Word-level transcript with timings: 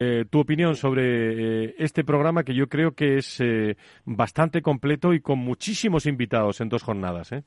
eh, 0.00 0.24
tu 0.30 0.40
opinión 0.40 0.76
sobre 0.76 1.64
eh, 1.64 1.74
este 1.78 2.04
programa 2.04 2.44
que 2.44 2.54
yo 2.54 2.68
creo 2.68 2.92
que 2.92 3.18
es 3.18 3.40
eh, 3.40 3.76
bastante 4.04 4.62
completo 4.62 5.12
y 5.12 5.20
con 5.20 5.38
muchísimos 5.38 6.06
invitados 6.06 6.60
en 6.60 6.68
dos 6.68 6.82
jornadas. 6.82 7.32
¿eh? 7.32 7.42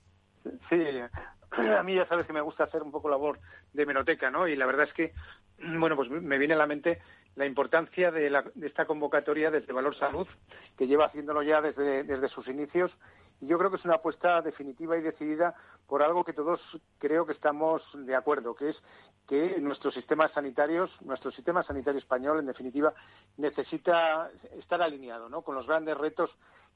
Sí, 0.69 0.83
a 1.79 1.83
mí 1.83 1.95
ya 1.95 2.05
sabes 2.07 2.25
que 2.25 2.33
me 2.33 2.41
gusta 2.41 2.65
hacer 2.65 2.81
un 2.83 2.91
poco 2.91 3.09
labor 3.09 3.39
de 3.73 3.85
menoteca, 3.85 4.29
¿no? 4.29 4.47
Y 4.47 4.55
la 4.55 4.65
verdad 4.65 4.87
es 4.87 4.93
que, 4.93 5.13
bueno, 5.79 5.95
pues 5.95 6.09
me 6.09 6.37
viene 6.37 6.53
a 6.53 6.57
la 6.57 6.67
mente 6.67 6.99
la 7.35 7.45
importancia 7.45 8.11
de, 8.11 8.29
la, 8.29 8.43
de 8.55 8.67
esta 8.67 8.85
convocatoria 8.85 9.49
desde 9.49 9.71
Valor 9.71 9.97
Salud, 9.97 10.27
que 10.77 10.87
lleva 10.87 11.05
haciéndolo 11.05 11.43
ya 11.43 11.61
desde, 11.61 12.03
desde 12.03 12.27
sus 12.27 12.47
inicios 12.47 12.91
yo 13.41 13.57
creo 13.57 13.69
que 13.69 13.77
es 13.77 13.85
una 13.85 13.95
apuesta 13.95 14.41
definitiva 14.41 14.97
y 14.97 15.01
decidida 15.01 15.55
por 15.87 16.03
algo 16.03 16.23
que 16.23 16.33
todos 16.33 16.61
creo 16.99 17.25
que 17.25 17.33
estamos 17.33 17.81
de 17.93 18.15
acuerdo, 18.15 18.55
que 18.55 18.69
es 18.69 18.77
que 19.27 19.59
nuestro 19.59 19.91
sistema 19.91 20.29
sanitarios, 20.29 20.89
nuestro 21.01 21.31
sistema 21.31 21.63
sanitario 21.63 21.99
español, 21.99 22.39
en 22.39 22.45
definitiva, 22.45 22.93
necesita 23.37 24.29
estar 24.57 24.81
alineado, 24.81 25.29
¿no? 25.29 25.41
Con 25.41 25.55
los 25.55 25.67
grandes 25.67 25.97
retos 25.97 26.29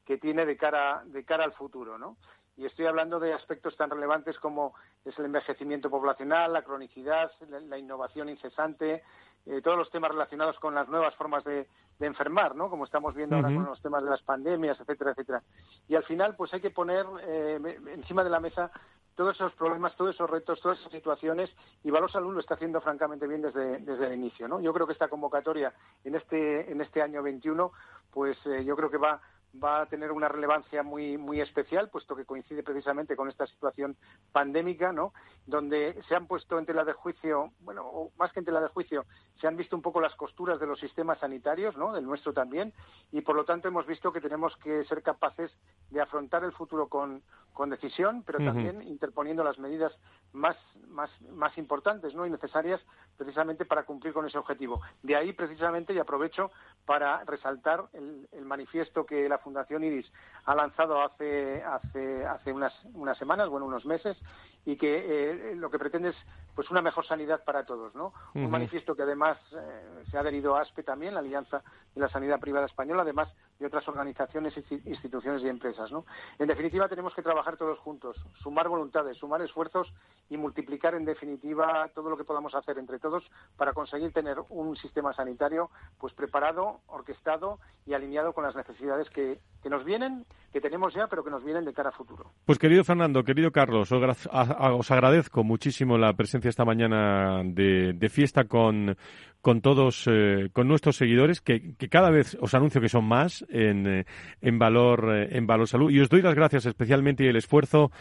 que 0.05 0.17
tiene 0.17 0.45
de 0.45 0.57
cara 0.57 1.03
de 1.05 1.23
cara 1.23 1.43
al 1.43 1.53
futuro, 1.53 1.97
¿no? 1.97 2.17
Y 2.57 2.65
estoy 2.65 2.85
hablando 2.85 3.20
de 3.20 3.34
aspectos 3.34 3.75
tan 3.75 3.89
relevantes 3.89 4.39
como 4.39 4.73
es 5.03 5.17
el 5.20 5.25
envejecimiento 5.25 5.89
poblacional, 5.89 6.53
la 6.53 6.63
cronicidad, 6.63 7.31
la, 7.49 7.77
innovación 7.77 8.29
incesante, 8.29 9.03
eh, 9.45 9.62
todos 9.62 9.77
los 9.77 9.90
temas 9.91 10.12
relacionados 10.12 10.59
con 10.59 10.73
las 10.73 10.88
nuevas 10.88 11.16
formas 11.16 11.44
de, 11.44 11.67
de 11.99 12.08
enfermar, 12.08 12.55
¿no? 12.55 12.70
Como 12.70 12.85
estamos 12.85 13.13
viendo 13.16 13.35
ahora 13.35 13.49
con 13.49 13.66
los 13.66 13.81
temas 13.81 14.04
de 14.04 14.09
las 14.09 14.21
pandemias, 14.21 14.80
etcétera, 14.80 15.12
etcétera. 15.12 15.44
Y 15.88 15.95
al 15.95 16.04
final, 16.04 16.35
pues 16.35 16.54
hay 16.54 16.62
que 16.62 16.71
poner 16.71 17.05
eh, 17.23 17.80
encima 17.94 18.23
de 18.23 18.30
la 18.30 18.40
mesa 18.40 18.71
todos 19.16 19.35
esos 19.35 19.54
problemas, 19.54 19.95
todos 19.95 20.13
esos 20.13 20.30
retos, 20.30 20.59
todas 20.59 20.77
esas 20.80 20.91
situaciones 20.91 21.49
y 21.84 21.91
Valor 21.91 22.12
Salud 22.12 22.34
lo 22.34 22.40
está 22.40 22.55
haciendo 22.55 22.81
francamente 22.81 23.27
bien 23.27 23.41
desde, 23.41 23.80
desde 23.80 24.08
el 24.08 24.13
inicio, 24.13 24.48
¿no? 24.48 24.59
Yo 24.59 24.73
creo 24.73 24.85
que 24.85 24.94
esta 24.94 25.08
convocatoria 25.08 25.73
en 26.04 26.16
este 26.16 26.70
en 26.70 26.82
este 26.82 27.02
año 27.02 27.23
21, 27.23 27.71
pues 28.12 28.38
eh, 28.46 28.66
yo 28.66 28.76
creo 28.76 28.90
que 28.90 28.98
va 28.98 29.21
va 29.63 29.81
a 29.81 29.85
tener 29.85 30.11
una 30.11 30.27
relevancia 30.27 30.84
muy 30.84 31.17
muy 31.17 31.41
especial, 31.41 31.89
puesto 31.89 32.15
que 32.15 32.25
coincide 32.25 32.63
precisamente 32.63 33.15
con 33.15 33.29
esta 33.29 33.48
situación 33.48 33.95
pandémica, 34.31 34.91
¿no? 34.91 35.13
Donde 35.45 36.01
se 36.07 36.15
han 36.15 36.27
puesto 36.27 36.57
en 36.57 36.65
tela 36.65 36.84
de 36.84 36.93
juicio, 36.93 37.51
bueno, 37.62 37.84
o 37.85 38.12
más 38.17 38.31
que 38.31 38.39
en 38.39 38.45
tela 38.45 38.62
de 38.62 38.70
juicio, 38.70 39.05
se 39.39 39.47
han 39.47 39.57
visto 39.57 39.75
un 39.75 39.81
poco 39.81 40.01
las 40.01 40.15
costuras 40.15 40.59
de 40.59 40.67
los 40.67 40.79
sistemas 40.79 41.20
sanitarios, 41.20 41.77
¿no? 41.77 41.93
Del 41.93 42.05
nuestro 42.05 42.34
también, 42.34 42.73
y 43.12 43.21
por 43.21 43.35
lo 43.35 43.45
tanto 43.45 43.67
hemos 43.67 43.85
visto 43.85 44.12
que 44.12 44.21
tenemos 44.21 44.55
que 44.57 44.85
ser 44.85 45.01
capaces 45.03 45.51
de 45.90 46.01
afrontar 46.01 46.43
el 46.43 46.51
futuro 46.51 46.87
con, 46.87 47.21
con 47.53 47.69
decisión, 47.69 48.23
pero 48.25 48.40
también 48.40 48.81
interponiendo 48.81 49.43
las 49.43 49.57
medidas 49.59 49.93
más, 50.34 50.57
más, 50.90 51.09
más 51.31 51.57
importantes 51.57 52.13
¿no? 52.13 52.25
y 52.25 52.29
necesarias 52.29 52.81
precisamente 53.17 53.65
para 53.65 53.84
cumplir 53.84 54.13
con 54.13 54.27
ese 54.27 54.37
objetivo. 54.37 54.81
De 55.01 55.15
ahí, 55.15 55.31
precisamente, 55.34 55.93
y 55.93 55.99
aprovecho 55.99 56.51
para 56.85 57.23
resaltar 57.23 57.85
el, 57.93 58.27
el 58.34 58.45
manifiesto 58.45 59.05
que 59.05 59.29
la 59.29 59.37
Fundación 59.46 59.84
IRIS 59.84 60.12
ha 60.46 60.55
lanzado 60.55 61.01
hace, 61.01 61.63
hace, 61.63 62.26
hace 62.26 62.51
unas, 62.51 62.74
unas 62.96 63.15
semanas, 63.18 63.48
bueno, 63.48 63.68
unos 63.68 63.85
meses, 63.85 64.18
y 64.66 64.75
que 64.75 65.52
eh, 65.52 65.56
lo 65.56 65.69
que 65.69 65.78
pretende 65.78 66.09
es 66.09 66.16
pues 66.56 66.72
una 66.72 66.81
mejor 66.81 67.06
sanidad 67.06 67.44
para 67.44 67.66
todos, 67.66 67.94
¿no? 67.94 68.12
Un 68.34 68.50
manifiesto 68.50 68.96
que 68.96 69.03
además 69.03 69.38
eh, 69.52 70.03
se 70.09 70.18
ha 70.18 70.22
adherido 70.22 70.56
a 70.56 70.62
ASPE 70.62 70.84
también, 70.84 71.13
la 71.13 71.19
Alianza 71.19 71.62
de 71.94 72.02
la 72.02 72.09
Sanidad 72.09 72.40
Privada 72.40 72.66
Española, 72.66 73.03
además 73.03 73.29
de 73.59 73.66
otras 73.66 73.88
organizaciones, 73.88 74.53
instituciones 74.85 75.44
y 75.44 75.47
empresas, 75.47 75.91
¿no? 75.91 76.06
En 76.39 76.47
definitiva, 76.47 76.89
tenemos 76.89 77.13
que 77.13 77.22
trabajar 77.22 77.57
todos 77.57 77.79
juntos, 77.79 78.17
sumar 78.41 78.67
voluntades, 78.67 79.17
sumar 79.17 79.41
esfuerzos 79.41 79.91
y 80.29 80.38
multiplicar, 80.38 80.95
en 80.95 81.06
definitiva, 81.06 81.89
todo 81.94 82.09
lo 82.09 82.17
que 82.17 82.23
podamos 82.23 82.53
hacer 82.56 82.78
entre 82.78 83.00
todos 83.00 83.23
para 83.57 83.73
conseguir 83.73 84.12
tener 84.12 84.38
un 84.50 84.75
sistema 84.75 85.13
sanitario 85.13 85.69
pues 86.00 86.13
preparado, 86.13 86.81
orquestado 86.88 87.59
y 87.85 87.94
alineado 87.94 88.34
con 88.34 88.44
las 88.44 88.56
necesidades 88.56 89.09
que, 89.09 89.39
que 89.62 89.69
nos 89.69 89.85
vienen, 89.85 90.25
que 90.51 90.62
tenemos 90.62 90.94
ya, 90.94 91.07
pero 91.07 91.23
que 91.23 91.29
nos 91.29 91.44
vienen 91.44 91.66
de 91.66 91.73
cara 91.73 91.90
a 91.90 91.91
futuro. 91.91 92.31
Pues 92.45 92.59
querido 92.59 92.84
Fernando, 92.84 93.23
querido 93.23 93.51
Carlos, 93.51 93.91
os 93.91 94.91
agradezco 94.91 95.44
muchísimo 95.44 95.97
la 95.97 96.13
presencia 96.13 96.50
esta 96.50 96.66
mañana 96.66 97.41
de, 97.44 98.09
fiesta 98.09 98.46
con, 98.46 98.96
con 99.41 99.62
todos, 99.62 100.07
eh, 100.07 100.50
con 100.53 100.68
nuestros 100.68 100.96
seguidores, 100.96 101.41
que, 101.41 101.75
cada 101.90 102.09
vez 102.09 102.38
os 102.40 102.53
anuncio 102.53 102.81
que 102.81 102.90
son 102.90 103.06
más 103.06 103.44
en, 103.50 103.88
eh, 103.88 104.06
en, 104.41 104.59
valor, 104.59 105.11
eh, 105.13 105.38
en 105.38 105.47
Valor 105.47 105.67
Salud. 105.67 105.91
Y 105.91 106.00
os 106.00 106.09
doy 106.09 106.22
las 106.22 106.35
gracias 106.35 106.66
especialmente 106.66 107.23
y 107.23 107.28
el 107.28 107.35
esfuerzo 107.35 107.91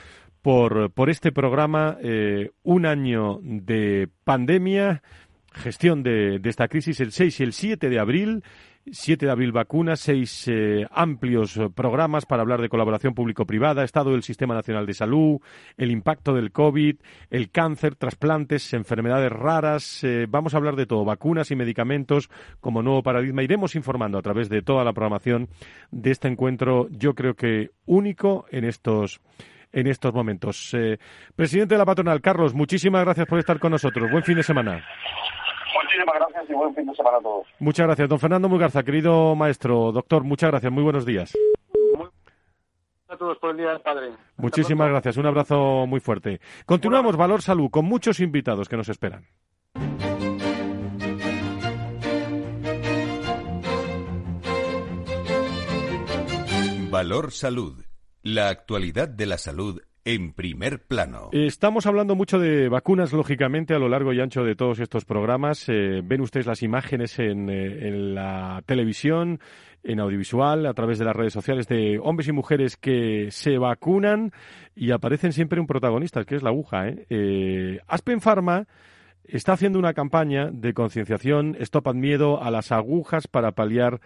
por, 0.43 0.91
por 0.91 1.09
este 1.09 1.33
programa, 1.33 1.97
un 2.63 2.85
año 2.85 3.39
de 3.43 4.09
pandemia, 4.25 5.03
gestión 5.53 6.03
de, 6.03 6.39
de 6.39 6.51
esta 6.51 6.69
crisis, 6.69 7.01
el 7.01 7.13
6 7.13 7.41
y 7.41 7.43
el 7.45 7.53
7 7.55 7.89
de 7.89 7.99
abril 7.99 8.43
7 8.91 9.25
de 9.25 9.33
abril 9.33 9.53
vacunas, 9.53 10.01
seis 10.01 10.47
eh, 10.47 10.87
amplios 10.91 11.57
eh, 11.57 11.71
programas 11.75 12.27
para 12.27 12.43
hablar 12.43 12.61
de 12.61 12.69
colaboración 12.69 13.15
público-privada, 13.15 13.83
estado 13.83 14.13
del 14.13 14.23
Sistema 14.23 14.55
Nacional 14.55 14.85
de 14.85 14.93
Salud, 14.93 15.41
el 15.77 15.91
impacto 15.91 16.35
del 16.35 16.53
COVID, 16.53 16.97
el 17.31 17.51
cáncer, 17.51 17.95
trasplantes, 17.95 18.75
enfermedades 18.75 19.33
raras. 19.33 20.05
Eh, 20.05 20.27
vamos 20.29 20.53
a 20.55 20.59
hablar 20.59 20.77
de 20.77 20.87
todo, 20.87 21.05
vacunas 21.05 21.51
y 21.51 21.57
medicamentos 21.57 22.29
como 22.61 22.83
nuevo 22.83 23.03
paradigma. 23.03 23.43
Iremos 23.43 23.75
informando 23.75 24.19
a 24.19 24.23
través 24.23 24.51
de 24.51 24.61
toda 24.61 24.85
la 24.85 24.93
programación 24.93 25.49
de 25.91 26.11
este 26.11 26.29
encuentro, 26.29 26.89
yo 26.91 27.15
creo 27.15 27.35
que 27.35 27.71
único 27.87 28.45
en 28.51 28.65
estos 28.65 29.21
en 29.73 29.89
estos 29.89 30.15
momentos. 30.15 30.77
presidente 31.35 31.75
de 31.75 31.79
la 31.79 31.85
patronal, 31.85 32.21
Carlos, 32.21 32.55
muchísimas 32.55 33.03
gracias 33.03 33.27
por 33.27 33.41
estar 33.41 33.59
con 33.59 33.73
nosotros. 33.73 34.09
Buen 34.09 34.23
fin 34.23 34.37
de 34.37 34.45
semana. 34.45 34.85
Muchísimas 35.75 36.15
gracias 36.15 36.51
y 36.51 36.53
buen 36.53 36.75
fin 36.75 36.87
de 36.87 36.95
semana 36.95 37.19
a 37.19 37.21
todos. 37.21 37.47
Muchas 37.59 37.87
gracias, 37.87 38.09
don 38.09 38.21
Fernando 38.21 38.49
Mugarza, 38.49 38.83
querido 38.83 39.35
maestro, 39.35 39.93
doctor, 39.93 40.25
muchas 40.25 40.51
gracias, 40.51 40.73
muy 40.73 40.83
buenos 40.83 41.05
días. 41.05 41.33
a 43.09 43.17
todos 43.17 43.39
por 43.39 43.51
el 43.51 43.57
Día 43.59 43.71
del 43.71 43.81
Padre. 43.81 44.11
Muchísimas 44.37 44.89
gracias, 44.89 45.17
un 45.17 45.27
abrazo 45.27 45.87
muy 45.87 46.01
fuerte. 46.01 46.41
Continuamos, 46.67 47.17
Valor 47.17 47.43
Salud, 47.43 47.71
con 47.71 47.85
muchos 47.85 48.21
invitados 48.21 48.69
que 48.69 48.77
nos 48.77 48.89
esperan. 48.89 49.27
Valor 56.91 57.33
Salud, 57.33 57.85
la 58.23 58.49
actualidad 58.49 59.09
de 59.09 59.27
la 59.27 59.37
salud 59.37 59.83
en 60.05 60.33
primer 60.33 60.81
plano. 60.81 61.31
Estamos 61.33 61.87
hablando 61.87 62.15
mucho 62.15 62.39
de 62.39 62.69
vacunas, 62.69 63.13
lógicamente, 63.13 63.75
a 63.75 63.79
lo 63.79 63.89
largo 63.89 64.13
y 64.13 64.21
ancho 64.21 64.45
de 64.45 64.55
todos 64.55 64.79
estos 64.81 65.05
programas. 65.05 65.69
Eh, 65.69 66.03
ven 66.05 66.21
ustedes 66.21 66.47
las 66.47 66.63
imágenes 66.63 67.19
en, 67.19 67.49
eh, 67.49 67.89
en, 67.89 68.15
la 68.15 68.63
televisión, 68.67 69.41
en 69.83 70.01
audiovisual, 70.01 70.67
a 70.67 70.75
través 70.75 70.99
de 70.99 71.07
las 71.07 71.17
redes 71.17 71.33
sociales, 71.33 71.69
de 71.69 71.99
hombres 72.03 72.29
y 72.29 72.33
mujeres 72.33 72.77
que 72.77 73.29
se 73.31 73.57
vacunan 73.57 74.33
y 74.75 74.91
aparecen 74.91 75.33
siempre 75.33 75.61
un 75.61 75.67
protagonista, 75.67 76.25
que 76.25 76.37
es 76.37 76.43
la 76.43 76.51
aguja. 76.51 76.89
¿eh? 76.89 77.07
eh 77.09 77.81
Aspen 77.89 78.21
Pharma 78.21 78.67
está 79.25 79.55
haciendo 79.55 79.79
una 79.79 79.95
campaña 79.95 80.51
de 80.53 80.75
concienciación, 80.75 81.57
Stop 81.61 81.95
Miedo 81.95 82.43
a 82.43 82.51
las 82.51 82.73
agujas 82.73 83.27
para 83.27 83.53
paliar 83.53 84.01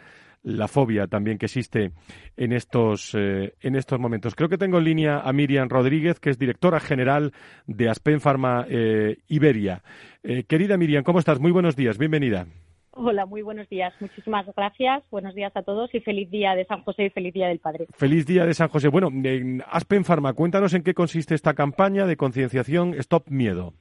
la 0.49 0.67
fobia 0.67 1.07
también 1.07 1.39
que 1.39 1.47
existe 1.47 1.93
en 2.37 2.53
estos, 2.53 3.15
eh, 3.15 3.55
en 3.61 3.77
estos 3.77 4.01
momentos. 4.01 4.35
Creo 4.35 4.49
que 4.49 4.59
tengo 4.59 4.79
en 4.79 4.85
línea 4.85 5.21
a 5.21 5.33
Miriam 5.33 5.69
Rodríguez, 5.69 6.19
que 6.21 6.31
es 6.31 6.39
directora 6.39 6.81
general 6.81 7.33
de 7.67 7.89
Aspen 7.89 8.21
Pharma 8.21 8.67
eh, 8.69 9.19
Iberia. 9.29 9.83
Eh, 10.23 10.45
querida 10.45 10.77
Miriam, 10.77 11.05
¿cómo 11.05 11.19
estás? 11.19 11.39
Muy 11.39 11.53
buenos 11.53 11.77
días, 11.77 11.99
bienvenida. 11.99 12.47
Hola, 12.93 13.27
muy 13.27 13.43
buenos 13.43 13.69
días. 13.69 13.95
Muchísimas 14.01 14.45
gracias. 14.57 15.05
Buenos 15.11 15.35
días 15.35 15.53
a 15.55 15.63
todos 15.63 15.95
y 15.95 16.01
feliz 16.01 16.31
día 16.31 16.57
de 16.57 16.65
San 16.65 16.83
José 16.83 17.05
y 17.05 17.11
feliz 17.11 17.33
día 17.33 17.47
del 17.47 17.61
Padre. 17.61 17.87
Feliz 17.93 18.27
día 18.27 18.45
de 18.45 18.55
San 18.55 18.69
José. 18.69 18.89
Bueno, 18.89 19.09
en 19.13 19.63
Aspen 19.71 20.05
Pharma, 20.05 20.33
cuéntanos 20.33 20.75
en 20.75 20.83
qué 20.83 20.95
consiste 20.95 21.35
esta 21.37 21.55
campaña 21.55 22.07
de 22.07 22.17
concienciación 22.17 22.95
Stop 22.95 23.29
Miedo. 23.29 23.75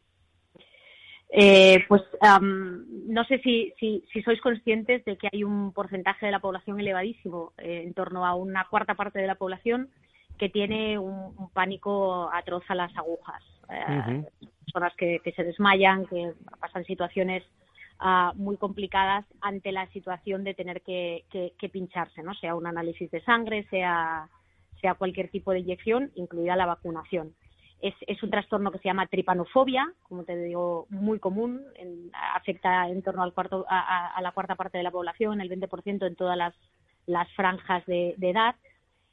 Eh, 1.30 1.84
pues 1.90 2.02
no 2.22 3.24
sé 3.26 3.40
si, 3.40 3.74
si, 3.80 4.22
sois 4.24 4.40
conscientes 4.42 5.04
de 5.04 5.18
que 5.18 5.30
hay 5.32 5.44
un 5.44 5.74
porcentaje 5.74 6.26
de 6.26 6.32
la 6.32 6.40
población 6.40 6.80
elevadísimo, 6.80 7.54
eh, 7.58 7.84
en 7.86 7.94
torno 7.94 8.26
a 8.26 8.34
una 8.36 8.66
cuarta 8.70 8.96
parte 8.96 9.20
de 9.20 9.28
la 9.28 9.36
población, 9.36 9.90
que 10.38 10.50
tiene 10.50 10.98
un, 10.98 11.50
pánico 11.54 12.30
atroz 12.32 12.64
a 12.70 12.76
las 12.76 12.96
agujas. 12.96 13.44
Eh, 13.70 14.24
personas 14.66 14.94
que, 14.96 15.22
se 15.36 15.44
desmayan, 15.44 16.06
que 16.06 16.34
pasan 16.60 16.86
situaciones 16.86 17.44
ah, 18.00 18.32
muy 18.36 18.56
complicadas 18.56 19.26
ante 19.42 19.72
la 19.72 19.88
situación 19.88 20.44
de 20.44 20.54
tener 20.54 20.82
que, 20.82 21.26
que, 21.32 21.70
pincharse, 21.70 22.24
¿no? 22.24 22.34
sea 22.36 22.56
un 22.56 22.68
análisis 22.68 23.12
de 23.12 23.22
sangre, 23.22 23.66
sea, 23.70 24.30
sea 24.80 24.94
cualquier 24.94 25.30
tipo 25.30 25.52
de 25.52 25.60
inyección, 25.60 26.12
incluida 26.16 26.56
la 26.56 26.66
vacunación. 26.66 27.34
Es, 27.80 28.24
un 28.24 28.32
trastorno 28.32 28.72
que 28.72 28.80
se 28.80 28.86
llama 28.86 29.06
tripanofobia, 29.06 29.94
como 30.04 30.24
te 30.24 30.36
digo, 30.36 30.88
muy 30.90 31.20
común, 31.20 31.62
afecta 32.34 32.90
en 32.90 33.04
torno 33.04 33.22
al 33.22 33.34
cuarto, 33.34 33.66
a, 33.70 34.20
la 34.22 34.32
cuarta 34.32 34.56
parte 34.56 34.80
de 34.80 34.84
la 34.84 34.92
población, 34.92 35.42
el 35.42 35.50
20% 35.50 36.08
en 36.08 36.16
todas 36.16 36.38
las, 37.06 37.32
franjas 37.36 37.86
de, 37.86 38.16
edad. 38.20 38.56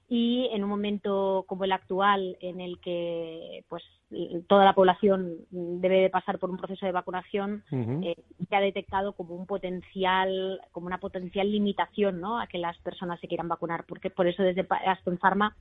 y 0.08 0.48
en 0.52 0.64
un 0.64 0.70
momento 0.70 1.44
como 1.46 1.64
el 1.64 1.72
actual 1.72 2.38
en 2.40 2.60
el 2.60 2.80
que 2.80 3.64
pues 3.68 3.82
toda 4.46 4.64
la 4.64 4.74
población 4.74 5.36
debe 5.50 6.00
de 6.00 6.10
pasar 6.10 6.38
por 6.38 6.50
un 6.50 6.56
proceso 6.56 6.86
de 6.86 6.92
vacunación 6.92 7.64
eh, 7.70 8.16
se 8.48 8.56
ha 8.56 8.60
detectado 8.60 9.12
como 9.12 9.34
un 9.34 9.46
potencial 9.46 10.60
como 10.72 10.86
una 10.86 10.98
potencial 10.98 11.50
limitación 11.50 12.20
¿no? 12.20 12.40
a 12.40 12.46
que 12.46 12.58
las 12.58 12.78
personas 12.78 13.20
se 13.20 13.28
quieran 13.28 13.48
vacunar 13.48 13.84
porque 13.86 14.10
por 14.10 14.26
eso 14.26 14.42
desde 14.42 14.66
Aspen 14.86 15.18
Pharma 15.18 15.56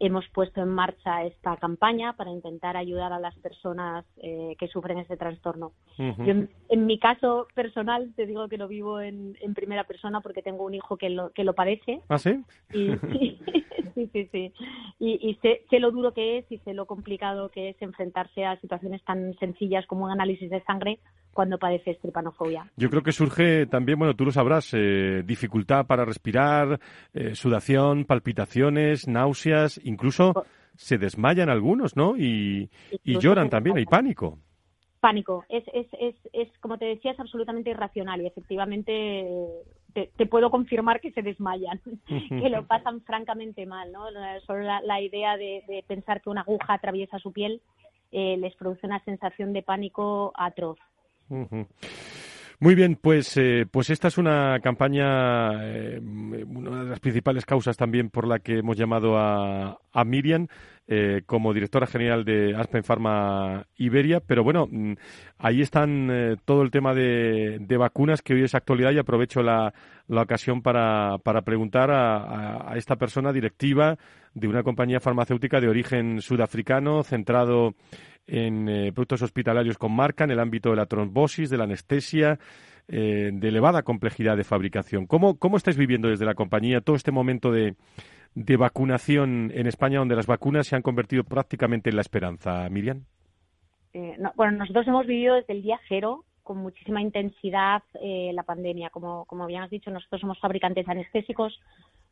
hemos 0.00 0.28
puesto 0.28 0.60
en 0.60 0.68
marcha 0.68 1.24
esta 1.24 1.56
campaña 1.56 2.14
para 2.14 2.30
intentar 2.30 2.76
ayudar 2.76 3.12
a 3.12 3.18
las 3.18 3.34
personas 3.36 4.04
eh, 4.18 4.56
que 4.58 4.68
sufren 4.68 4.98
este 4.98 5.16
trastorno. 5.16 5.72
Yo, 5.96 6.34
en, 6.68 6.86
mi 6.86 6.98
caso 6.98 7.46
personal, 7.54 8.12
te 8.16 8.26
digo 8.26 8.48
que 8.48 8.58
lo 8.58 8.68
vivo 8.68 9.00
en, 9.00 9.36
primera 9.54 9.84
persona 9.84 10.20
porque 10.20 10.42
tengo 10.42 10.64
un 10.64 10.74
hijo 10.74 10.96
que 10.96 11.10
lo, 11.10 11.30
que 11.30 11.44
lo 11.44 11.54
padece. 11.54 12.00
¿Ah, 12.08 12.18
sí? 12.18 12.42
Y, 12.72 12.88
sí, 14.10 14.10
sí, 14.12 14.28
sí. 14.32 14.52
Y, 14.98 15.38
sé, 15.42 15.62
sé, 15.70 15.80
lo 15.80 15.90
duro 15.90 16.12
que 16.12 16.38
es 16.38 16.50
y 16.50 16.58
sé 16.58 16.74
lo 16.74 16.86
complicado 16.86 17.50
que 17.50 17.70
es 17.70 17.82
enfrentarse 17.82 18.44
a 18.44 18.60
situaciones 18.60 19.04
tan 19.04 19.34
sencillas 19.38 19.86
como 19.86 20.04
un 20.04 20.10
análisis 20.10 20.50
de 20.50 20.62
sangre 20.62 20.98
cuando 21.32 21.58
padeces 21.58 21.98
tripanofobia. 22.00 22.70
Yo 22.76 22.88
creo 22.90 23.02
que 23.02 23.12
surge 23.12 23.66
también, 23.66 23.98
bueno, 23.98 24.14
tú 24.14 24.24
lo 24.24 24.32
sabrás, 24.32 24.72
eh, 24.72 25.22
dificultad 25.24 25.86
para 25.86 26.04
respirar, 26.04 26.80
eh, 27.12 27.34
sudación, 27.34 28.04
palpitaciones, 28.04 29.08
náuseas, 29.08 29.80
incluso 29.84 30.32
se 30.76 30.98
desmayan 30.98 31.50
algunos, 31.50 31.96
¿no? 31.96 32.16
Y, 32.16 32.70
lloran 33.04 33.50
también, 33.50 33.76
hay 33.76 33.84
pánico. 33.84 34.38
Pánico. 35.00 35.44
Es, 35.48 35.64
es, 35.74 35.86
es, 36.00 36.14
es, 36.32 36.48
como 36.60 36.78
te 36.78 36.86
decía, 36.86 37.12
es 37.12 37.20
absolutamente 37.20 37.70
irracional 37.70 38.22
y 38.22 38.26
efectivamente 38.26 39.26
te, 39.94 40.26
puedo 40.26 40.50
confirmar 40.50 41.00
que 41.00 41.12
se 41.12 41.22
desmayan, 41.22 41.80
que 42.06 42.50
lo 42.50 42.66
pasan 42.66 43.00
francamente 43.02 43.64
mal, 43.64 43.92
¿no? 43.92 44.06
Solo 44.46 44.62
la, 44.62 45.00
idea 45.00 45.36
de, 45.36 45.84
pensar 45.86 46.20
que 46.20 46.30
una 46.30 46.42
aguja 46.42 46.74
atraviesa 46.74 47.18
su 47.18 47.32
piel 47.32 47.62
eh, 48.12 48.36
les 48.38 48.54
produce 48.56 48.86
una 48.86 49.02
sensación 49.04 49.52
de 49.52 49.62
pánico 49.62 50.32
atroz. 50.34 50.78
Muy 52.64 52.74
bien, 52.74 52.96
pues, 52.96 53.36
eh, 53.36 53.66
pues 53.70 53.90
esta 53.90 54.08
es 54.08 54.16
una 54.16 54.58
campaña, 54.60 55.50
eh, 55.66 56.00
una 56.00 56.84
de 56.84 56.88
las 56.88 56.98
principales 56.98 57.44
causas 57.44 57.76
también 57.76 58.08
por 58.08 58.26
la 58.26 58.38
que 58.38 58.60
hemos 58.60 58.78
llamado 58.78 59.18
a, 59.18 59.78
a 59.92 60.04
Miriam 60.06 60.46
eh, 60.88 61.20
como 61.26 61.52
directora 61.52 61.86
general 61.86 62.24
de 62.24 62.56
Aspen 62.56 62.82
Pharma 62.82 63.66
Iberia. 63.76 64.20
Pero 64.20 64.44
bueno, 64.44 64.66
mm, 64.70 64.94
ahí 65.36 65.60
están 65.60 66.38
todo 66.46 66.62
el 66.62 66.70
tema 66.70 66.94
de, 66.94 67.60
vacunas 67.78 68.22
que 68.22 68.32
hoy 68.32 68.44
es 68.44 68.54
actualidad 68.54 68.92
y 68.92 68.98
aprovecho 68.98 69.42
la, 69.42 69.74
la 70.08 70.22
ocasión 70.22 70.62
para, 70.62 71.18
para 71.18 71.42
preguntar 71.42 71.90
a, 71.90 72.72
a, 72.72 72.78
esta 72.78 72.96
persona 72.96 73.30
directiva 73.30 73.98
de 74.32 74.48
una 74.48 74.62
compañía 74.62 75.00
farmacéutica 75.00 75.60
de 75.60 75.68
origen 75.68 76.22
sudafricano 76.22 77.02
centrado 77.02 77.74
en 78.26 78.68
eh, 78.68 78.92
productos 78.92 79.22
hospitalarios 79.22 79.78
con 79.78 79.92
marca 79.92 80.24
en 80.24 80.30
el 80.30 80.40
ámbito 80.40 80.70
de 80.70 80.76
la 80.76 80.86
trombosis, 80.86 81.50
de 81.50 81.58
la 81.58 81.64
anestesia, 81.64 82.38
eh, 82.88 83.30
de 83.32 83.48
elevada 83.48 83.82
complejidad 83.82 84.36
de 84.36 84.44
fabricación. 84.44 85.06
¿Cómo, 85.06 85.38
¿Cómo 85.38 85.56
estáis 85.56 85.76
viviendo 85.76 86.08
desde 86.08 86.24
la 86.24 86.34
compañía 86.34 86.80
todo 86.80 86.96
este 86.96 87.12
momento 87.12 87.50
de, 87.50 87.74
de 88.34 88.56
vacunación 88.56 89.50
en 89.54 89.66
España, 89.66 89.98
donde 89.98 90.16
las 90.16 90.26
vacunas 90.26 90.66
se 90.66 90.76
han 90.76 90.82
convertido 90.82 91.24
prácticamente 91.24 91.90
en 91.90 91.96
la 91.96 92.02
esperanza, 92.02 92.68
Miriam? 92.70 93.04
Eh, 93.92 94.16
bueno, 94.36 94.58
nosotros 94.58 94.86
hemos 94.88 95.06
vivido 95.06 95.36
desde 95.36 95.52
el 95.52 95.62
día 95.62 95.78
cero 95.88 96.24
con 96.42 96.58
muchísima 96.58 97.00
intensidad 97.00 97.82
la 98.02 98.42
pandemia. 98.42 98.90
Como, 98.90 99.24
como 99.24 99.46
bien 99.46 99.62
has 99.62 99.70
dicho, 99.70 99.90
nosotros 99.90 100.20
somos 100.20 100.38
fabricantes 100.38 100.86
anestésicos. 100.86 101.58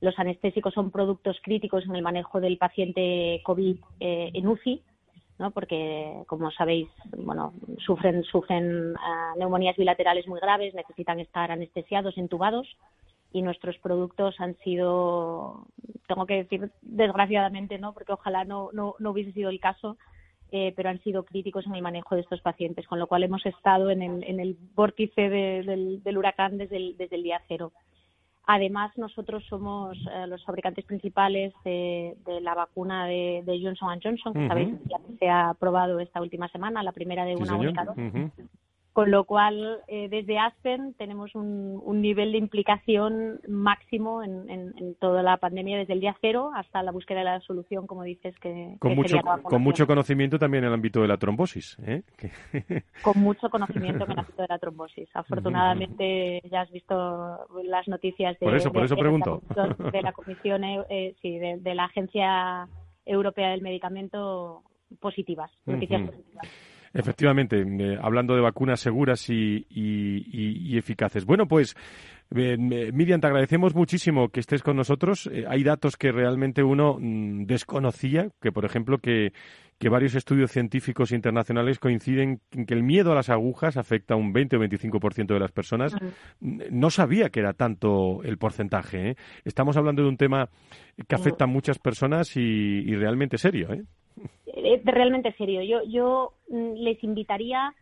Los 0.01 0.19
anestésicos 0.19 0.73
son 0.73 0.91
productos 0.91 1.37
críticos 1.43 1.85
en 1.85 1.95
el 1.95 2.01
manejo 2.01 2.41
del 2.41 2.57
paciente 2.57 3.43
COVID 3.45 3.77
en 4.01 4.47
UCI 4.47 4.83
porque 5.51 6.23
como 6.27 6.51
sabéis, 6.51 6.89
bueno, 7.17 7.53
sufren, 7.85 8.23
sufren 8.25 8.95
ah, 8.99 9.35
neumonías 9.37 9.77
bilaterales 9.77 10.27
muy 10.29 10.41
graves, 10.41 10.75
necesitan 10.75 11.21
estar 11.21 11.51
anestesiados, 11.51 12.17
entubados 12.17 12.69
y 13.33 13.43
nuestros 13.43 13.79
productos 13.79 14.39
han 14.41 14.57
sido, 14.59 15.67
tengo 16.07 16.27
que 16.27 16.45
decir 16.45 16.71
desgraciadamente, 16.83 17.79
no, 17.79 17.93
porque 17.93 18.13
ojalá 18.13 18.45
no, 18.45 18.71
no, 18.73 18.95
no 18.99 19.11
hubiese 19.11 19.33
sido 19.33 19.51
el 19.51 19.61
caso, 19.61 19.97
eh, 20.51 20.75
pero 20.77 20.91
han 20.91 21.03
sido 21.03 21.25
críticos 21.25 21.67
en 21.67 21.75
el 21.75 21.83
manejo 21.83 22.15
de 22.15 22.21
estos 22.21 22.43
pacientes, 22.43 22.87
con 22.87 22.99
lo 22.99 23.07
cual 23.07 23.23
hemos 23.23 23.45
estado 23.47 23.91
en 23.91 24.03
el, 24.03 24.23
en 24.25 24.39
el 24.39 24.57
vórtice 24.75 25.31
del, 25.31 26.03
del, 26.03 26.19
huracán 26.19 26.59
desde 26.59 26.77
el 26.77 27.23
día 27.23 27.41
cero. 27.49 27.73
Además, 28.47 28.91
nosotros 28.99 29.45
somos 29.49 29.97
eh, 30.13 30.27
los 30.27 30.45
fabricantes 30.45 30.85
principales 30.85 31.53
de, 31.65 32.17
la 32.41 32.55
vacuna 32.55 33.07
de, 33.07 33.61
Johnson 33.63 34.01
Johnson, 34.03 34.35
que 34.35 34.49
sabéis 34.49 34.75
que 34.89 35.17
se 35.19 35.29
ha 35.29 35.51
aprobado 35.51 36.01
esta 36.01 36.21
última 36.21 36.49
semana, 36.49 36.83
la 36.83 36.93
primera 36.93 37.25
de 37.25 37.37
una 37.37 37.57
única 37.57 37.85
dosis. 37.85 38.33
Con 38.93 39.11
lo 39.11 39.25
cual, 39.25 39.79
eh, 39.89 40.09
desde 40.11 40.39
Aspen 40.39 40.93
tenemos 40.99 41.35
un, 41.35 42.03
nivel 42.03 42.33
de 42.33 42.39
implicación 42.39 43.41
máximo 43.49 44.23
en, 44.23 44.97
toda 45.01 45.23
la 45.23 45.39
pandemia, 45.39 45.79
desde 45.79 45.95
el 45.95 46.01
día 46.01 46.15
cero 46.21 46.51
hasta 46.55 46.83
la 46.83 46.93
búsqueda 46.93 47.21
de 47.21 47.25
la 47.25 47.41
solución, 47.41 47.87
como 47.87 48.03
dices, 48.03 48.35
que, 48.39 48.77
con, 48.79 48.95
mucho, 48.95 49.19
con 49.45 49.63
mucho 49.63 49.87
conocimiento 49.87 50.39
también 50.39 50.65
en 50.65 50.69
el 50.69 50.75
ámbito 50.75 51.01
de 51.01 51.09
la 51.09 51.17
trombosis. 51.17 51.79
¿eh? 51.87 52.03
con 53.03 53.19
mucho 53.19 53.49
conocimiento 53.49 54.05
en 54.05 54.13
el 54.13 54.19
ámbito 54.19 54.43
de 54.43 54.49
la 54.49 54.59
trombosis. 54.59 55.09
Afortunadamente, 55.15 56.43
ya 56.51 56.61
has 56.63 56.71
visto 56.71 57.47
las 57.65 57.89
noticias 57.89 58.39
de, 58.41 58.47
por 58.47 58.57
eso, 58.57 58.73
por 58.73 58.85
eso 58.85 58.97
pregunto. 58.97 59.41
de 59.91 60.03
la 60.03 60.13
Comisión, 60.13 60.65
eh, 60.65 61.15
sí, 61.23 61.39
de, 61.39 61.75
la 61.75 61.85
Agencia 61.85 62.69
Europea 63.07 63.51
del 63.51 63.63
Medicamento 63.63 64.63
positivas, 65.01 65.51
noticias 65.65 66.03
positivas. 66.03 66.72
Efectivamente, 66.95 67.61
eh, 67.61 67.99
hablando 68.01 68.35
de 68.35 68.43
vacunas 68.43 68.81
seguras 68.81 69.29
y, 69.31 69.67
y, 69.71 70.77
eficaces. 70.77 71.25
Bueno, 71.25 71.47
pues 71.47 71.75
eh, 72.35 72.57
Miriam, 72.59 73.21
te 73.21 73.27
agradecemos 73.27 73.75
muchísimo 73.75 74.29
que 74.29 74.41
estés 74.41 74.63
con 74.63 74.77
nosotros. 74.77 75.29
Eh, 75.33 75.45
hay 75.49 75.63
datos 75.63 75.97
que 75.97 76.13
realmente 76.13 76.63
uno 76.63 76.99
mm, 76.99 77.45
desconocía, 77.45 78.29
que 78.41 78.53
por 78.53 78.67
ejemplo 78.67 78.99
que, 78.99 79.33
que 79.79 79.89
varios 79.89 80.15
estudios 80.15 80.51
científicos 80.51 81.13
internacionales 81.13 81.79
coinciden 81.79 82.41
en 82.53 82.67
que 82.67 82.75
el 82.75 82.83
miedo 82.83 83.13
a 83.13 83.15
las 83.15 83.31
agujas 83.31 83.79
afecta 83.79 84.15
a 84.15 84.19
un 84.19 84.33
20 84.33 84.57
o 84.57 84.61
25% 84.61 85.27
de 85.27 85.41
las 85.41 85.53
personas. 85.53 85.95
No 86.41 86.91
sabía 86.91 87.31
que 87.31 87.41
era 87.41 87.55
tanto 87.55 88.23
el 88.23 88.37
porcentaje. 88.37 89.17
Estamos 89.45 89.79
hablando 89.79 90.03
de 90.03 90.09
un 90.09 90.19
tema 90.19 90.51
que 91.09 91.15
afecta 91.15 91.45
a 91.45 91.49
muchas 91.49 91.79
personas 91.79 92.37
y, 92.37 92.41
y 92.41 92.95
realmente 92.97 93.39
serio. 93.39 93.73
¿eh? 93.73 93.83
Es 94.53 94.85
realmente 94.85 95.33
serio. 95.39 95.63
Yo, 95.63 95.83
yo 95.85 96.35
mm, 96.49 96.75
les 96.75 97.03
invitaría 97.03 97.75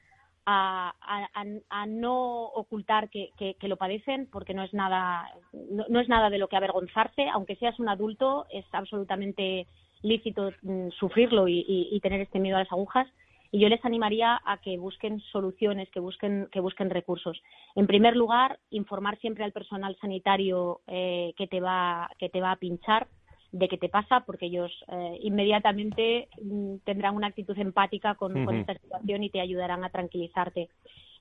a, 0.47 1.85
no 1.87 2.45
ocultar 2.45 3.09
que, 3.09 3.31
que, 3.37 3.69
lo 3.69 3.77
padecen 3.77 4.27
porque 4.33 4.55
no 4.55 4.65
es 4.65 4.75
nada 4.75 5.31
no, 5.53 6.01
es 6.01 6.09
nada 6.09 6.31
de 6.31 6.39
lo 6.39 6.49
que 6.49 6.57
avergonzarse. 6.57 7.29
Aunque 7.29 7.57
seas 7.57 7.79
un 7.79 7.89
adulto 7.89 8.47
es 8.51 8.65
absolutamente 8.73 9.67
lícito 10.03 10.51
mm, 10.63 10.89
sufrirlo 10.99 11.47
y, 11.47 11.65
y, 11.69 12.01
tener 12.01 12.21
este 12.21 12.39
miedo 12.39 12.57
a 12.57 12.61
las 12.61 12.73
agujas. 12.73 13.07
Y 13.53 13.61
yo 13.61 13.69
les 13.69 13.85
animaría 13.85 14.41
a 14.45 14.59
que 14.59 14.79
busquen 14.79 15.21
soluciones 15.33 15.91
que 15.91 16.01
busquen 16.01 16.49
que 16.53 16.61
busquen 16.61 16.91
recursos. 16.91 17.41
En 17.75 17.87
primer 17.87 18.17
lugar 18.17 18.59
informar 18.71 19.19
siempre 19.19 19.45
al 19.45 19.53
personal 19.53 19.97
sanitario 20.01 20.81
eh, 20.87 21.33
que 21.37 21.47
te 21.47 21.61
va 21.61 22.11
que 22.19 22.29
te 22.29 22.41
va 22.41 22.53
a 22.53 22.57
pinchar 22.57 23.09
de 23.53 23.69
qué 23.69 23.79
te 23.79 23.89
pasa, 23.89 24.21
porque 24.21 24.47
ellos 24.47 24.73
eh, 24.89 25.19
inmediatamente 25.23 26.29
mm, 26.43 26.77
tendrán 26.85 27.17
una 27.17 27.29
actitud 27.29 27.59
empática 27.59 28.15
con, 28.15 28.37
esta 28.55 28.75
situación 28.75 29.25
y 29.25 29.31
te 29.31 29.41
ayudarán 29.41 29.85
a 29.85 29.91
tranquilizarte. 29.91 30.69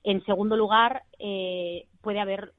En 0.04 0.24
segundo 0.24 0.56
lugar, 0.56 1.02
eh, 1.18 1.86
puede 2.00 2.20
haber 2.20 2.52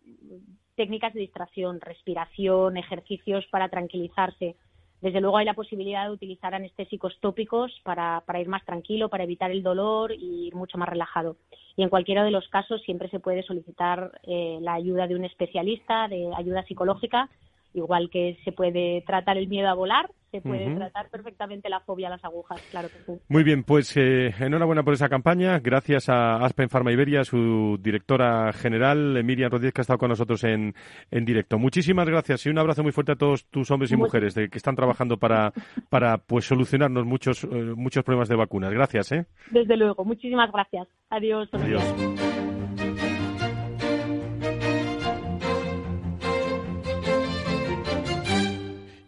técnicas 0.75 1.13
de 1.13 1.21
distracción, 1.21 1.79
respiración, 1.81 2.77
ejercicios 2.77 3.45
para 3.47 3.69
tranquilizarse. 3.69 4.55
Desde 5.01 5.19
luego 5.19 5.37
hay 5.37 5.45
la 5.45 5.55
posibilidad 5.55 6.05
de 6.05 6.11
utilizar 6.11 6.53
anestésicos 6.53 7.17
tópicos 7.21 7.71
para, 7.83 8.21
para 8.25 8.39
ir 8.39 8.47
más 8.47 8.63
tranquilo, 8.65 9.09
para 9.09 9.23
evitar 9.23 9.49
el 9.49 9.63
dolor 9.63 10.11
y 10.11 10.47
ir 10.47 10.55
mucho 10.55 10.77
más 10.77 10.87
relajado. 10.87 11.37
Y 11.75 11.83
en 11.83 11.89
cualquiera 11.89 12.23
de 12.23 12.29
los 12.29 12.47
casos 12.49 12.81
siempre 12.83 13.09
se 13.09 13.19
puede 13.19 13.41
solicitar 13.41 14.11
eh, 14.23 14.59
la 14.61 14.75
ayuda 14.75 15.07
de 15.07 15.15
un 15.15 15.25
especialista, 15.25 16.07
de 16.07 16.29
ayuda 16.35 16.63
psicológica, 16.63 17.29
igual 17.73 18.09
que 18.09 18.37
se 18.43 18.51
puede 18.51 19.03
tratar 19.05 19.37
el 19.37 19.47
miedo 19.47 19.69
a 19.69 19.73
volar, 19.73 20.09
se 20.31 20.39
puede 20.39 20.73
tratar 20.75 21.09
perfectamente 21.09 21.69
la 21.69 21.81
fobia 21.81 22.07
a 22.07 22.11
las 22.11 22.23
agujas, 22.23 22.61
claro 22.71 22.87
que 22.87 22.99
sí. 22.99 23.19
Muy 23.27 23.43
bien, 23.43 23.63
pues 23.63 23.95
eh, 23.97 24.33
enhorabuena 24.39 24.81
por 24.81 24.93
esa 24.93 25.09
campaña. 25.09 25.59
Gracias 25.59 26.07
a 26.07 26.37
Aspen 26.37 26.69
Pharma 26.69 26.93
Iberia, 26.93 27.25
su 27.25 27.77
directora 27.81 28.53
general, 28.53 29.21
Miriam 29.25 29.51
Rodríguez, 29.51 29.73
que 29.73 29.81
ha 29.81 29.83
estado 29.83 29.99
con 29.99 30.09
nosotros 30.09 30.43
en, 30.45 30.73
en 31.11 31.25
directo. 31.25 31.59
Muchísimas 31.59 32.07
gracias 32.07 32.45
y 32.45 32.49
un 32.49 32.59
abrazo 32.59 32.81
muy 32.81 32.93
fuerte 32.93 33.11
a 33.11 33.17
todos 33.17 33.45
tus 33.47 33.69
hombres 33.71 33.91
y 33.91 33.97
mujeres 33.97 34.33
de, 34.33 34.49
que 34.49 34.57
están 34.57 34.75
trabajando 34.75 35.17
para, 35.17 35.51
para 35.89 36.17
pues 36.17 36.45
solucionarnos 36.45 37.05
muchos, 37.05 37.43
eh, 37.43 37.73
muchos 37.75 38.03
problemas 38.05 38.29
de 38.29 38.37
vacunas. 38.37 38.71
Gracias. 38.71 39.11
¿eh? 39.11 39.25
Desde 39.51 39.75
luego, 39.75 40.05
muchísimas 40.05 40.49
gracias. 40.51 40.87
Adiós. 41.09 41.49
Adiós. 41.51 42.50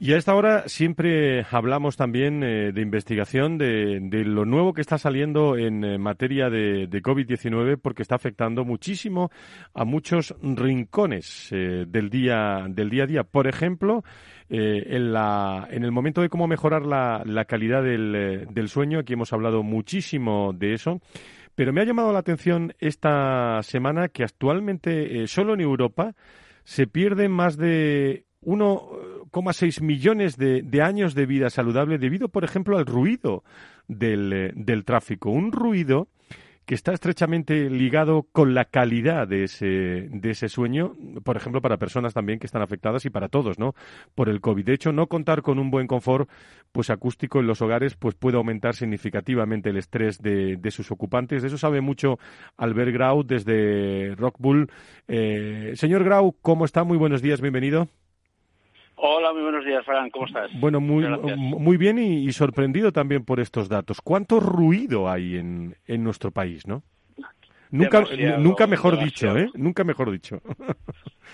Y 0.04 0.12
a 0.12 0.18
esta 0.18 0.36
hora 0.36 0.68
siempre 0.68 1.46
hablamos 1.50 1.96
también 1.96 2.44
eh, 2.44 2.74
de 2.74 2.82
investigación, 2.82 3.58
de, 3.58 4.02
lo 4.26 4.44
nuevo 4.44 4.74
que 4.74 4.82
está 4.82 4.98
saliendo 4.98 5.56
en 5.56 5.86
eh, 5.86 5.98
materia 5.98 6.50
de, 6.50 6.90
COVID-19, 6.90 7.80
porque 7.82 8.02
está 8.02 8.16
afectando 8.16 8.66
muchísimo 8.66 9.32
a 9.74 9.86
muchos 9.86 10.36
rincones 10.42 11.48
eh, 11.54 11.86
del, 11.88 12.10
día, 12.10 12.66
del 12.68 12.90
día 12.90 13.04
a 13.04 13.08
día. 13.08 13.24
Por 13.24 13.48
ejemplo, 13.48 14.04
en, 14.50 15.14
la, 15.14 15.70
en 15.72 15.86
el 15.86 15.94
momento 15.94 16.20
de 16.20 16.28
cómo 16.28 16.48
mejorar 16.48 16.86
la, 16.86 17.24
la 17.26 17.46
calidad 17.46 17.82
del, 17.82 18.46
del 18.52 18.68
sueño, 18.68 19.00
aquí 19.00 19.14
hemos 19.14 19.32
hablado 19.32 19.64
muchísimo 19.64 20.52
de 20.52 20.74
eso. 20.74 21.00
Pero 21.56 21.72
me 21.72 21.80
ha 21.80 21.86
llamado 21.86 22.12
la 22.12 22.20
atención 22.20 22.74
esta 22.80 23.64
semana 23.64 24.10
que 24.10 24.26
actualmente 24.26 25.26
solo 25.28 25.54
en 25.54 25.62
Europa 25.62 26.14
se 26.66 26.88
pierden 26.88 27.32
más 27.32 27.56
de 27.56 28.26
1,6 29.34 29.82
millones 29.82 30.38
de, 30.38 30.82
años 30.82 31.16
de 31.16 31.26
vida 31.26 31.50
saludable 31.50 31.98
debido, 31.98 32.30
por 32.30 32.44
ejemplo, 32.44 32.78
al 32.78 32.86
ruido 32.86 33.44
del, 33.88 34.34
eh, 34.34 34.52
del 34.56 34.86
tráfico. 34.86 35.30
Un 35.32 35.52
ruido 35.52 36.08
que 36.66 36.76
está 36.76 36.94
estrechamente 36.94 37.70
ligado 37.70 38.28
con 38.32 38.54
la 38.54 38.66
calidad 38.66 39.28
de 39.28 39.44
ese, 39.44 40.08
de 40.10 40.30
ese 40.30 40.48
sueño, 40.48 40.94
por 41.24 41.36
ejemplo, 41.36 41.62
para 41.62 41.78
personas 41.78 42.14
también 42.14 42.40
que 42.40 42.46
están 42.46 42.62
afectadas 42.62 43.06
y 43.06 43.10
para 43.10 43.28
todos, 43.28 43.60
¿no? 43.60 43.76
Por 44.16 44.30
el 44.30 44.40
COVID. 44.40 44.66
De 44.66 44.74
hecho, 44.74 44.94
no 44.94 45.08
contar 45.08 45.42
con 45.42 45.60
un 45.60 45.72
buen 45.72 45.88
confort 45.88 46.30
pues 46.72 46.90
acústico 46.90 47.40
en 47.40 47.48
los 47.48 47.62
hogares 47.62 47.96
pues 47.96 48.16
puede 48.16 48.38
aumentar 48.38 48.76
significativamente 48.76 49.72
el 49.72 49.78
estrés 49.78 50.22
de, 50.22 50.56
de 50.58 50.72
sus 50.72 50.90
ocupantes. 50.92 51.42
De 51.42 51.50
eso 51.50 51.58
sabe 51.58 51.82
mucho 51.82 52.18
Albert 52.56 52.94
Grau 52.94 53.24
desde 53.24 54.16
Rockbull. 54.16 54.70
Eh, 55.08 55.74
señor 55.76 56.04
Grau, 56.04 56.36
¿cómo 56.42 56.66
está? 56.66 56.84
Muy 56.84 56.98
buenos 56.98 57.22
días, 57.22 57.42
bienvenido. 57.42 57.90
Hola, 59.06 59.34
muy 59.34 59.42
buenos 59.42 59.66
días, 59.66 59.84
Fran. 59.84 60.10
¿Cómo 60.12 60.28
estás? 60.28 60.50
Bueno, 60.62 60.80
muy, 60.80 61.06
muy 61.36 61.76
bien 61.76 62.00
y, 62.00 62.32
sorprendido 62.32 62.94
también 62.94 63.26
por 63.26 63.42
estos 63.42 63.68
datos. 63.68 64.00
¿Cuánto 64.00 64.40
ruido 64.40 65.10
hay 65.10 65.36
en, 65.36 65.76
en 65.88 66.06
nuestro 66.06 66.32
país, 66.32 66.66
no? 66.66 66.84
Nunca, 67.70 68.06
nunca 68.38 68.66
mejor 68.66 69.04
dicho, 69.04 69.38
¿eh? 69.38 69.50
Nunca 69.56 69.84
mejor 69.84 70.10
dicho. 70.10 70.42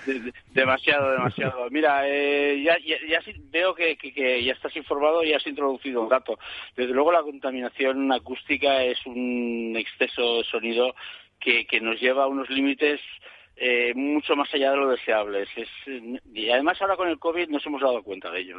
demasiado, 0.51 1.11
demasiado. 1.11 1.69
Mira, 1.69 2.09
eh, 2.09 2.59
ya, 2.63 2.75
ya, 2.83 3.19
veo 3.51 3.75
que, 3.75 3.97
que, 3.97 4.43
ya 4.43 4.53
estás 4.53 4.75
informado 4.75 5.23
y 5.23 5.33
has 5.33 5.45
introducido 5.45 6.01
un 6.01 6.09
dato. 6.09 6.39
Desde 6.75 6.93
luego 6.93 7.11
la 7.11 7.21
contaminación 7.21 8.11
acústica 8.11 8.81
es 8.83 9.05
un 9.05 9.75
exceso 9.77 10.37
de 10.37 10.43
sonido 10.45 10.95
que, 11.39 11.67
que 11.67 11.81
nos 11.81 12.01
lleva 12.01 12.23
a 12.23 12.27
unos 12.27 12.49
límites 12.49 12.99
eh, 13.61 13.93
mucho 13.93 14.37
más 14.37 14.53
allá 14.53 14.71
de 14.71 14.77
lo 14.77 14.89
deseable. 14.89 15.45
y 16.33 16.49
además 16.49 16.81
ahora 16.81 16.95
con 16.95 17.09
el 17.09 17.19
COVID 17.19 17.49
nos 17.49 17.65
hemos 17.65 17.81
dado 17.81 18.01
cuenta 18.03 18.31
de 18.31 18.39
ello. 18.39 18.55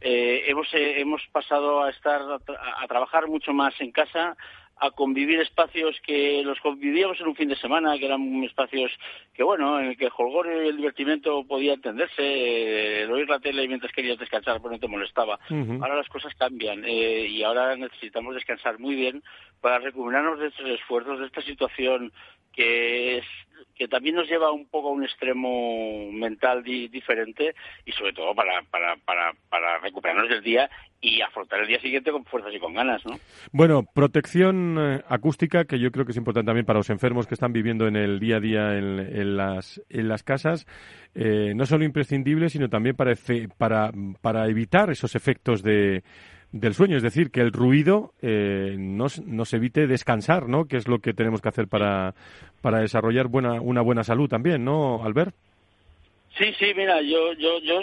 Eh, 0.00 0.44
hemos, 0.46 0.72
eh, 0.72 1.00
hemos 1.00 1.20
pasado 1.32 1.82
a 1.82 1.90
estar 1.90 2.20
a, 2.22 2.86
trabajar 2.86 3.26
mucho 3.26 3.52
más 3.52 3.74
en 3.80 3.90
casa, 3.90 4.36
a 4.76 4.90
convivir 4.92 5.40
espacios 5.40 6.00
que 6.06 6.42
los 6.44 6.60
convivíamos 6.60 7.18
en 7.18 7.26
un 7.26 7.34
fin 7.34 7.48
de 7.48 7.56
semana, 7.56 7.98
que 7.98 8.06
eran 8.06 8.44
espacios 8.44 8.92
que, 9.34 9.42
bueno, 9.42 9.80
en 9.80 9.86
el 9.86 9.96
que 9.96 10.04
el 10.04 10.10
jolgorio 10.10 10.62
y 10.62 10.68
el 10.68 10.76
divertimento 10.76 11.44
podía 11.44 11.74
entenderse, 11.74 13.02
el 13.02 13.10
oír 13.10 13.28
la 13.28 13.40
tele 13.40 13.66
mientras 13.66 13.90
querías 13.90 14.18
descansar, 14.18 14.60
pues 14.60 14.70
no 14.70 14.78
te 14.78 14.86
molestaba. 14.86 15.40
Ahora 15.50 15.96
las 15.96 16.08
cosas 16.08 16.32
cambian 16.36 16.84
y 16.86 17.42
ahora 17.42 17.74
necesitamos 17.74 18.32
descansar 18.34 18.78
muy 18.78 18.94
bien 18.94 19.24
para 19.60 19.80
recuperarnos 19.80 20.38
de 20.38 20.48
estos 20.48 20.68
esfuerzos, 20.68 21.18
de 21.18 21.26
esta 21.26 21.42
situación 21.42 22.12
que 22.52 23.18
es 23.18 23.24
que 23.76 23.88
también 23.88 24.16
nos 24.16 24.28
lleva 24.28 24.50
un 24.52 24.66
poco 24.66 24.88
a 24.88 24.92
un 24.92 25.04
extremo 25.04 26.10
mental 26.10 26.62
diferente 26.62 27.54
y 27.84 27.92
sobre 27.92 28.12
todo 28.12 28.34
para, 28.34 28.62
para, 28.70 28.96
para, 29.04 29.32
para 29.50 29.78
recuperarnos 29.78 30.28
del 30.28 30.42
día 30.42 30.70
y 31.00 31.20
afrontar 31.20 31.60
el 31.60 31.68
día 31.68 31.80
siguiente 31.80 32.10
con 32.10 32.24
fuerzas 32.24 32.54
y 32.54 32.58
con 32.58 32.74
ganas, 32.74 33.04
¿no? 33.04 33.18
Bueno, 33.52 33.84
protección 33.84 34.76
eh, 34.78 35.02
acústica, 35.08 35.64
que 35.66 35.78
yo 35.78 35.90
creo 35.90 36.06
que 36.06 36.12
es 36.12 36.16
importante 36.16 36.46
también 36.46 36.64
para 36.66 36.78
los 36.78 36.90
enfermos 36.90 37.26
que 37.26 37.34
están 37.34 37.52
viviendo 37.52 37.86
en 37.86 37.96
el 37.96 38.18
día 38.18 38.36
a 38.36 38.40
día 38.40 38.78
en, 38.78 39.36
las, 39.36 39.80
en 39.90 40.08
las 40.08 40.22
casas, 40.22 40.66
eh, 41.14 41.52
no 41.54 41.66
solo 41.66 41.84
imprescindible, 41.84 42.48
sino 42.48 42.68
también 42.68 42.96
para, 42.96 43.12
para 44.22 44.48
evitar 44.48 44.90
esos 44.90 45.14
efectos 45.14 45.62
de 45.62 46.02
del 46.60 46.74
sueño, 46.74 46.96
es 46.96 47.02
decir, 47.02 47.30
que 47.30 47.40
el 47.40 47.52
ruido 47.52 48.12
eh, 48.22 48.76
nos, 48.78 49.20
nos, 49.20 49.52
evite 49.52 49.86
descansar, 49.86 50.48
¿no? 50.48 50.66
Que 50.66 50.76
es 50.76 50.88
lo 50.88 51.00
que 51.00 51.12
tenemos 51.12 51.40
que 51.40 51.48
hacer 51.48 51.68
para, 51.68 52.14
para 52.60 52.80
desarrollar 52.80 53.28
buena, 53.28 53.60
una 53.60 53.80
buena 53.80 54.04
salud 54.04 54.28
también, 54.28 54.64
¿no, 54.64 55.04
Albert? 55.04 55.34
Sí, 56.38 56.52
sí, 56.58 56.72
mira, 56.76 57.00
yo, 57.02 57.32
yo, 57.34 57.58
yo, 57.60 57.80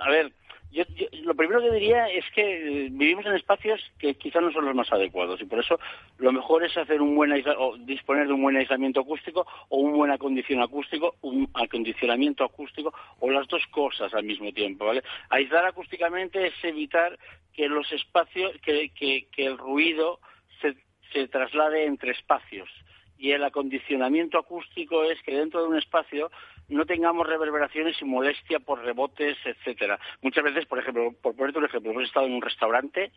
a 0.00 0.10
ver, 0.10 0.32
yo, 0.72 0.84
lo 1.22 1.34
primero 1.34 1.60
que 1.60 1.70
diría 1.70 2.08
es 2.08 2.24
que 2.34 2.86
eh, 2.86 2.88
vivimos 2.90 3.26
en 3.26 3.34
espacios 3.34 3.80
que 3.98 4.14
quizás 4.14 4.42
no 4.42 4.50
son 4.52 4.64
los 4.64 4.74
más 4.74 4.90
adecuados 4.90 5.40
y 5.40 5.44
por 5.44 5.60
eso 5.60 5.78
lo 6.18 6.32
mejor 6.32 6.64
es 6.64 6.76
hacer 6.76 7.02
un 7.02 7.14
buen 7.14 7.32
o 7.58 7.76
disponer 7.78 8.26
de 8.26 8.32
un 8.32 8.42
buen 8.42 8.56
aislamiento 8.56 9.00
acústico 9.00 9.46
o 9.68 9.76
un 9.76 9.92
buen 9.92 10.10
acondicionamiento 10.10 10.74
acústico, 10.74 11.16
un 11.20 11.48
acondicionamiento 11.54 12.44
acústico 12.44 12.92
o 13.20 13.30
las 13.30 13.46
dos 13.48 13.66
cosas 13.70 14.12
al 14.14 14.24
mismo 14.24 14.50
tiempo, 14.52 14.86
¿vale? 14.86 15.02
Aislar 15.28 15.66
acústicamente 15.66 16.46
es 16.46 16.54
evitar 16.62 17.18
que 17.52 17.68
los 17.68 17.92
espacios, 17.92 18.52
que, 18.62 18.90
que 18.90 19.46
el 19.46 19.58
ruido 19.58 20.20
se, 20.60 20.74
se 21.12 21.28
traslade 21.28 21.84
entre 21.84 22.12
espacios 22.12 22.68
y 23.22 23.30
el 23.30 23.44
acondicionamiento 23.44 24.36
acústico 24.36 25.04
es 25.04 25.22
que 25.22 25.36
dentro 25.36 25.62
de 25.62 25.68
un 25.68 25.78
espacio 25.78 26.32
no 26.68 26.86
tengamos 26.86 27.26
reverberaciones 27.26 28.00
y 28.00 28.04
molestia 28.04 28.60
por 28.60 28.82
rebotes, 28.82 29.36
etcétera. 29.44 29.98
Muchas 30.22 30.44
veces, 30.44 30.66
por 30.66 30.78
ejemplo, 30.78 31.12
por 31.20 31.36
ponerte 31.36 31.58
un 31.58 31.64
ejemplo, 31.66 31.90
hemos 31.90 32.04
estado 32.04 32.26
en 32.26 32.34
un 32.34 32.42
restaurante 32.42 33.12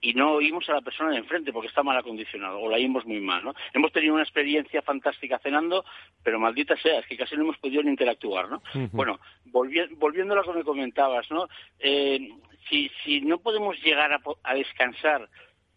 y 0.00 0.14
no 0.14 0.32
oímos 0.32 0.68
a 0.68 0.74
la 0.74 0.80
persona 0.80 1.10
de 1.10 1.18
enfrente 1.18 1.52
porque 1.52 1.68
está 1.68 1.82
mal 1.82 1.96
acondicionado 1.96 2.60
o 2.60 2.68
la 2.68 2.76
oímos 2.76 3.04
muy 3.04 3.20
mal, 3.20 3.44
¿no? 3.44 3.54
Hemos 3.72 3.92
tenido 3.92 4.14
una 4.14 4.22
experiencia 4.22 4.82
fantástica 4.82 5.38
cenando, 5.38 5.84
pero 6.22 6.38
maldita 6.38 6.76
sea, 6.76 7.00
es 7.00 7.06
que 7.06 7.16
casi 7.16 7.36
no 7.36 7.42
hemos 7.42 7.58
podido 7.58 7.82
ni 7.82 7.90
interactuar, 7.90 8.48
¿no? 8.48 8.62
Bueno, 8.92 9.18
volviendo 9.46 10.34
a 10.34 10.36
lo 10.36 10.44
que 10.44 10.58
me 10.58 10.64
comentabas, 10.64 11.28
¿no? 11.30 11.48
Eh, 11.80 12.28
si, 12.68 12.90
si 13.04 13.20
no 13.20 13.38
podemos 13.38 13.80
llegar 13.82 14.12
a, 14.12 14.54
descansar 14.54 15.28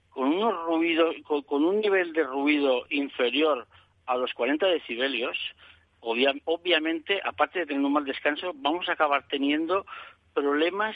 con 0.09 0.27
unos 0.27 0.65
ruidos, 0.65 1.15
con, 1.23 1.63
un 1.63 1.79
nivel 1.79 2.13
de 2.13 2.23
ruido 2.23 2.85
inferior 2.89 3.67
a 4.05 4.17
los 4.17 4.33
40 4.33 4.67
decibelios, 4.67 5.37
obviamente, 6.01 7.21
aparte 7.23 7.59
de 7.59 7.65
tener 7.67 7.83
un 7.83 7.93
mal 7.93 8.05
descanso, 8.05 8.51
vamos 8.55 8.89
a 8.89 8.93
acabar 8.93 9.27
teniendo 9.27 9.85
problemas 10.33 10.95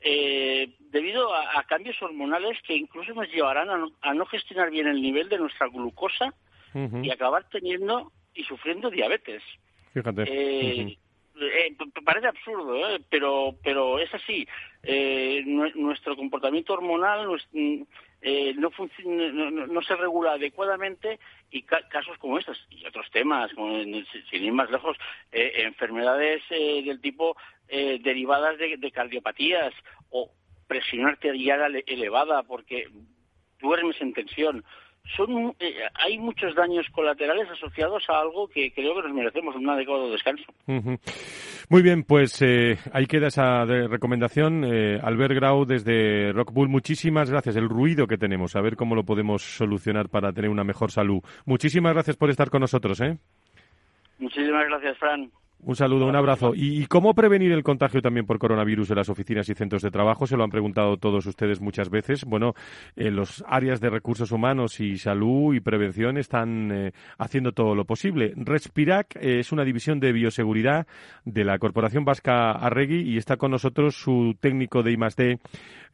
eh, 0.00 0.68
debido 0.90 1.34
a, 1.34 1.62
cambios 1.64 2.00
hormonales 2.02 2.58
que 2.66 2.74
incluso 2.74 3.14
nos 3.14 3.26
llevarán 3.32 3.68
a 4.02 4.14
no, 4.14 4.26
gestionar 4.26 4.70
bien 4.70 4.86
el 4.86 5.00
nivel 5.00 5.28
de 5.28 5.38
nuestra 5.38 5.66
glucosa 5.68 6.34
y 6.74 7.10
acabar 7.10 7.48
teniendo 7.48 8.12
y 8.34 8.42
sufriendo 8.44 8.90
diabetes. 8.90 9.42
Fíjate. 9.92 10.24
Eh, 10.26 10.98
eh, 11.40 11.76
parece 12.04 12.26
absurdo, 12.26 12.80
pero 13.08 13.54
pero 13.62 13.98
es 13.98 14.12
así. 14.12 14.46
nuestro 15.74 16.16
comportamiento 16.16 16.74
hormonal 16.74 17.26
no, 18.56 18.70
no, 19.66 19.82
se 19.82 19.96
regula 19.96 20.32
adecuadamente 20.32 21.18
y 21.50 21.62
casos 21.62 22.16
como 22.18 22.38
estos 22.38 22.66
y 22.70 22.86
otros 22.86 23.10
temas, 23.10 23.50
sin 24.30 24.44
ir 24.44 24.52
más 24.52 24.70
lejos, 24.70 24.96
enfermedades 25.30 26.42
del 26.48 27.00
tipo 27.00 27.36
eh, 27.68 27.98
derivadas 28.02 28.58
de, 28.58 28.90
cardiopatías 28.92 29.72
o 30.10 30.30
presión 30.66 31.06
arterial 31.06 31.82
elevada 31.86 32.42
porque 32.42 32.88
duermes 33.60 34.00
en 34.00 34.12
tensión. 34.12 34.64
Son, 35.16 35.54
eh, 35.60 35.74
hay 35.94 36.18
muchos 36.18 36.54
daños 36.54 36.86
colaterales 36.90 37.48
asociados 37.50 38.02
a 38.08 38.20
algo 38.20 38.48
que 38.48 38.72
creo 38.72 38.94
que 38.94 39.02
nos 39.02 39.12
merecemos 39.12 39.54
un 39.54 39.68
adecuado 39.68 40.10
descanso. 40.10 40.44
Muy 40.66 41.82
bien, 41.82 42.04
pues 42.04 42.40
eh, 42.42 42.78
ahí 42.92 43.06
queda 43.06 43.28
esa 43.28 43.64
recomendación. 43.64 44.64
Albert 44.64 45.34
Grau 45.34 45.66
desde 45.66 46.32
Rockbull, 46.32 46.68
muchísimas 46.68 47.30
gracias. 47.30 47.56
El 47.56 47.68
ruido 47.68 48.06
que 48.06 48.18
tenemos, 48.18 48.56
a 48.56 48.62
ver 48.62 48.76
cómo 48.76 48.94
lo 48.94 49.04
podemos 49.04 49.42
solucionar 49.42 50.08
para 50.08 50.32
tener 50.32 50.50
una 50.50 50.64
mejor 50.64 50.90
salud. 50.90 51.22
Muchísimas 51.44 51.92
gracias 51.92 52.16
por 52.16 52.30
estar 52.30 52.50
con 52.50 52.62
nosotros. 52.62 53.00
¿eh? 53.00 53.18
Muchísimas 54.18 54.66
gracias, 54.66 54.98
Fran. 54.98 55.30
Un 55.66 55.76
saludo, 55.76 56.06
un 56.06 56.14
abrazo. 56.14 56.52
¿Y, 56.54 56.84
cómo 56.86 57.14
prevenir 57.14 57.50
el 57.52 57.62
contagio 57.62 58.02
también 58.02 58.26
por 58.26 58.38
coronavirus 58.38 58.90
en 58.90 58.96
las 58.96 59.08
oficinas 59.08 59.48
y 59.48 59.54
centros 59.54 59.80
de 59.80 59.90
trabajo? 59.90 60.26
Se 60.26 60.36
lo 60.36 60.44
han 60.44 60.50
preguntado 60.50 60.98
todos 60.98 61.24
ustedes 61.24 61.60
muchas 61.60 61.88
veces. 61.88 62.24
Bueno, 62.24 62.52
en 62.96 63.16
los 63.16 63.42
áreas 63.48 63.80
de 63.80 63.88
recursos 63.88 64.30
humanos 64.30 64.78
y 64.80 64.98
salud 64.98 65.54
y 65.54 65.60
prevención 65.60 66.18
están 66.18 66.70
eh, 66.70 66.92
haciendo 67.16 67.52
todo 67.52 67.74
lo 67.74 67.86
posible. 67.86 68.34
Respirac 68.36 69.16
eh, 69.16 69.40
es 69.40 69.52
una 69.52 69.64
división 69.64 70.00
de 70.00 70.12
bioseguridad 70.12 70.86
de 71.24 71.44
la 71.44 71.58
Corporación 71.58 72.04
Vasca 72.04 72.52
Arregui 72.52 73.00
y 73.00 73.16
está 73.16 73.38
con 73.38 73.50
nosotros 73.50 73.94
su 73.96 74.36
técnico 74.38 74.82
de 74.82 74.92
I+D, 74.92 75.38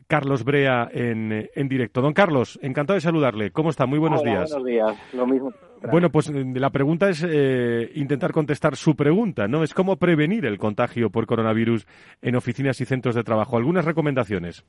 Carlos 0.09 0.43
Brea 0.43 0.89
en, 0.93 1.49
en 1.55 1.69
directo. 1.69 2.03
Don 2.03 2.13
Carlos, 2.13 2.59
encantado 2.61 2.97
de 2.97 3.03
saludarle. 3.03 3.53
¿Cómo 3.53 3.71
está? 3.71 3.87
Muy 3.87 4.01
buenos 4.01 4.23
Hola, 4.23 4.31
días. 4.31 4.51
Buenos 4.51 4.67
días, 4.67 4.99
lo 5.13 5.27
mismo. 5.29 5.53
Bueno, 5.89 6.11
pues 6.11 6.29
eh, 6.29 6.45
la 6.55 6.71
pregunta 6.71 7.09
es 7.09 7.25
eh, 7.27 7.91
intentar 7.95 8.33
contestar 8.33 8.77
su 8.77 8.95
pregunta, 8.95 9.49
¿no? 9.49 9.63
Es 9.63 9.73
cómo 9.73 9.97
prevenir 9.97 10.45
el 10.45 10.59
contagio 10.59 11.11
por 11.11 11.27
coronavirus 11.27 11.87
en 12.21 12.37
oficinas 12.37 12.81
y 12.81 12.85
centros 12.85 13.15
de 13.15 13.25
trabajo. 13.25 13.57
Algunas 13.57 13.85
recomendaciones. 13.85 14.65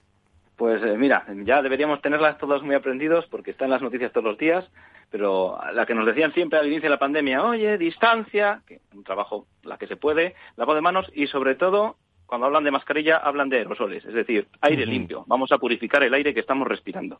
Pues 0.56 0.82
eh, 0.84 0.96
mira, 0.98 1.26
ya 1.44 1.62
deberíamos 1.62 2.02
tenerlas 2.02 2.38
todos 2.38 2.64
muy 2.64 2.76
aprendidos 2.76 3.26
porque 3.28 3.52
están 3.52 3.66
en 3.66 3.72
las 3.72 3.82
noticias 3.82 4.12
todos 4.12 4.26
los 4.26 4.38
días, 4.38 4.70
pero 5.10 5.58
la 5.74 5.86
que 5.86 5.96
nos 5.96 6.06
decían 6.06 6.34
siempre 6.34 6.60
al 6.60 6.68
inicio 6.68 6.84
de 6.84 6.90
la 6.92 7.00
pandemia, 7.00 7.44
oye, 7.44 7.78
distancia, 7.78 8.62
que 8.68 8.80
un 8.94 9.04
trabajo 9.04 9.48
la 9.64 9.78
que 9.78 9.88
se 9.88 9.96
puede, 9.96 10.36
lavado 10.56 10.76
de 10.76 10.82
manos 10.82 11.12
y 11.14 11.28
sobre 11.28 11.56
todo 11.56 11.98
cuando 12.32 12.48
hablan 12.48 12.64
de 12.64 12.72
mascarilla 12.72 13.18
hablan 13.18 13.50
de 13.50 13.58
aerosoles, 13.58 14.06
es 14.06 14.14
decir, 14.14 14.48
aire 14.62 14.86
limpio. 14.86 15.26
Vamos 15.28 15.52
a 15.52 15.58
purificar 15.58 16.02
el 16.02 16.14
aire 16.14 16.34
que 16.34 16.40
estamos 16.40 16.66
respirando. 16.66 17.20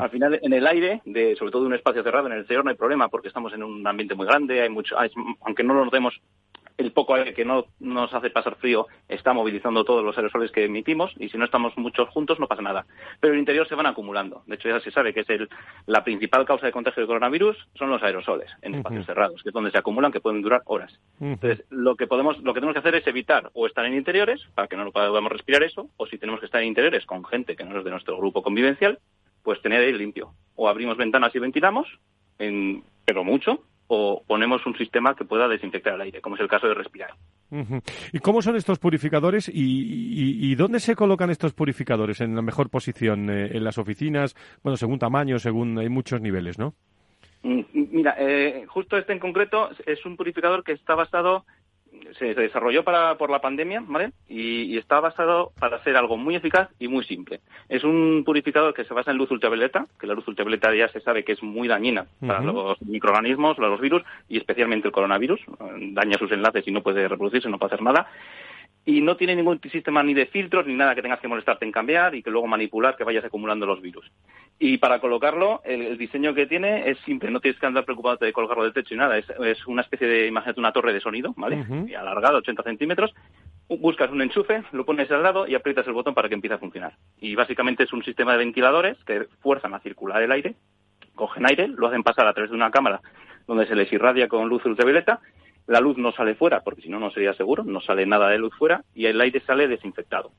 Al 0.00 0.08
final, 0.08 0.40
en 0.42 0.54
el 0.54 0.66
aire, 0.66 1.02
de, 1.04 1.36
sobre 1.36 1.52
todo 1.52 1.64
en 1.64 1.66
un 1.68 1.74
espacio 1.74 2.02
cerrado, 2.02 2.28
en 2.28 2.32
el 2.32 2.38
exterior 2.38 2.64
no 2.64 2.70
hay 2.70 2.76
problema 2.78 3.08
porque 3.10 3.28
estamos 3.28 3.52
en 3.52 3.62
un 3.62 3.86
ambiente 3.86 4.14
muy 4.14 4.24
grande, 4.24 4.62
hay 4.62 4.70
mucho, 4.70 4.98
hay- 4.98 5.10
aunque 5.44 5.62
no 5.62 5.74
lo 5.74 5.84
notemos, 5.84 6.18
el 6.78 6.92
poco 6.92 7.14
aire 7.14 7.34
que 7.34 7.44
no 7.44 7.66
nos 7.80 8.12
hace 8.14 8.30
pasar 8.30 8.56
frío 8.56 8.86
está 9.08 9.32
movilizando 9.32 9.84
todos 9.84 10.04
los 10.04 10.16
aerosoles 10.16 10.50
que 10.50 10.64
emitimos 10.64 11.12
y 11.18 11.28
si 11.28 11.38
no 11.38 11.44
estamos 11.44 11.76
muchos 11.76 12.08
juntos 12.08 12.38
no 12.40 12.46
pasa 12.48 12.62
nada. 12.62 12.86
Pero 13.20 13.32
en 13.32 13.38
el 13.38 13.40
interior 13.42 13.68
se 13.68 13.74
van 13.74 13.86
acumulando. 13.86 14.42
De 14.46 14.54
hecho, 14.56 14.68
ya 14.68 14.80
se 14.80 14.90
sabe 14.90 15.12
que 15.14 15.20
es 15.20 15.30
el, 15.30 15.48
la 15.86 16.04
principal 16.04 16.44
causa 16.44 16.66
de 16.66 16.72
contagio 16.72 17.02
de 17.02 17.06
coronavirus 17.06 17.56
son 17.74 17.90
los 17.90 18.02
aerosoles 18.02 18.50
en 18.62 18.72
espacios 18.76 19.06
cerrados, 19.06 19.42
que 19.42 19.50
es 19.50 19.52
donde 19.54 19.70
se 19.70 19.78
acumulan, 19.78 20.12
que 20.12 20.20
pueden 20.20 20.42
durar 20.42 20.62
horas. 20.66 20.98
Entonces, 21.20 21.64
lo 21.70 21.96
que 21.96 22.06
podemos, 22.06 22.38
lo 22.42 22.52
que 22.54 22.60
tenemos 22.60 22.74
que 22.74 22.80
hacer 22.80 22.94
es 22.94 23.06
evitar 23.06 23.50
o 23.54 23.66
estar 23.66 23.84
en 23.86 23.94
interiores 23.94 24.40
para 24.54 24.68
que 24.68 24.76
no 24.76 24.84
lo 24.84 24.92
podamos 24.92 25.30
respirar 25.32 25.62
eso, 25.62 25.88
o 25.96 26.06
si 26.06 26.18
tenemos 26.18 26.40
que 26.40 26.46
estar 26.46 26.60
en 26.62 26.68
interiores 26.68 27.04
con 27.06 27.24
gente 27.24 27.54
que 27.56 27.64
no 27.64 27.78
es 27.78 27.84
de 27.84 27.90
nuestro 27.90 28.16
grupo 28.16 28.42
convivencial, 28.42 28.98
pues 29.42 29.60
tener 29.62 29.80
aire 29.80 29.98
limpio. 29.98 30.32
O 30.56 30.68
abrimos 30.68 30.96
ventanas 30.96 31.34
y 31.34 31.38
ventilamos, 31.38 31.88
en- 32.38 32.84
pero 33.04 33.24
mucho, 33.24 33.62
o 33.94 34.22
ponemos 34.26 34.64
un 34.64 34.74
sistema 34.78 35.14
que 35.14 35.26
pueda 35.26 35.46
desinfectar 35.48 35.92
el 35.94 36.00
aire, 36.00 36.22
como 36.22 36.36
es 36.36 36.40
el 36.40 36.48
caso 36.48 36.66
de 36.66 36.72
respirar. 36.72 37.10
¿Y 38.10 38.18
cómo 38.20 38.40
son 38.40 38.56
estos 38.56 38.78
purificadores 38.78 39.50
y, 39.50 39.52
y- 39.52 40.50
y 40.50 40.54
dónde 40.54 40.80
se 40.80 40.96
colocan 40.96 41.28
estos 41.28 41.52
purificadores? 41.52 42.22
¿En 42.22 42.34
la 42.34 42.40
mejor 42.40 42.70
posición? 42.70 43.28
eh, 43.28 43.50
¿En 43.52 43.64
las 43.64 43.76
oficinas? 43.76 44.34
Bueno, 44.62 44.78
según 44.78 44.98
tamaño, 44.98 45.38
según 45.38 45.78
hay 45.78 45.90
muchos 45.90 46.22
niveles, 46.22 46.58
¿no? 46.58 46.72
Mm, 47.42 47.60
Mira, 47.74 48.14
eh, 48.18 48.64
justo 48.66 48.96
este 48.96 49.12
en 49.12 49.18
concreto 49.18 49.68
es 49.84 50.06
un 50.06 50.16
purificador 50.16 50.64
que 50.64 50.72
está 50.72 50.94
basado, 50.94 51.44
se, 52.18 52.34
se 52.34 52.40
desarrolló 52.40 52.84
para, 52.84 53.16
por 53.16 53.30
la 53.30 53.40
pandemia, 53.40 53.82
¿vale? 53.86 54.12
Y, 54.28 54.62
y 54.62 54.78
está 54.78 55.00
basado 55.00 55.52
para 55.58 55.76
hacer 55.76 55.96
algo 55.96 56.16
muy 56.16 56.36
eficaz 56.36 56.68
y 56.78 56.88
muy 56.88 57.04
simple. 57.04 57.40
Es 57.68 57.84
un 57.84 58.22
purificador 58.24 58.74
que 58.74 58.84
se 58.84 58.94
basa 58.94 59.10
en 59.10 59.18
luz 59.18 59.30
ultravioleta, 59.30 59.86
que 60.00 60.06
la 60.06 60.14
luz 60.14 60.26
ultravioleta 60.28 60.74
ya 60.74 60.88
se 60.88 61.00
sabe 61.00 61.24
que 61.24 61.32
es 61.32 61.42
muy 61.42 61.68
dañina 61.68 62.06
para 62.26 62.42
los 62.42 62.80
microorganismos, 62.82 63.56
para 63.56 63.68
los 63.68 63.80
virus 63.80 64.02
y 64.28 64.38
especialmente 64.38 64.88
el 64.88 64.92
coronavirus. 64.92 65.40
Daña 65.92 66.18
sus 66.18 66.32
enlaces 66.32 66.66
y 66.66 66.72
no 66.72 66.82
puede 66.82 67.08
reproducirse, 67.08 67.48
no 67.48 67.58
puede 67.58 67.74
hacer 67.74 67.82
nada 67.82 68.08
y 68.84 69.00
no 69.00 69.16
tiene 69.16 69.36
ningún 69.36 69.60
sistema 69.70 70.02
ni 70.02 70.12
de 70.12 70.26
filtros 70.26 70.66
ni 70.66 70.74
nada 70.74 70.94
que 70.94 71.02
tengas 71.02 71.20
que 71.20 71.28
molestarte 71.28 71.64
en 71.64 71.72
cambiar 71.72 72.14
y 72.14 72.22
que 72.22 72.30
luego 72.30 72.48
manipular 72.48 72.96
que 72.96 73.04
vayas 73.04 73.24
acumulando 73.24 73.64
los 73.64 73.80
virus. 73.80 74.10
Y 74.58 74.78
para 74.78 74.98
colocarlo, 74.98 75.60
el, 75.64 75.82
el 75.82 75.98
diseño 75.98 76.34
que 76.34 76.46
tiene 76.46 76.90
es 76.90 76.98
simple, 77.00 77.30
no 77.30 77.40
tienes 77.40 77.60
que 77.60 77.66
andar 77.66 77.84
preocupándote 77.84 78.26
de 78.26 78.32
colocarlo 78.32 78.64
del 78.64 78.72
techo 78.72 78.94
ni 78.94 78.98
nada, 78.98 79.18
es, 79.18 79.26
es 79.30 79.66
una 79.66 79.82
especie 79.82 80.06
de, 80.06 80.26
imagínate 80.26 80.58
una 80.58 80.72
torre 80.72 80.92
de 80.92 81.00
sonido, 81.00 81.32
¿vale? 81.36 81.60
Ujú. 81.60 81.86
Y 81.88 81.94
alargada, 81.94 82.38
80 82.38 82.62
centímetros, 82.64 83.14
buscas 83.68 84.10
un 84.10 84.22
enchufe, 84.22 84.64
lo 84.72 84.84
pones 84.84 85.10
al 85.10 85.22
lado 85.22 85.46
y 85.46 85.54
aprietas 85.54 85.86
el 85.86 85.92
botón 85.92 86.14
para 86.14 86.28
que 86.28 86.34
empiece 86.34 86.54
a 86.54 86.58
funcionar. 86.58 86.94
Y 87.20 87.34
básicamente 87.36 87.84
es 87.84 87.92
un 87.92 88.02
sistema 88.04 88.32
de 88.32 88.38
ventiladores 88.38 89.02
que 89.04 89.26
fuerzan 89.40 89.74
a 89.74 89.80
circular 89.80 90.22
el 90.22 90.32
aire, 90.32 90.56
cogen 91.14 91.46
aire, 91.46 91.68
lo 91.68 91.86
hacen 91.86 92.02
pasar 92.02 92.26
a 92.26 92.32
través 92.32 92.50
de 92.50 92.56
una 92.56 92.70
cámara 92.70 93.00
donde 93.46 93.66
se 93.66 93.74
les 93.74 93.92
irradia 93.92 94.28
con 94.28 94.48
luz 94.48 94.64
ultravioleta, 94.64 95.20
la 95.66 95.80
luz 95.80 95.96
no 95.98 96.12
sale 96.12 96.34
fuera, 96.34 96.60
porque 96.60 96.82
si 96.82 96.88
no, 96.88 96.98
no 96.98 97.10
sería 97.10 97.34
seguro, 97.34 97.64
no 97.64 97.80
sale 97.80 98.06
nada 98.06 98.28
de 98.28 98.38
luz 98.38 98.54
fuera, 98.58 98.82
y 98.94 99.06
el 99.06 99.20
aire 99.20 99.40
sale 99.40 99.68
desinfectado. 99.68 100.32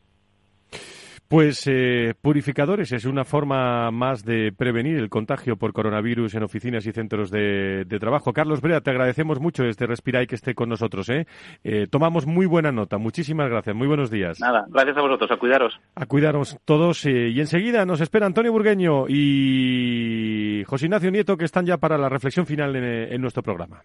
Pues 1.30 1.66
eh, 1.66 2.14
purificadores 2.22 2.92
es 2.92 3.06
una 3.06 3.24
forma 3.24 3.90
más 3.90 4.24
de 4.24 4.52
prevenir 4.56 4.98
el 4.98 5.10
contagio 5.10 5.56
por 5.56 5.74
coronavirus 5.74 6.36
en 6.36 6.44
oficinas 6.44 6.86
y 6.86 6.92
centros 6.92 7.32
de, 7.32 7.86
de 7.86 8.00
trabajo. 8.00 8.34
Carlos 8.34 8.62
Brea, 8.62 8.82
te 8.82 8.92
agradecemos 8.92 9.40
mucho 9.40 9.64
este 9.64 9.88
Respirai 9.88 10.28
que 10.28 10.36
esté 10.36 10.54
con 10.54 10.70
nosotros. 10.70 11.10
¿eh? 11.10 11.26
Eh, 11.64 11.88
tomamos 11.90 12.28
muy 12.28 12.46
buena 12.46 12.72
nota. 12.72 13.00
Muchísimas 13.00 13.50
gracias. 13.50 13.76
Muy 13.76 13.88
buenos 13.88 14.12
días. 14.12 14.40
Nada, 14.42 14.66
gracias 14.70 14.96
a 14.96 15.02
vosotros, 15.02 15.32
a 15.32 15.38
cuidaros. 15.38 15.80
A 15.96 16.06
cuidarnos 16.06 16.60
todos. 16.66 17.04
eh, 17.08 17.30
y 17.30 17.40
enseguida 17.40 17.84
nos 17.84 18.02
espera 18.02 18.28
Antonio 18.28 18.52
Burgueño 18.52 19.06
y 19.08 20.64
José 20.68 20.86
Ignacio 20.86 21.10
Nieto 21.10 21.36
que 21.36 21.46
están 21.46 21.66
ya 21.66 21.78
para 21.78 21.98
la 21.98 22.10
reflexión 22.10 22.46
final 22.46 22.76
en, 22.76 22.84
en 22.84 23.22
nuestro 23.22 23.42
programa. 23.42 23.82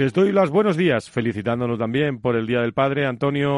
Les 0.00 0.14
doy 0.14 0.32
los 0.32 0.48
buenos 0.48 0.78
días, 0.78 1.10
felicitándonos 1.10 1.78
también 1.78 2.22
por 2.22 2.34
el 2.34 2.46
Día 2.46 2.62
del 2.62 2.72
Padre, 2.72 3.04
Antonio 3.04 3.50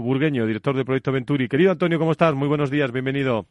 Burgueño, 0.00 0.46
director 0.46 0.74
del 0.74 0.86
Proyecto 0.86 1.12
Venturi. 1.12 1.46
Querido 1.46 1.72
Antonio, 1.72 1.98
¿cómo 1.98 2.12
estás? 2.12 2.34
Muy 2.34 2.48
buenos 2.48 2.70
días, 2.70 2.90
bienvenido. 2.90 3.44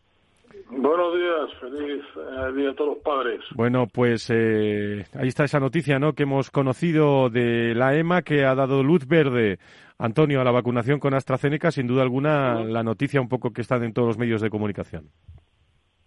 Buenos 0.72 1.14
días, 1.14 1.54
feliz 1.62 2.04
eh, 2.16 2.54
día 2.56 2.72
a 2.72 2.74
todos 2.74 2.96
los 2.96 3.04
padres. 3.04 3.42
Bueno, 3.54 3.86
pues 3.86 4.32
eh, 4.32 5.06
ahí 5.14 5.28
está 5.28 5.44
esa 5.44 5.60
noticia, 5.60 6.00
¿no? 6.00 6.14
Que 6.14 6.24
hemos 6.24 6.50
conocido 6.50 7.30
de 7.30 7.76
la 7.76 7.96
EMA 7.96 8.24
que 8.24 8.46
ha 8.46 8.56
dado 8.56 8.82
luz 8.82 9.06
verde, 9.06 9.60
Antonio, 10.00 10.42
a 10.42 10.44
la 10.44 10.50
vacunación 10.50 11.00
con 11.00 11.14
AstraZeneca. 11.14 11.70
Sin 11.70 11.86
duda 11.86 12.02
alguna, 12.02 12.64
la 12.64 12.82
noticia 12.82 13.22
un 13.22 13.30
poco 13.30 13.54
que 13.54 13.62
está 13.62 13.76
en 13.76 13.94
todos 13.94 14.08
los 14.08 14.18
medios 14.18 14.42
de 14.42 14.50
comunicación. 14.50 15.04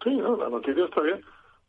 Sí, 0.02 0.10
no, 0.16 0.36
la 0.36 0.48
noticia 0.48 0.86
está 0.86 1.02
bien. 1.02 1.20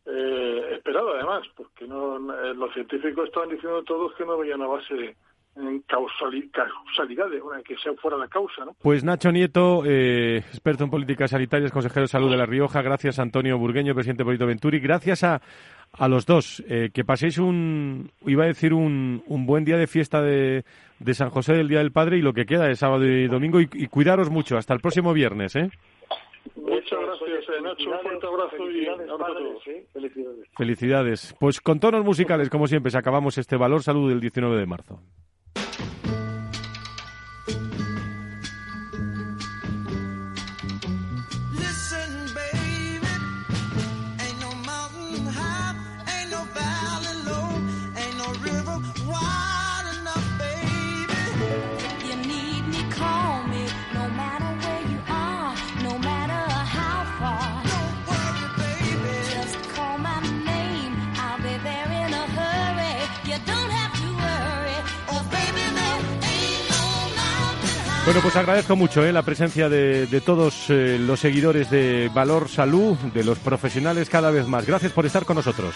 Eh, 0.05 0.73
esperada 0.73 1.11
además, 1.15 1.43
porque 1.55 1.87
no, 1.87 2.17
eh, 2.17 2.53
los 2.55 2.73
científicos 2.73 3.25
estaban 3.25 3.49
diciendo 3.49 3.83
todos 3.83 4.13
que 4.15 4.25
no 4.25 4.33
había 4.33 4.55
una 4.55 4.67
base 4.67 5.15
en 5.55 5.83
causali- 5.85 6.49
causalidades, 6.51 7.41
una 7.41 7.61
que 7.61 7.77
sea 7.77 7.93
fuera 8.01 8.17
la 8.17 8.27
causa, 8.27 8.65
¿no? 8.65 8.75
Pues 8.81 9.03
Nacho 9.03 9.31
Nieto, 9.31 9.83
eh, 9.85 10.37
experto 10.37 10.83
en 10.83 10.89
políticas 10.89 11.29
sanitarias, 11.31 11.71
consejero 11.71 12.01
de 12.01 12.07
salud 12.07 12.31
de 12.31 12.37
La 12.37 12.45
Rioja. 12.47 12.81
Gracias 12.81 13.19
Antonio 13.19 13.57
Burgueño, 13.57 13.93
presidente 13.93 14.23
de 14.23 14.25
Proyecto 14.25 14.47
Venturi. 14.47 14.79
Gracias 14.79 15.23
a, 15.23 15.41
a 15.93 16.07
los 16.07 16.25
dos. 16.25 16.63
Eh, 16.67 16.89
que 16.91 17.05
paséis 17.05 17.37
un, 17.37 18.11
iba 18.25 18.43
a 18.45 18.47
decir, 18.47 18.73
un, 18.73 19.23
un 19.27 19.45
buen 19.45 19.63
día 19.63 19.77
de 19.77 19.85
fiesta 19.87 20.21
de, 20.23 20.65
de 20.99 21.13
San 21.13 21.29
José 21.29 21.53
del 21.53 21.67
Día 21.69 21.79
del 21.79 21.91
Padre 21.91 22.17
y 22.17 22.21
lo 22.23 22.33
que 22.33 22.45
queda 22.47 22.65
de 22.65 22.75
sábado 22.75 23.05
y 23.05 23.27
domingo. 23.27 23.61
Y, 23.61 23.69
y 23.73 23.87
cuidaros 23.87 24.31
mucho. 24.31 24.57
Hasta 24.57 24.73
el 24.73 24.79
próximo 24.81 25.13
viernes, 25.13 25.55
¿eh? 25.55 25.69
Muchas 26.55 26.99
gracias, 26.99 27.49
eh, 27.49 27.61
Nacho. 27.61 27.89
Un 27.89 27.99
fuerte 27.99 28.27
abrazo 28.27 28.71
y 28.71 28.85
abrazo 28.85 29.15
a 29.15 29.27
todos. 29.27 29.63
Felicidades. 29.93 30.47
Felicidades. 30.57 31.35
Pues 31.39 31.61
con 31.61 31.79
tonos 31.79 32.03
musicales, 32.03 32.49
como 32.49 32.67
siempre, 32.67 32.91
se 32.91 32.97
acabamos 32.97 33.37
este 33.37 33.55
Valor 33.55 33.83
Salud 33.83 34.09
del 34.09 34.19
19 34.19 34.57
de 34.57 34.65
marzo. 34.65 34.99
Bueno, 68.05 68.19
pues 68.21 68.35
agradezco 68.35 68.75
mucho 68.75 69.05
eh, 69.05 69.13
la 69.13 69.23
presencia 69.23 69.69
de, 69.69 70.21
todos 70.25 70.69
eh, 70.69 70.97
los 70.99 71.21
seguidores 71.21 71.69
de 71.69 72.11
Valor 72.13 72.49
Salud, 72.49 72.97
de 72.97 73.23
los 73.23 73.39
profesionales 73.39 74.09
cada 74.09 74.29
vez 74.29 74.45
más. 74.45 74.65
Gracias 74.65 74.91
por 74.91 75.05
estar 75.05 75.23
con 75.23 75.37
nosotros. 75.37 75.73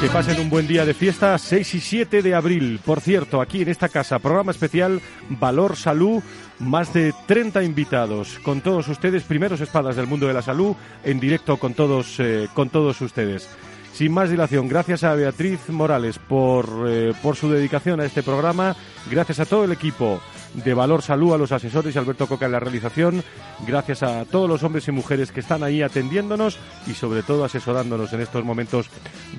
Que 0.00 0.08
pasen 0.08 0.40
un 0.40 0.48
buen 0.48 0.66
día 0.66 0.86
de 0.86 0.94
fiesta, 0.94 1.36
6 1.36 1.74
y 1.74 1.80
7 1.80 2.22
de 2.22 2.34
abril. 2.34 2.80
Por 2.82 3.02
cierto, 3.02 3.42
aquí 3.42 3.60
en 3.60 3.68
esta 3.68 3.90
casa, 3.90 4.18
programa 4.18 4.52
especial 4.52 5.02
Valor 5.28 5.76
Salud, 5.76 6.22
más 6.58 6.94
de 6.94 7.12
30 7.26 7.62
invitados 7.62 8.38
con 8.42 8.62
todos 8.62 8.88
ustedes, 8.88 9.24
primeros 9.24 9.60
espadas 9.60 9.96
del 9.96 10.06
mundo 10.06 10.26
de 10.26 10.32
la 10.32 10.40
salud, 10.40 10.74
en 11.04 11.20
directo 11.20 11.58
con 11.58 11.74
todos, 11.74 12.18
eh, 12.20 12.48
con 12.54 12.70
todos 12.70 12.98
ustedes. 13.02 13.50
Sin 13.92 14.12
más 14.12 14.30
dilación, 14.30 14.68
gracias 14.68 15.04
a 15.04 15.14
Beatriz 15.14 15.68
Morales 15.68 16.18
por, 16.18 16.86
eh, 16.88 17.12
por 17.22 17.36
su 17.36 17.50
dedicación 17.50 18.00
a 18.00 18.04
este 18.04 18.22
programa, 18.22 18.74
gracias 19.10 19.40
a 19.40 19.44
todo 19.44 19.64
el 19.64 19.72
equipo 19.72 20.20
de 20.54 20.74
Valor 20.74 21.02
Salud, 21.02 21.34
a 21.34 21.38
los 21.38 21.52
asesores 21.52 21.94
y 21.94 21.98
Alberto 21.98 22.26
Coca 22.26 22.46
en 22.46 22.52
la 22.52 22.60
realización. 22.60 23.22
Gracias 23.66 24.02
a 24.02 24.24
todos 24.24 24.48
los 24.48 24.62
hombres 24.62 24.88
y 24.88 24.92
mujeres 24.92 25.32
que 25.32 25.40
están 25.40 25.62
ahí 25.62 25.82
atendiéndonos 25.82 26.58
y 26.86 26.94
sobre 26.94 27.22
todo 27.22 27.44
asesorándonos 27.44 28.12
en 28.12 28.20
estos 28.20 28.44
momentos 28.44 28.88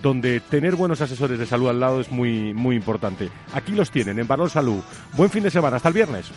donde 0.01 0.39
tener 0.39 0.75
buenos 0.75 1.01
asesores 1.01 1.39
de 1.39 1.45
salud 1.45 1.69
al 1.69 1.79
lado 1.79 2.01
es 2.01 2.11
muy, 2.11 2.53
muy 2.53 2.75
importante. 2.75 3.29
Aquí 3.53 3.71
los 3.73 3.91
tienen, 3.91 4.19
en 4.19 4.27
Valor 4.27 4.49
Salud. 4.49 4.81
Buen 5.13 5.29
fin 5.29 5.43
de 5.43 5.51
semana, 5.51 5.77
hasta 5.77 5.89
el 5.89 5.95
viernes. 5.95 6.31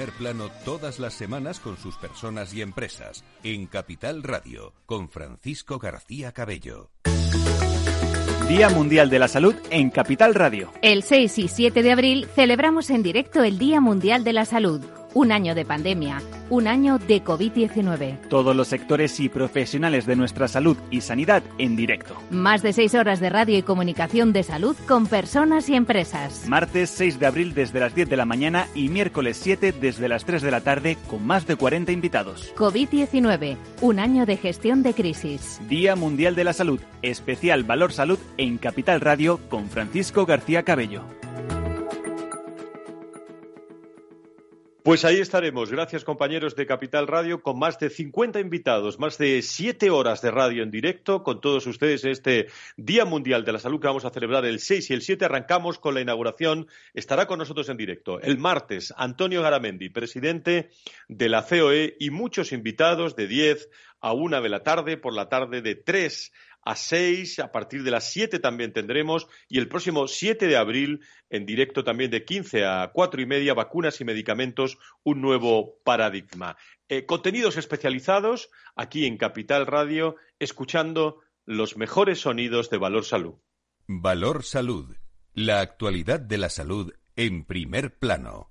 Primer 0.00 0.16
plano 0.16 0.48
todas 0.64 0.98
las 0.98 1.12
semanas 1.12 1.60
con 1.60 1.76
sus 1.76 1.96
personas 1.96 2.54
y 2.54 2.62
empresas. 2.62 3.22
En 3.42 3.66
Capital 3.66 4.22
Radio, 4.22 4.72
con 4.86 5.10
Francisco 5.10 5.78
García 5.78 6.32
Cabello. 6.32 6.88
Día 8.48 8.70
Mundial 8.70 9.10
de 9.10 9.18
la 9.18 9.28
Salud 9.28 9.54
en 9.68 9.90
Capital 9.90 10.34
Radio. 10.34 10.72
El 10.80 11.02
6 11.02 11.38
y 11.38 11.48
7 11.48 11.82
de 11.82 11.92
abril 11.92 12.26
celebramos 12.34 12.88
en 12.88 13.02
directo 13.02 13.42
el 13.42 13.58
Día 13.58 13.82
Mundial 13.82 14.24
de 14.24 14.32
la 14.32 14.46
Salud. 14.46 14.82
Un 15.12 15.32
año 15.32 15.56
de 15.56 15.64
pandemia, 15.64 16.22
un 16.50 16.68
año 16.68 16.98
de 16.98 17.24
COVID-19. 17.24 18.28
Todos 18.28 18.54
los 18.54 18.68
sectores 18.68 19.18
y 19.18 19.28
profesionales 19.28 20.06
de 20.06 20.14
nuestra 20.14 20.46
salud 20.46 20.76
y 20.90 21.00
sanidad 21.00 21.42
en 21.58 21.74
directo. 21.74 22.14
Más 22.30 22.62
de 22.62 22.72
seis 22.72 22.94
horas 22.94 23.18
de 23.18 23.28
radio 23.28 23.58
y 23.58 23.62
comunicación 23.62 24.32
de 24.32 24.44
salud 24.44 24.76
con 24.86 25.06
personas 25.06 25.68
y 25.68 25.74
empresas. 25.74 26.46
Martes 26.46 26.90
6 26.90 27.18
de 27.18 27.26
abril 27.26 27.54
desde 27.54 27.80
las 27.80 27.94
10 27.94 28.08
de 28.08 28.16
la 28.16 28.24
mañana 28.24 28.68
y 28.74 28.88
miércoles 28.88 29.38
7 29.42 29.72
desde 29.72 30.08
las 30.08 30.24
3 30.24 30.42
de 30.42 30.50
la 30.50 30.60
tarde 30.60 30.96
con 31.08 31.26
más 31.26 31.46
de 31.46 31.56
40 31.56 31.90
invitados. 31.90 32.54
COVID-19, 32.54 33.56
un 33.80 33.98
año 33.98 34.26
de 34.26 34.36
gestión 34.36 34.82
de 34.84 34.94
crisis. 34.94 35.60
Día 35.68 35.96
Mundial 35.96 36.36
de 36.36 36.44
la 36.44 36.52
Salud, 36.52 36.80
especial 37.02 37.64
Valor 37.64 37.92
Salud 37.92 38.18
en 38.36 38.58
Capital 38.58 39.00
Radio 39.00 39.40
con 39.48 39.68
Francisco 39.68 40.24
García 40.24 40.62
Cabello. 40.62 41.02
Pues 44.90 45.04
ahí 45.04 45.20
estaremos. 45.20 45.70
Gracias, 45.70 46.02
compañeros 46.02 46.56
de 46.56 46.66
Capital 46.66 47.06
Radio, 47.06 47.44
con 47.44 47.56
más 47.60 47.78
de 47.78 47.90
50 47.90 48.40
invitados, 48.40 48.98
más 48.98 49.18
de 49.18 49.40
siete 49.40 49.88
horas 49.88 50.20
de 50.20 50.32
radio 50.32 50.64
en 50.64 50.72
directo 50.72 51.22
con 51.22 51.40
todos 51.40 51.64
ustedes 51.68 52.02
en 52.02 52.10
este 52.10 52.48
Día 52.76 53.04
Mundial 53.04 53.44
de 53.44 53.52
la 53.52 53.60
Salud 53.60 53.80
que 53.80 53.86
vamos 53.86 54.04
a 54.04 54.10
celebrar 54.10 54.44
el 54.46 54.58
6 54.58 54.90
y 54.90 54.94
el 54.94 55.02
7. 55.02 55.26
Arrancamos 55.26 55.78
con 55.78 55.94
la 55.94 56.00
inauguración. 56.00 56.66
Estará 56.92 57.28
con 57.28 57.38
nosotros 57.38 57.68
en 57.68 57.76
directo 57.76 58.20
el 58.20 58.38
martes 58.38 58.92
Antonio 58.96 59.42
Garamendi, 59.42 59.90
presidente 59.90 60.70
de 61.06 61.28
la 61.28 61.46
COE, 61.46 61.94
y 62.00 62.10
muchos 62.10 62.50
invitados 62.50 63.14
de 63.14 63.28
10 63.28 63.68
a 64.00 64.12
1 64.12 64.42
de 64.42 64.48
la 64.48 64.64
tarde, 64.64 64.96
por 64.96 65.14
la 65.14 65.28
tarde 65.28 65.62
de 65.62 65.76
3 65.76 66.32
a 66.62 66.76
6, 66.76 67.38
a 67.38 67.52
partir 67.52 67.82
de 67.82 67.90
las 67.90 68.10
7 68.12 68.38
también 68.38 68.72
tendremos, 68.72 69.26
y 69.48 69.58
el 69.58 69.68
próximo 69.68 70.08
7 70.08 70.46
de 70.46 70.56
abril, 70.56 71.00
en 71.30 71.46
directo 71.46 71.84
también 71.84 72.10
de 72.10 72.24
15 72.24 72.64
a 72.66 72.90
4 72.92 73.22
y 73.22 73.26
media, 73.26 73.54
vacunas 73.54 74.00
y 74.00 74.04
medicamentos, 74.04 74.78
un 75.02 75.20
nuevo 75.20 75.80
paradigma. 75.84 76.56
Eh, 76.88 77.06
contenidos 77.06 77.56
especializados 77.56 78.50
aquí 78.76 79.06
en 79.06 79.16
Capital 79.16 79.66
Radio, 79.66 80.16
escuchando 80.38 81.20
los 81.46 81.76
mejores 81.76 82.20
sonidos 82.20 82.70
de 82.70 82.78
Valor 82.78 83.04
Salud. 83.04 83.34
Valor 83.86 84.44
Salud. 84.44 84.96
La 85.34 85.60
actualidad 85.60 86.20
de 86.20 86.38
la 86.38 86.48
salud 86.48 86.92
en 87.16 87.44
primer 87.44 87.98
plano. 87.98 88.49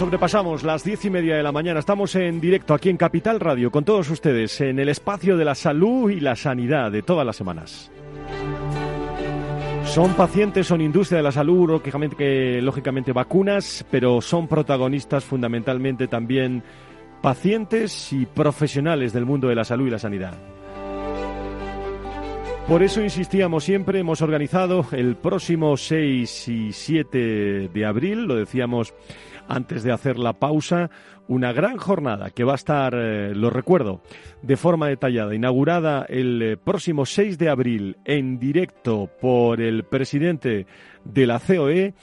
Sobrepasamos 0.00 0.62
las 0.62 0.82
diez 0.82 1.04
y 1.04 1.10
media 1.10 1.36
de 1.36 1.42
la 1.42 1.52
mañana. 1.52 1.80
Estamos 1.80 2.14
en 2.14 2.40
directo 2.40 2.72
aquí 2.72 2.88
en 2.88 2.96
Capital 2.96 3.38
Radio 3.38 3.70
con 3.70 3.84
todos 3.84 4.08
ustedes 4.08 4.58
en 4.62 4.78
el 4.78 4.88
espacio 4.88 5.36
de 5.36 5.44
la 5.44 5.54
salud 5.54 6.10
y 6.10 6.20
la 6.20 6.36
sanidad 6.36 6.90
de 6.90 7.02
todas 7.02 7.26
las 7.26 7.36
semanas. 7.36 7.90
Son 9.84 10.14
pacientes, 10.14 10.68
son 10.68 10.80
industria 10.80 11.18
de 11.18 11.24
la 11.24 11.32
salud, 11.32 11.68
lógicamente, 11.68 12.62
lógicamente 12.62 13.12
vacunas, 13.12 13.84
pero 13.90 14.22
son 14.22 14.48
protagonistas 14.48 15.22
fundamentalmente 15.22 16.08
también 16.08 16.62
pacientes 17.20 18.10
y 18.14 18.24
profesionales 18.24 19.12
del 19.12 19.26
mundo 19.26 19.48
de 19.48 19.54
la 19.54 19.64
salud 19.64 19.86
y 19.86 19.90
la 19.90 19.98
sanidad. 19.98 20.32
Por 22.70 22.84
eso 22.84 23.02
insistíamos 23.02 23.64
siempre, 23.64 23.98
hemos 23.98 24.22
organizado 24.22 24.86
el 24.92 25.16
próximo 25.16 25.76
6 25.76 26.46
y 26.46 26.72
7 26.72 27.68
de 27.74 27.84
abril, 27.84 28.26
lo 28.26 28.36
decíamos 28.36 28.94
antes 29.48 29.82
de 29.82 29.90
hacer 29.90 30.20
la 30.20 30.34
pausa, 30.34 30.88
una 31.26 31.52
gran 31.52 31.78
jornada 31.78 32.30
que 32.30 32.44
va 32.44 32.52
a 32.52 32.54
estar, 32.54 32.94
eh, 32.94 33.34
lo 33.34 33.50
recuerdo, 33.50 34.02
de 34.42 34.56
forma 34.56 34.86
detallada, 34.86 35.34
inaugurada 35.34 36.06
el 36.08 36.40
eh, 36.42 36.56
próximo 36.56 37.06
6 37.06 37.38
de 37.38 37.48
abril 37.48 37.96
en 38.04 38.38
directo 38.38 39.10
por 39.20 39.60
el 39.60 39.82
presidente 39.82 40.66
de 41.04 41.26
la 41.26 41.40
COE. 41.40 41.94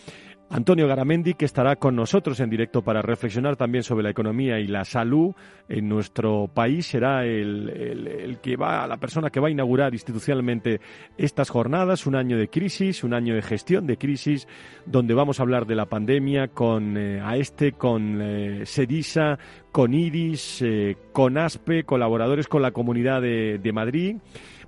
Antonio 0.49 0.87
Garamendi, 0.87 1.33
que 1.33 1.43
estará 1.43 1.75
con 1.75 1.95
nosotros 1.95 2.39
en 2.39 2.49
directo 2.49 2.81
para 2.81 3.01
reflexionar 3.01 3.57
también 3.57 3.83
sobre 3.83 4.03
la 4.03 4.11
economía 4.11 4.59
y 4.59 4.67
la 4.67 4.85
salud 4.85 5.35
en 5.67 5.89
nuestro 5.89 6.47
país, 6.47 6.87
será 6.87 7.25
el, 7.25 8.37
que 8.41 8.55
va, 8.55 8.87
la 8.87 8.95
persona 8.95 9.29
que 9.29 9.41
va 9.41 9.49
a 9.49 9.51
inaugurar 9.51 9.93
institucionalmente 9.93 10.79
estas 11.17 11.49
jornadas, 11.49 12.07
un 12.07 12.15
año 12.15 12.37
de 12.37 12.47
crisis, 12.47 13.03
un 13.03 13.13
año 13.13 13.35
de 13.35 13.41
gestión 13.41 13.85
de 13.87 13.97
crisis, 13.97 14.47
donde 14.85 15.13
vamos 15.13 15.39
a 15.39 15.43
hablar 15.43 15.65
de 15.65 15.75
la 15.75 15.85
pandemia 15.85 16.47
con 16.47 16.95
eh, 16.95 17.19
AESTE, 17.21 17.73
con 17.73 18.21
eh, 18.21 18.65
SEDISA, 18.65 19.37
con 19.69 19.93
IRIS, 19.93 20.61
eh, 20.61 20.97
con 21.11 21.37
ASPE, 21.37 21.83
colaboradores 21.83 22.47
con 22.47 22.61
la 22.61 22.71
Comunidad 22.71 23.21
de, 23.21 23.59
de 23.61 23.73
Madrid. 23.73 24.15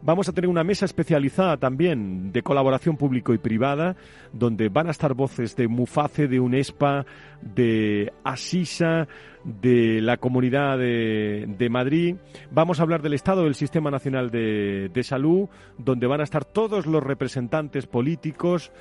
Vamos 0.01 0.29
a 0.29 0.31
tener 0.31 0.49
una 0.49 0.63
mesa 0.63 0.85
especializada 0.85 1.57
también 1.57 2.31
de 2.31 2.41
colaboración 2.41 2.95
público 2.95 3.33
y 3.33 3.37
privada, 3.37 3.97
donde 4.31 4.69
van 4.69 4.87
a 4.87 4.91
estar 4.91 5.13
voces 5.13 5.57
de 5.57 5.67
Muface, 5.67 6.29
de 6.29 6.39
UNESPA, 6.39 7.05
de 7.41 8.13
Asisa, 8.23 9.09
de 9.43 10.01
la 10.01 10.15
Comunidad 10.15 10.77
de, 10.77 11.53
de 11.57 11.69
Madrid. 11.69 12.15
Vamos 12.49 12.79
a 12.79 12.83
hablar 12.83 13.01
del 13.01 13.13
estado 13.13 13.43
del 13.43 13.55
Sistema 13.55 13.91
Nacional 13.91 14.31
de, 14.31 14.89
de 14.93 15.03
Salud, 15.03 15.49
donde 15.77 16.07
van 16.07 16.21
a 16.21 16.23
estar 16.23 16.45
todos 16.45 16.85
los 16.85 17.03
representantes 17.03 17.85
políticos 17.85 18.71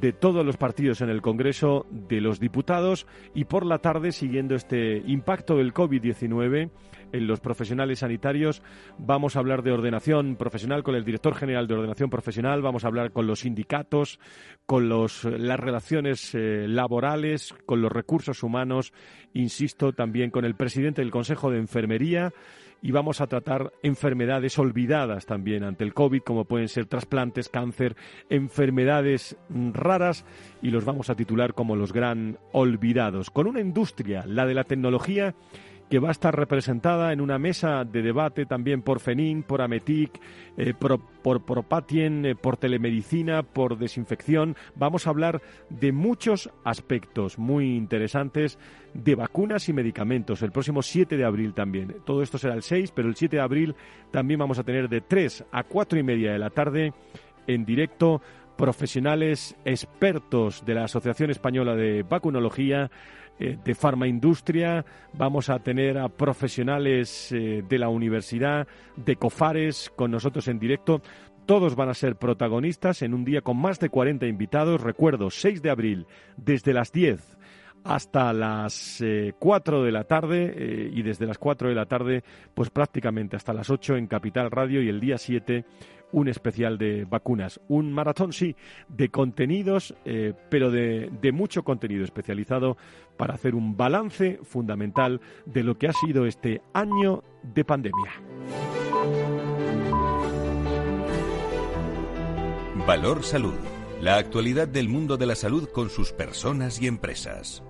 de 0.00 0.12
todos 0.12 0.46
los 0.46 0.56
partidos 0.56 1.00
en 1.00 1.10
el 1.10 1.20
Congreso, 1.20 1.84
de 1.90 2.20
los 2.20 2.38
diputados 2.38 3.08
y 3.34 3.44
por 3.46 3.66
la 3.66 3.78
tarde, 3.78 4.12
siguiendo 4.12 4.54
este 4.54 4.98
impacto 5.04 5.56
del 5.56 5.74
COVID-19 5.74 6.70
en 7.12 7.26
los 7.26 7.40
profesionales 7.40 8.00
sanitarios, 8.00 8.62
vamos 8.98 9.36
a 9.36 9.40
hablar 9.40 9.62
de 9.62 9.72
ordenación 9.72 10.36
profesional 10.36 10.82
con 10.82 10.94
el 10.94 11.04
director 11.04 11.34
general 11.34 11.66
de 11.66 11.74
ordenación 11.74 12.10
profesional, 12.10 12.62
vamos 12.62 12.84
a 12.84 12.88
hablar 12.88 13.12
con 13.12 13.26
los 13.26 13.40
sindicatos, 13.40 14.18
con 14.66 14.88
los, 14.88 15.24
las 15.24 15.58
relaciones 15.58 16.34
eh, 16.34 16.66
laborales, 16.68 17.54
con 17.66 17.82
los 17.82 17.92
recursos 17.92 18.42
humanos, 18.42 18.92
insisto, 19.34 19.92
también 19.92 20.30
con 20.30 20.44
el 20.44 20.54
presidente 20.54 21.02
del 21.02 21.10
Consejo 21.10 21.50
de 21.50 21.58
Enfermería. 21.58 22.32
Y 22.82 22.92
vamos 22.92 23.20
a 23.20 23.26
tratar 23.26 23.72
enfermedades 23.82 24.58
olvidadas 24.58 25.26
también 25.26 25.64
ante 25.64 25.84
el 25.84 25.92
COVID, 25.92 26.22
como 26.22 26.46
pueden 26.46 26.68
ser 26.68 26.86
trasplantes, 26.86 27.50
cáncer, 27.50 27.94
enfermedades 28.30 29.36
mm, 29.50 29.72
raras, 29.72 30.24
y 30.62 30.70
los 30.70 30.86
vamos 30.86 31.10
a 31.10 31.14
titular 31.14 31.52
como 31.52 31.76
los 31.76 31.92
gran 31.92 32.38
olvidados. 32.52 33.28
Con 33.28 33.46
una 33.46 33.60
industria, 33.60 34.24
la 34.26 34.46
de 34.46 34.54
la 34.54 34.64
tecnología, 34.64 35.34
que 35.90 35.98
va 35.98 36.08
a 36.08 36.12
estar 36.12 36.34
representada 36.34 37.12
en 37.12 37.20
una 37.20 37.38
mesa 37.38 37.84
de 37.84 38.00
debate 38.00 38.46
también 38.46 38.80
por 38.80 39.00
FENIN, 39.00 39.42
por 39.42 39.60
AMETIC, 39.60 40.20
eh, 40.56 40.72
por, 40.72 41.00
por 41.00 41.44
Propatien, 41.44 42.24
eh, 42.24 42.36
por 42.36 42.56
telemedicina, 42.56 43.42
por 43.42 43.76
desinfección. 43.76 44.56
Vamos 44.76 45.06
a 45.06 45.10
hablar 45.10 45.42
de 45.68 45.90
muchos 45.90 46.48
aspectos 46.64 47.38
muy 47.38 47.76
interesantes 47.76 48.56
de 48.94 49.16
vacunas 49.16 49.68
y 49.68 49.72
medicamentos. 49.72 50.42
El 50.42 50.52
próximo 50.52 50.80
7 50.80 51.16
de 51.16 51.24
abril 51.24 51.54
también. 51.54 51.96
Todo 52.06 52.22
esto 52.22 52.38
será 52.38 52.54
el 52.54 52.62
6, 52.62 52.92
pero 52.94 53.08
el 53.08 53.16
7 53.16 53.36
de 53.36 53.42
abril 53.42 53.74
también 54.12 54.38
vamos 54.38 54.60
a 54.60 54.64
tener 54.64 54.88
de 54.88 55.00
3 55.00 55.44
a 55.50 55.64
4 55.64 55.98
y 55.98 56.02
media 56.04 56.32
de 56.32 56.38
la 56.38 56.50
tarde 56.50 56.92
en 57.48 57.64
directo 57.64 58.22
profesionales 58.56 59.56
expertos 59.64 60.64
de 60.64 60.74
la 60.74 60.84
Asociación 60.84 61.30
Española 61.30 61.74
de 61.74 62.02
Vacunología, 62.02 62.90
eh, 63.40 63.58
de 63.64 63.74
farmaindustria, 63.74 64.84
vamos 65.14 65.48
a 65.48 65.58
tener 65.60 65.96
a 65.98 66.08
profesionales 66.08 67.32
eh, 67.32 67.64
de 67.66 67.78
la 67.78 67.88
universidad, 67.88 68.68
de 68.96 69.16
COFARES, 69.16 69.90
con 69.96 70.10
nosotros 70.10 70.46
en 70.48 70.58
directo. 70.58 71.00
Todos 71.46 71.74
van 71.74 71.88
a 71.88 71.94
ser 71.94 72.16
protagonistas 72.16 73.02
en 73.02 73.14
un 73.14 73.24
día 73.24 73.40
con 73.40 73.56
más 73.56 73.80
de 73.80 73.88
40 73.88 74.26
invitados. 74.26 74.82
Recuerdo, 74.82 75.30
6 75.30 75.62
de 75.62 75.70
abril, 75.70 76.06
desde 76.36 76.74
las 76.74 76.92
10 76.92 77.38
hasta 77.84 78.32
las 78.32 79.00
eh, 79.00 79.34
4 79.38 79.82
de 79.82 79.92
la 79.92 80.04
tarde 80.04 80.52
eh, 80.54 80.90
y 80.92 81.02
desde 81.02 81.26
las 81.26 81.38
4 81.38 81.68
de 81.68 81.74
la 81.74 81.86
tarde, 81.86 82.22
pues 82.54 82.70
prácticamente 82.70 83.36
hasta 83.36 83.52
las 83.52 83.70
8 83.70 83.96
en 83.96 84.06
Capital 84.06 84.50
Radio 84.50 84.82
y 84.82 84.88
el 84.88 85.00
día 85.00 85.18
7 85.18 85.64
un 86.12 86.28
especial 86.28 86.78
de 86.78 87.04
vacunas. 87.04 87.60
Un 87.68 87.92
maratón, 87.92 88.32
sí, 88.32 88.56
de 88.88 89.10
contenidos, 89.10 89.94
eh, 90.04 90.34
pero 90.48 90.70
de, 90.70 91.10
de 91.20 91.32
mucho 91.32 91.62
contenido 91.62 92.04
especializado 92.04 92.76
para 93.16 93.34
hacer 93.34 93.54
un 93.54 93.76
balance 93.76 94.38
fundamental 94.42 95.20
de 95.46 95.62
lo 95.62 95.78
que 95.78 95.88
ha 95.88 95.92
sido 95.92 96.26
este 96.26 96.62
año 96.72 97.22
de 97.42 97.64
pandemia. 97.64 98.12
Valor 102.86 103.22
Salud. 103.22 103.54
La 104.00 104.16
actualidad 104.16 104.66
del 104.66 104.88
mundo 104.88 105.18
de 105.18 105.26
la 105.26 105.34
salud 105.34 105.68
con 105.68 105.90
sus 105.90 106.12
personas 106.12 106.80
y 106.80 106.86
empresas. 106.86 107.62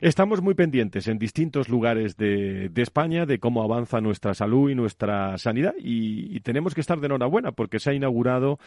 Estamos 0.00 0.42
muy 0.42 0.54
pendientes 0.54 1.08
en 1.08 1.18
distintos 1.18 1.68
lugares 1.68 2.16
de, 2.16 2.70
España 2.76 3.26
de 3.26 3.38
cómo 3.38 3.62
avanza 3.62 4.00
nuestra 4.00 4.34
salud 4.34 4.70
y 4.70 4.74
nuestra 4.74 5.38
sanidad 5.38 5.74
y 5.78 6.40
tenemos 6.40 6.74
que 6.74 6.80
estar 6.80 7.00
de 7.00 7.06
enhorabuena 7.06 7.52
porque 7.52 7.78
se 7.78 7.90
ha 7.90 7.94
inaugurado 7.94 8.58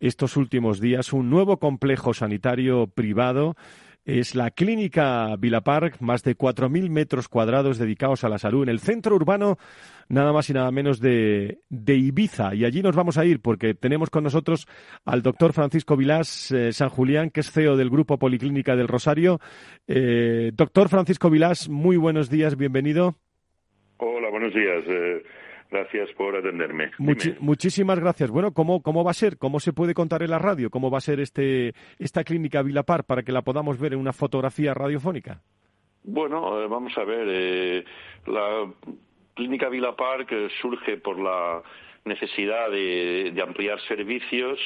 estos 0.00 0.36
últimos 0.36 0.80
días 0.80 1.12
un 1.12 1.30
nuevo 1.30 1.58
complejo 1.58 2.12
sanitario 2.12 2.88
privado 2.88 3.56
es 4.04 4.34
la 4.34 4.50
Clínica 4.50 5.36
Vilapark, 5.36 6.00
más 6.00 6.22
de 6.24 6.36
4.000 6.36 6.90
metros 6.90 7.28
cuadrados 7.28 7.78
dedicados 7.78 8.24
a 8.24 8.28
la 8.28 8.38
salud 8.38 8.64
en 8.64 8.68
el 8.68 8.80
centro 8.80 9.14
urbano, 9.14 9.58
nada 10.08 10.32
más 10.32 10.50
y 10.50 10.52
nada 10.52 10.70
menos 10.70 11.00
de, 11.00 11.58
Ibiza. 11.70 12.54
Y 12.54 12.64
allí 12.64 12.82
nos 12.82 12.96
vamos 12.96 13.18
a 13.18 13.24
ir 13.24 13.40
porque 13.40 13.74
tenemos 13.74 14.10
con 14.10 14.24
nosotros 14.24 14.66
al 15.04 15.22
doctor 15.22 15.52
Francisco 15.52 15.96
Vilás 15.96 16.50
eh, 16.50 16.72
San 16.72 16.88
Julián, 16.88 17.30
que 17.30 17.40
es 17.40 17.50
CEO 17.50 17.76
del 17.76 17.90
Grupo 17.90 18.18
Policlínica 18.18 18.74
del 18.74 18.88
Rosario. 18.88 19.40
Eh, 19.86 20.50
doctor 20.54 20.88
Francisco 20.88 21.30
Vilás, 21.30 21.68
muy 21.68 21.96
buenos 21.96 22.28
días, 22.28 22.56
bienvenido. 22.56 23.16
Hola, 23.98 24.30
buenos 24.30 24.52
días. 24.52 24.84
Eh, 24.88 25.22
gracias 25.72 26.10
por 26.12 26.36
atenderme. 26.36 26.92
Muchi- 26.98 27.36
muchísimas 27.40 27.98
gracias. 27.98 28.30
Bueno, 28.30 28.52
¿cómo, 28.52 28.82
¿cómo 28.82 29.02
va 29.02 29.10
a 29.10 29.14
ser? 29.14 29.38
¿Cómo 29.38 29.58
se 29.58 29.72
puede 29.72 29.94
contar 29.94 30.22
en 30.22 30.30
la 30.30 30.38
radio? 30.38 30.70
¿Cómo 30.70 30.90
va 30.90 30.98
a 30.98 31.00
ser 31.00 31.18
este, 31.18 31.72
esta 31.98 32.22
clínica 32.22 32.62
Vilapar 32.62 33.04
para 33.04 33.22
que 33.22 33.32
la 33.32 33.42
podamos 33.42 33.80
ver 33.80 33.94
en 33.94 33.98
una 33.98 34.12
fotografía 34.12 34.74
radiofónica? 34.74 35.40
Bueno, 36.04 36.62
eh, 36.62 36.68
vamos 36.68 36.96
a 36.98 37.04
ver. 37.04 37.26
eh, 37.28 37.84
la 38.26 38.70
clínica 39.34 39.68
Vila 39.68 39.96
Park 39.96 40.30
eh, 40.32 40.48
surge 40.60 40.96
por 40.98 41.18
la 41.18 41.62
necesidad 42.04 42.70
de, 42.70 43.30
de 43.32 43.42
ampliar 43.42 43.80
servicios 43.86 44.58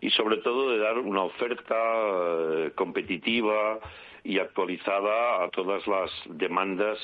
y 0.00 0.10
sobre 0.10 0.38
todo 0.38 0.70
de 0.72 0.78
dar 0.78 0.98
una 0.98 1.22
oferta 1.22 1.74
eh, 1.76 2.72
competitiva 2.74 3.78
y 4.24 4.38
actualizada 4.38 5.44
a 5.44 5.48
todas 5.50 5.86
las 5.86 6.10
demandas 6.26 6.98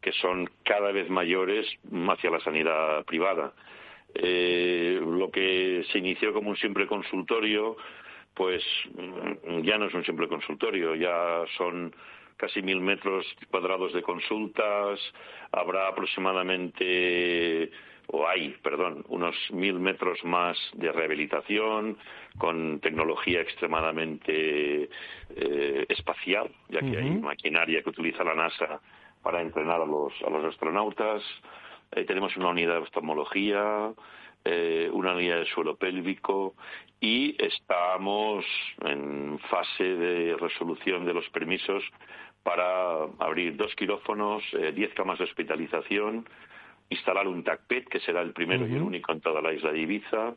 que 0.00 0.12
son 0.12 0.48
cada 0.64 0.92
vez 0.92 1.08
mayores 1.10 1.66
hacia 2.08 2.30
la 2.30 2.40
sanidad 2.40 3.04
privada. 3.04 3.52
Eh, 4.14 5.00
lo 5.00 5.30
que 5.30 5.84
se 5.92 5.98
inició 5.98 6.32
como 6.32 6.50
un 6.50 6.56
simple 6.56 6.86
consultorio, 6.86 7.76
pues 8.34 8.62
mm, 8.94 9.60
ya 9.62 9.78
no 9.78 9.86
es 9.86 9.94
un 9.94 10.04
simple 10.04 10.28
consultorio, 10.28 10.94
ya 10.94 11.44
son 11.56 11.94
casi 12.36 12.62
mil 12.62 12.80
metros 12.80 13.26
cuadrados 13.50 13.92
de 13.92 14.02
consultas, 14.02 15.00
habrá 15.50 15.88
aproximadamente, 15.88 17.70
o 18.06 18.26
hay, 18.26 18.50
perdón, 18.62 19.04
unos 19.08 19.34
mil 19.50 19.80
metros 19.80 20.24
más 20.24 20.56
de 20.74 20.92
rehabilitación 20.92 21.98
con 22.38 22.78
tecnología 22.78 23.40
extremadamente 23.40 24.88
eh, 25.34 25.86
espacial, 25.88 26.48
ya 26.68 26.80
que 26.80 26.96
hay 26.96 27.10
maquinaria 27.10 27.82
que 27.82 27.90
utiliza 27.90 28.22
la 28.22 28.36
NASA 28.36 28.80
para 29.28 29.42
entrenar 29.42 29.82
a 29.82 29.84
los, 29.84 30.10
a 30.26 30.30
los 30.30 30.42
astronautas. 30.42 31.22
Eh, 31.92 32.04
tenemos 32.04 32.34
una 32.38 32.48
unidad 32.48 32.76
de 32.76 32.78
oftalmología, 32.78 33.92
eh, 34.42 34.88
una 34.90 35.12
unidad 35.12 35.40
de 35.40 35.44
suelo 35.44 35.76
pélvico 35.76 36.54
y 36.98 37.36
estamos 37.38 38.46
en 38.86 39.38
fase 39.50 39.84
de 39.84 40.34
resolución 40.38 41.04
de 41.04 41.12
los 41.12 41.28
permisos 41.28 41.84
para 42.42 43.02
abrir 43.18 43.54
dos 43.54 43.74
quirófanos, 43.74 44.42
eh, 44.54 44.72
diez 44.74 44.94
camas 44.94 45.18
de 45.18 45.24
hospitalización, 45.24 46.26
instalar 46.88 47.28
un 47.28 47.44
TACPET, 47.44 47.86
que 47.86 48.00
será 48.00 48.22
el 48.22 48.32
primero 48.32 48.66
y 48.66 48.76
el 48.76 48.82
único 48.82 49.12
en 49.12 49.20
toda 49.20 49.42
la 49.42 49.52
isla 49.52 49.72
de 49.72 49.80
Ibiza, 49.80 50.36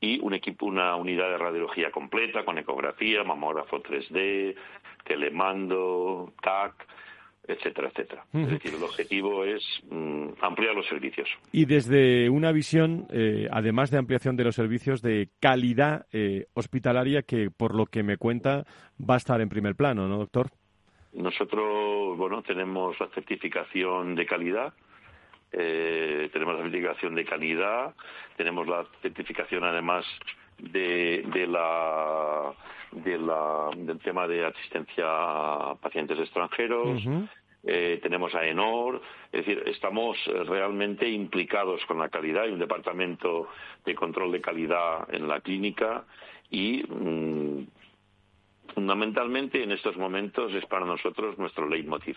y 0.00 0.18
un 0.20 0.32
equipo, 0.32 0.64
una 0.64 0.96
unidad 0.96 1.28
de 1.28 1.36
radiología 1.36 1.90
completa 1.90 2.42
con 2.42 2.56
ecografía, 2.56 3.22
mamógrafo 3.22 3.82
3D, 3.82 4.56
telemando, 5.04 6.32
TAC, 6.40 6.86
etcétera, 7.46 7.88
etcétera. 7.88 8.24
Es 8.32 8.50
decir, 8.50 8.74
el 8.74 8.82
objetivo 8.82 9.44
es 9.44 9.62
mm, 9.90 10.28
ampliar 10.40 10.74
los 10.74 10.86
servicios. 10.86 11.28
Y 11.50 11.64
desde 11.64 12.30
una 12.30 12.52
visión, 12.52 13.06
eh, 13.10 13.48
además 13.50 13.90
de 13.90 13.98
ampliación 13.98 14.36
de 14.36 14.44
los 14.44 14.54
servicios, 14.54 15.02
de 15.02 15.28
calidad 15.40 16.06
eh, 16.12 16.46
hospitalaria, 16.54 17.22
que 17.22 17.50
por 17.50 17.74
lo 17.74 17.86
que 17.86 18.02
me 18.02 18.16
cuenta 18.16 18.64
va 18.98 19.14
a 19.14 19.18
estar 19.18 19.40
en 19.40 19.48
primer 19.48 19.74
plano, 19.74 20.06
¿no, 20.06 20.18
doctor? 20.18 20.50
Nosotros, 21.12 22.16
bueno, 22.16 22.42
tenemos 22.42 22.98
la 22.98 23.08
certificación 23.08 24.14
de 24.14 24.24
calidad, 24.24 24.72
eh, 25.50 26.30
tenemos 26.32 26.54
la 26.56 26.62
certificación 26.62 27.14
de 27.14 27.24
calidad, 27.24 27.94
tenemos 28.36 28.66
la 28.66 28.86
certificación 29.02 29.64
además 29.64 30.06
de, 30.70 31.24
de 31.32 31.46
la, 31.46 32.52
de 32.92 33.18
la, 33.18 33.70
del 33.76 33.98
tema 33.98 34.26
de 34.26 34.44
asistencia 34.44 35.04
a 35.06 35.74
pacientes 35.80 36.18
extranjeros. 36.18 37.02
Eh, 37.64 38.00
tenemos 38.02 38.34
a 38.34 38.44
ENOR, 38.44 39.00
es 39.30 39.46
decir, 39.46 39.62
estamos 39.66 40.18
realmente 40.46 41.08
implicados 41.08 41.84
con 41.86 41.98
la 41.98 42.08
calidad. 42.08 42.42
Hay 42.42 42.50
un 42.50 42.58
departamento 42.58 43.48
de 43.84 43.94
control 43.94 44.32
de 44.32 44.40
calidad 44.40 45.06
en 45.14 45.28
la 45.28 45.40
clínica 45.40 46.04
y 46.50 46.82
mm, 46.82 47.66
fundamentalmente 48.74 49.62
en 49.62 49.72
estos 49.72 49.96
momentos 49.96 50.52
es 50.54 50.64
para 50.66 50.84
nosotros 50.84 51.38
nuestro 51.38 51.68
leitmotiv. 51.68 52.16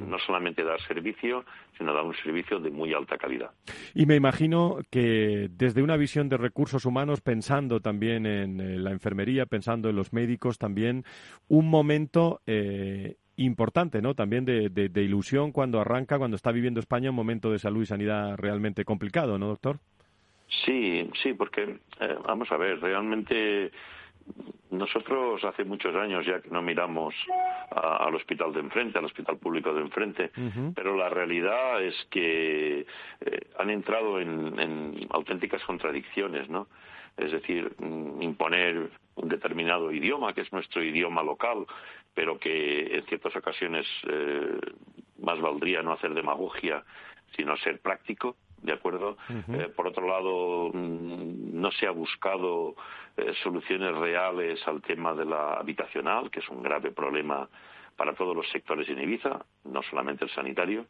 No 0.00 0.18
solamente 0.18 0.62
dar 0.64 0.80
servicio, 0.82 1.44
sino 1.76 1.92
dar 1.92 2.04
un 2.04 2.14
servicio 2.14 2.58
de 2.58 2.70
muy 2.70 2.92
alta 2.94 3.16
calidad. 3.18 3.50
Y 3.94 4.06
me 4.06 4.16
imagino 4.16 4.78
que 4.90 5.48
desde 5.50 5.82
una 5.82 5.96
visión 5.96 6.28
de 6.28 6.36
recursos 6.36 6.84
humanos, 6.84 7.20
pensando 7.20 7.80
también 7.80 8.26
en 8.26 8.60
eh, 8.60 8.78
la 8.78 8.90
enfermería, 8.92 9.46
pensando 9.46 9.88
en 9.88 9.96
los 9.96 10.12
médicos 10.12 10.58
también, 10.58 11.04
un 11.48 11.68
momento 11.68 12.40
eh, 12.46 13.16
importante, 13.36 14.00
¿no? 14.00 14.14
También 14.14 14.44
de, 14.44 14.68
de- 14.68 14.88
de 14.88 15.02
ilusión 15.02 15.50
cuando 15.52 15.80
arranca, 15.80 16.18
cuando 16.18 16.36
está 16.36 16.52
viviendo 16.52 16.80
España 16.80 17.10
un 17.10 17.16
momento 17.16 17.50
de 17.50 17.58
salud 17.58 17.82
y 17.82 17.86
sanidad 17.86 18.36
realmente 18.36 18.84
complicado, 18.84 19.38
¿no, 19.38 19.48
doctor? 19.48 19.78
Sí, 20.64 21.10
sí, 21.22 21.32
porque 21.34 21.78
eh, 22.00 22.14
vamos 22.24 22.50
a 22.52 22.56
ver, 22.56 22.78
realmente 22.80 23.72
nosotros 24.70 25.44
hace 25.44 25.64
muchos 25.64 25.94
años 25.94 26.26
ya 26.26 26.40
que 26.40 26.50
no 26.50 26.60
miramos 26.60 27.14
a- 27.70 28.04
al 28.06 28.14
hospital 28.14 28.52
de 28.52 28.60
enfrente, 28.60 28.98
al 28.98 29.04
hospital 29.04 29.36
público 29.38 29.72
de 29.72 29.82
enfrente, 29.82 30.30
pero 30.74 30.96
la 30.96 31.08
realidad 31.08 31.82
es 31.82 31.94
que 32.10 32.80
eh, 33.20 33.40
han 33.58 33.70
entrado 33.70 34.20
en, 34.20 34.58
en 34.58 35.06
auténticas 35.10 35.62
contradicciones, 35.64 36.48
¿no? 36.48 36.66
Es 37.16 37.30
decir, 37.30 37.72
mm, 37.78 38.20
imponer 38.22 38.90
un 39.14 39.28
determinado 39.28 39.92
idioma, 39.92 40.32
que 40.32 40.40
es 40.40 40.52
nuestro 40.52 40.82
idioma 40.82 41.22
local, 41.22 41.66
pero 42.12 42.38
que 42.38 42.96
en 42.96 43.04
ciertas 43.06 43.36
ocasiones 43.36 43.86
eh, 44.08 44.58
más 45.20 45.40
valdría 45.40 45.82
no 45.82 45.92
hacer 45.92 46.12
demagogia, 46.14 46.82
sino 47.36 47.56
ser 47.58 47.78
práctico, 47.80 48.36
¿de 48.64 48.72
acuerdo? 48.72 49.18
Eh, 49.28 49.68
por 49.76 49.86
otro 49.86 50.08
lado, 50.08 50.70
mm, 50.72 51.60
no 51.60 51.70
se 51.72 51.86
ha 51.86 51.90
buscado 51.90 52.74
eh, 53.16 53.34
soluciones 53.42 53.94
reales 53.94 54.66
al 54.66 54.80
tema 54.80 55.12
de 55.12 55.26
la 55.26 55.54
habitacional, 55.54 56.30
que 56.30 56.40
es 56.40 56.48
un 56.48 56.62
grave 56.62 56.90
problema 56.90 57.46
para 57.94 58.14
todos 58.14 58.34
los 58.34 58.48
sectores 58.50 58.88
en 58.88 59.00
Ibiza, 59.00 59.44
no 59.64 59.82
solamente 59.82 60.24
el 60.24 60.30
sanitario. 60.30 60.86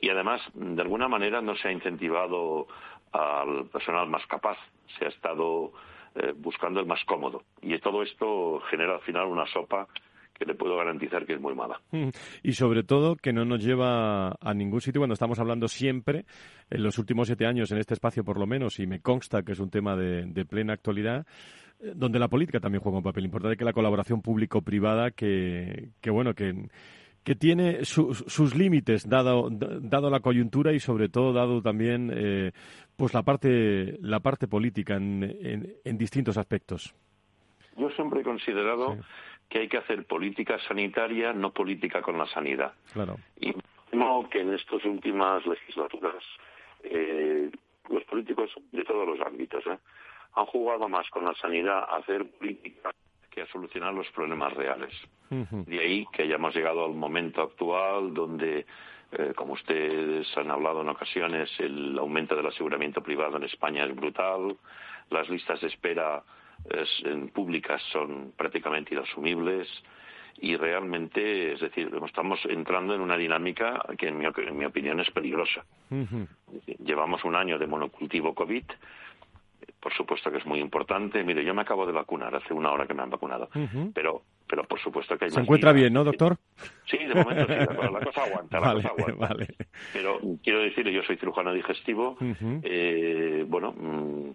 Y 0.00 0.08
además, 0.08 0.40
de 0.54 0.80
alguna 0.80 1.08
manera, 1.08 1.42
no 1.42 1.54
se 1.56 1.68
ha 1.68 1.72
incentivado 1.72 2.66
al 3.12 3.66
personal 3.66 4.08
más 4.08 4.26
capaz, 4.26 4.56
se 4.98 5.04
ha 5.04 5.08
estado 5.08 5.72
eh, 6.14 6.32
buscando 6.34 6.80
el 6.80 6.86
más 6.86 7.04
cómodo. 7.04 7.42
Y 7.60 7.78
todo 7.80 8.02
esto 8.02 8.62
genera 8.70 8.94
al 8.94 9.00
final 9.02 9.26
una 9.26 9.46
sopa 9.46 9.88
que 10.38 10.44
le 10.46 10.54
puedo 10.54 10.76
garantizar 10.76 11.26
que 11.26 11.34
es 11.34 11.40
muy 11.40 11.54
mala. 11.54 11.80
Y 12.42 12.52
sobre 12.52 12.82
todo 12.84 13.16
que 13.16 13.32
no 13.32 13.44
nos 13.44 13.62
lleva 13.64 14.28
a 14.40 14.54
ningún 14.54 14.80
sitio 14.80 15.00
cuando 15.00 15.14
estamos 15.14 15.38
hablando 15.38 15.66
siempre, 15.68 16.24
en 16.70 16.82
los 16.82 16.98
últimos 16.98 17.26
siete 17.26 17.44
años, 17.46 17.72
en 17.72 17.78
este 17.78 17.94
espacio 17.94 18.24
por 18.24 18.38
lo 18.38 18.46
menos, 18.46 18.78
y 18.78 18.86
me 18.86 19.00
consta 19.00 19.42
que 19.42 19.52
es 19.52 19.58
un 19.60 19.70
tema 19.70 19.96
de, 19.96 20.26
de 20.26 20.44
plena 20.44 20.74
actualidad, 20.74 21.26
eh, 21.80 21.92
donde 21.94 22.18
la 22.18 22.28
política 22.28 22.60
también 22.60 22.82
juega 22.82 22.98
un 22.98 23.04
papel 23.04 23.24
importante, 23.24 23.56
que 23.56 23.64
la 23.64 23.72
colaboración 23.72 24.22
público-privada, 24.22 25.10
que, 25.10 25.90
que 26.00 26.10
bueno, 26.10 26.34
que 26.34 26.68
que 27.24 27.34
tiene 27.34 27.84
su- 27.84 28.14
sus 28.14 28.54
límites 28.54 29.06
dado 29.06 29.50
dado 29.50 30.08
la 30.08 30.20
coyuntura 30.20 30.72
y 30.72 30.80
sobre 30.80 31.10
todo 31.10 31.34
dado 31.34 31.60
también 31.60 32.10
eh, 32.14 32.52
pues 32.96 33.12
la 33.12 33.22
parte 33.22 33.98
la 34.00 34.20
parte 34.20 34.46
política 34.48 34.94
en, 34.96 35.22
en- 35.24 35.74
en 35.84 35.98
distintos 35.98 36.38
aspectos. 36.38 36.94
Yo 37.76 37.90
siempre 37.90 38.20
he 38.20 38.24
considerado 38.24 38.96
que 39.48 39.60
hay 39.60 39.68
que 39.68 39.78
hacer 39.78 40.04
política 40.04 40.58
sanitaria, 40.66 41.32
no 41.32 41.52
política 41.52 42.02
con 42.02 42.18
la 42.18 42.26
sanidad. 42.26 42.72
claro 42.92 43.16
Y 43.40 43.54
temo 43.90 44.28
que 44.28 44.40
en 44.40 44.54
estas 44.54 44.84
últimas 44.84 45.44
legislaturas 45.46 46.22
eh, 46.84 47.50
los 47.88 48.04
políticos 48.04 48.50
de 48.72 48.84
todos 48.84 49.06
los 49.06 49.20
ámbitos 49.26 49.66
¿eh? 49.66 49.78
han 50.34 50.46
jugado 50.46 50.88
más 50.88 51.08
con 51.10 51.24
la 51.24 51.34
sanidad 51.34 51.78
a 51.78 51.96
hacer 51.96 52.26
política 52.30 52.90
que 53.30 53.42
a 53.42 53.46
solucionar 53.46 53.94
los 53.94 54.08
problemas 54.10 54.52
reales. 54.54 54.92
De 55.30 55.78
ahí 55.78 56.06
que 56.12 56.22
hayamos 56.22 56.54
llegado 56.54 56.86
al 56.86 56.94
momento 56.94 57.42
actual 57.42 58.14
donde, 58.14 58.64
eh, 59.12 59.32
como 59.36 59.52
ustedes 59.52 60.26
han 60.38 60.50
hablado 60.50 60.80
en 60.80 60.88
ocasiones, 60.88 61.50
el 61.58 61.98
aumento 61.98 62.34
del 62.34 62.46
aseguramiento 62.46 63.02
privado 63.02 63.36
en 63.36 63.44
España 63.44 63.84
es 63.84 63.94
brutal, 63.94 64.56
las 65.10 65.28
listas 65.28 65.60
de 65.60 65.66
espera 65.66 66.22
es- 66.64 67.02
en 67.04 67.28
públicas 67.28 67.82
son 67.92 68.32
prácticamente 68.36 68.94
inasumibles 68.94 69.68
y 70.40 70.56
realmente, 70.56 71.52
es 71.54 71.60
decir, 71.60 71.90
estamos 72.06 72.38
entrando 72.44 72.94
en 72.94 73.00
una 73.00 73.16
dinámica 73.16 73.82
que 73.98 74.08
en 74.08 74.18
mi, 74.18 74.24
en 74.26 74.56
mi 74.56 74.64
opinión 74.64 75.00
es 75.00 75.10
peligrosa. 75.10 75.64
Llevamos 76.84 77.24
un 77.24 77.34
año 77.34 77.58
de 77.58 77.66
monocultivo 77.66 78.34
COVID. 78.34 78.64
Por 79.80 79.92
supuesto 79.94 80.30
que 80.30 80.38
es 80.38 80.46
muy 80.46 80.60
importante. 80.60 81.22
Mire, 81.24 81.44
yo 81.44 81.54
me 81.54 81.62
acabo 81.62 81.86
de 81.86 81.92
vacunar 81.92 82.34
hace 82.34 82.52
una 82.54 82.70
hora 82.72 82.86
que 82.86 82.94
me 82.94 83.02
han 83.02 83.10
vacunado. 83.10 83.48
Pero, 83.94 84.22
pero 84.46 84.64
por 84.64 84.80
supuesto 84.80 85.16
que 85.18 85.26
hay 85.26 85.30
se 85.30 85.40
encuentra 85.40 85.72
bien 85.72 85.92
no 85.92 86.04
doctor 86.04 86.36
Sí, 86.86 86.96
de 86.98 87.14
momento 87.14 87.46
sí, 87.46 87.52
la, 87.52 88.00
cosa 88.00 88.22
aguanta, 88.22 88.58
la 88.60 88.66
vale 88.68 88.82
cosa 88.82 88.88
aguanta. 88.94 89.26
vale 89.28 89.46
Pero 89.92 90.20
quiero 90.42 90.60
decirle, 90.60 90.92
yo 90.92 91.02
soy 91.02 91.16
cirujano 91.16 91.52
digestivo. 91.52 92.16
Eh, 92.62 93.44
bueno, 93.46 93.72
mm, 93.72 94.30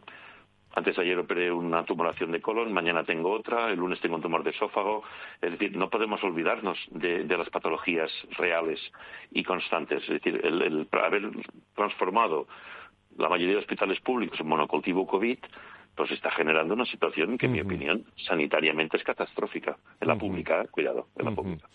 antes 0.75 0.95
de 0.95 1.01
ayer 1.03 1.17
operé 1.19 1.51
una 1.51 1.83
tumoración 1.83 2.31
de 2.31 2.41
colon, 2.41 2.73
mañana 2.73 3.03
tengo 3.03 3.31
otra, 3.31 3.69
el 3.69 3.79
lunes 3.79 3.99
tengo 4.01 4.15
un 4.15 4.21
tumor 4.21 4.43
de 4.43 4.49
esófago. 4.49 5.03
Es 5.41 5.51
decir, 5.51 5.75
no 5.77 5.89
podemos 5.89 6.23
olvidarnos 6.23 6.77
de, 6.89 7.25
de 7.25 7.37
las 7.37 7.49
patologías 7.49 8.11
reales 8.37 8.79
y 9.31 9.43
constantes. 9.43 10.01
Es 10.03 10.09
decir, 10.09 10.41
el, 10.43 10.61
el 10.61 10.87
haber 10.91 11.29
transformado 11.75 12.47
la 13.17 13.29
mayoría 13.29 13.55
de 13.55 13.61
hospitales 13.61 13.99
públicos 13.99 14.39
en 14.39 14.47
monocultivo 14.47 15.05
COVID, 15.05 15.37
pues 15.95 16.11
está 16.11 16.31
generando 16.31 16.73
una 16.73 16.85
situación 16.85 17.37
que, 17.37 17.45
en 17.45 17.51
mi 17.51 17.61
opinión, 17.61 18.05
sanitariamente 18.17 18.97
es 18.97 19.03
catastrófica. 19.03 19.77
En 20.01 20.07
la 20.07 20.17
pública, 20.17 20.65
cuidado, 20.71 21.07
en 21.15 21.25
la 21.25 21.31
pública. 21.31 21.67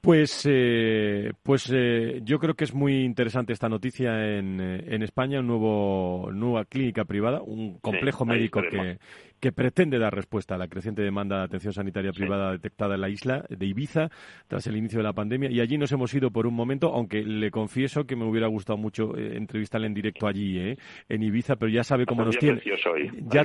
Pues, 0.00 0.46
eh, 0.48 1.32
pues 1.42 1.70
eh, 1.74 2.20
yo 2.22 2.38
creo 2.38 2.54
que 2.54 2.64
es 2.64 2.72
muy 2.72 3.02
interesante 3.04 3.52
esta 3.52 3.68
noticia 3.68 4.38
en, 4.38 4.60
eh, 4.60 4.84
en 4.88 5.02
España, 5.02 5.40
un 5.40 5.48
nuevo, 5.48 6.30
nueva 6.32 6.64
clínica 6.64 7.04
privada, 7.04 7.42
un 7.42 7.78
complejo 7.80 8.24
médico 8.24 8.62
que, 8.62 8.98
que 9.40 9.52
pretende 9.52 9.98
dar 9.98 10.14
respuesta 10.14 10.54
a 10.54 10.58
la 10.58 10.68
creciente 10.68 11.02
demanda 11.02 11.38
de 11.38 11.44
atención 11.44 11.72
sanitaria 11.72 12.12
privada 12.12 12.52
detectada 12.52 12.94
en 12.94 13.00
la 13.00 13.08
isla 13.08 13.44
de 13.48 13.66
Ibiza 13.66 14.10
tras 14.48 14.66
el 14.66 14.76
inicio 14.76 14.98
de 14.98 15.04
la 15.04 15.12
pandemia. 15.12 15.50
Y 15.50 15.60
allí 15.60 15.78
nos 15.78 15.92
hemos 15.92 16.12
ido 16.14 16.30
por 16.30 16.46
un 16.46 16.54
momento, 16.54 16.92
aunque 16.92 17.22
le 17.22 17.50
confieso 17.50 18.04
que 18.04 18.16
me 18.16 18.24
hubiera 18.24 18.48
gustado 18.48 18.76
mucho 18.76 19.16
eh, 19.16 19.36
entrevistarle 19.36 19.86
en 19.86 19.94
directo 19.94 20.26
allí, 20.26 20.58
eh, 20.58 20.76
en 21.08 21.22
Ibiza, 21.22 21.56
pero 21.56 21.70
ya 21.70 21.84
sabe 21.84 22.06
cómo 22.06 22.24
nos 22.24 22.32
día 22.32 22.40
tiene. 22.40 22.56
precioso 22.56 22.90
hoy, 22.90 23.10
Ya, 23.30 23.44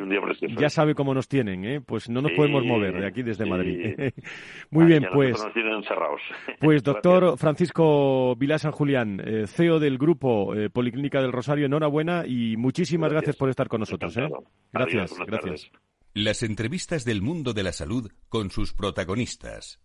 ya 0.57 0.69
sabe 0.69 0.95
cómo 0.95 1.13
nos 1.13 1.27
tienen, 1.27 1.65
¿eh? 1.65 1.81
Pues 1.81 2.09
no 2.09 2.21
nos 2.21 2.31
Sí, 2.31 2.37
podemos 2.37 2.65
mover 2.65 2.99
de 2.99 3.05
aquí 3.05 3.21
desde. 3.21 3.43
Madrid. 3.45 3.95
Muy 4.71 4.85
bien, 4.85 5.05
pues. 5.13 5.31
nosotros 5.31 5.45
nos 5.45 5.53
tienen 5.53 5.73
encerrados. 5.73 6.21
Pues 6.60 6.84
doctor 6.84 7.38
Francisco 7.38 8.36
Vilá 8.36 8.58
San 8.58 8.71
Julián, 8.71 9.21
eh, 9.23 9.47
CEO 9.47 9.79
del 9.79 9.97
grupo 9.97 10.56
eh, 10.56 10.69
Policlínica 10.69 11.21
del 11.21 11.32
Rosario, 11.32 11.65
enhorabuena 11.65 12.25
y 12.25 12.58
muchísimas 12.58 13.12
gracias, 13.12 13.36
por 13.36 13.49
estar 13.49 13.67
con 13.67 13.82
nosotros. 13.82 14.15
¿eh? 14.17 14.29
Gracias, 14.71 15.12
Adiós, 15.12 15.27
gracias. 15.27 15.71
Las 16.13 16.43
entrevistas 16.43 17.06
del 17.06 17.21
mundo 17.21 17.53
de 17.53 17.63
la 17.63 17.71
salud 17.71 18.12
con 18.29 18.51
sus 18.51 18.73
protagonistas. 18.73 19.79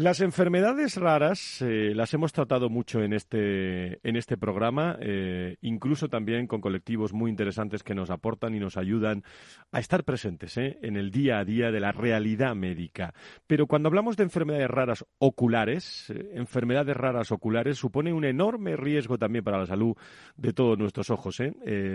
Las 0.00 0.22
enfermedades 0.22 0.96
raras 0.96 1.60
eh, 1.60 1.92
las 1.94 2.14
hemos 2.14 2.32
tratado 2.32 2.70
mucho 2.70 3.02
en 3.02 3.12
este, 3.12 4.00
en 4.08 4.16
este 4.16 4.38
programa, 4.38 4.96
eh, 4.98 5.58
incluso 5.60 6.08
también 6.08 6.46
con 6.46 6.62
colectivos 6.62 7.12
muy 7.12 7.28
interesantes 7.30 7.82
que 7.82 7.94
nos 7.94 8.08
aportan 8.08 8.54
y 8.54 8.60
nos 8.60 8.78
ayudan 8.78 9.24
a 9.72 9.78
estar 9.78 10.04
presentes 10.04 10.56
eh, 10.56 10.78
en 10.80 10.96
el 10.96 11.10
día 11.10 11.38
a 11.38 11.44
día 11.44 11.70
de 11.70 11.80
la 11.80 11.92
realidad 11.92 12.54
médica. 12.54 13.12
Pero 13.46 13.66
cuando 13.66 13.90
hablamos 13.90 14.16
de 14.16 14.22
enfermedades 14.22 14.70
raras 14.70 15.04
oculares, 15.18 16.08
eh, 16.08 16.30
enfermedades 16.32 16.96
raras 16.96 17.30
oculares 17.30 17.76
supone 17.76 18.10
un 18.14 18.24
enorme 18.24 18.76
riesgo 18.76 19.18
también 19.18 19.44
para 19.44 19.58
la 19.58 19.66
salud 19.66 19.94
de 20.34 20.54
todos 20.54 20.78
nuestros 20.78 21.10
ojos, 21.10 21.36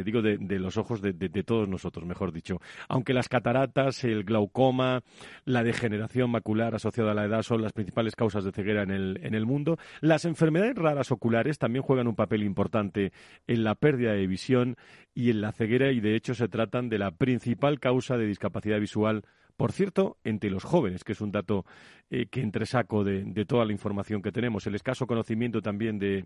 digo 0.06 0.22
de, 0.22 0.38
de 0.38 0.60
los 0.60 0.78
ojos 0.78 1.02
de, 1.02 1.13
de- 1.13 1.30
de 1.30 1.44
todos 1.44 1.68
nosotros, 1.68 2.06
mejor 2.06 2.32
dicho. 2.32 2.62
Aunque 2.88 3.15
las 3.15 3.30
cataratas, 3.30 4.04
el 4.04 4.26
glaucoma, 4.26 5.02
la 5.44 5.63
degeneración 5.63 6.30
macular 6.30 6.76
asociada 6.76 7.10
a 7.10 7.15
la 7.15 7.26
edad 7.26 7.41
son 7.41 7.63
las 7.63 7.74
principales 7.74 7.95
causas 8.16 8.44
de 8.44 8.52
ceguera 8.52 8.84
en 8.84 8.92
el, 8.92 9.20
en 9.24 9.34
el 9.34 9.46
mundo, 9.46 9.78
las 10.02 10.26
enfermedades 10.26 10.76
raras 10.76 11.12
oculares 11.12 11.58
también 11.58 11.84
juegan 11.84 12.08
un 12.08 12.16
papel 12.16 12.44
importante 12.44 13.12
en 13.48 13.64
la 13.64 13.76
pérdida 13.76 14.14
de 14.14 14.28
visión 14.28 14.76
y 15.14 15.30
en 15.30 15.42
la 15.42 15.52
ceguera 15.52 15.92
y 15.92 16.00
de 16.00 16.16
hecho 16.16 16.36
se 16.36 16.48
tratan 16.48 16.90
de 16.90 17.00
la 17.00 17.12
principal 17.12 17.80
causa 17.80 18.18
de 18.18 18.28
discapacidad 18.28 18.80
visual 18.80 19.24
por 19.58 19.72
cierto, 19.72 20.18
entre 20.26 20.50
los 20.50 20.66
jóvenes, 20.66 21.04
que 21.04 21.14
es 21.14 21.22
un 21.22 21.32
dato 21.32 21.66
eh, 22.10 22.26
que 22.26 22.42
entresaco 22.42 23.06
de, 23.06 23.24
de 23.24 23.46
toda 23.46 23.64
la 23.64 23.72
información 23.72 24.22
que 24.22 24.32
tenemos. 24.32 24.68
El 24.68 24.76
escaso 24.76 25.08
conocimiento 25.08 25.62
también 25.62 25.98
de, 25.98 26.26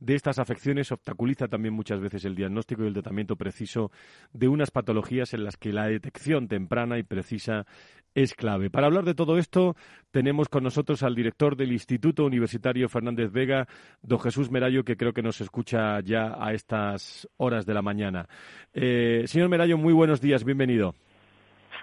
de 0.00 0.14
estas 0.14 0.38
afecciones 0.38 0.90
obstaculiza 0.90 1.46
también 1.46 1.74
muchas 1.74 2.00
veces 2.00 2.24
el 2.24 2.34
diagnóstico 2.34 2.82
y 2.82 2.86
el 2.86 2.94
tratamiento 2.94 3.36
preciso 3.36 3.90
de 4.32 4.48
unas 4.48 4.70
patologías 4.70 5.34
en 5.34 5.44
las 5.44 5.58
que 5.58 5.74
la 5.74 5.88
detección 5.88 6.48
temprana 6.48 6.98
y 6.98 7.02
precisa 7.02 7.66
es 8.14 8.34
clave. 8.34 8.70
Para 8.70 8.86
hablar 8.86 9.04
de 9.04 9.14
todo 9.14 9.38
esto, 9.38 9.76
tenemos 10.10 10.48
con 10.48 10.62
nosotros 10.64 11.02
al 11.02 11.14
director 11.14 11.56
del 11.56 11.72
Instituto 11.72 12.24
Universitario 12.24 12.88
Fernández 12.88 13.30
Vega, 13.32 13.66
don 14.02 14.18
Jesús 14.20 14.50
Merayo, 14.50 14.84
que 14.84 14.96
creo 14.96 15.12
que 15.12 15.22
nos 15.22 15.40
escucha 15.40 16.00
ya 16.00 16.34
a 16.38 16.52
estas 16.52 17.28
horas 17.36 17.66
de 17.66 17.74
la 17.74 17.82
mañana. 17.82 18.26
Eh, 18.72 19.22
señor 19.26 19.48
Merayo, 19.48 19.78
muy 19.78 19.92
buenos 19.92 20.20
días, 20.20 20.44
bienvenido. 20.44 20.94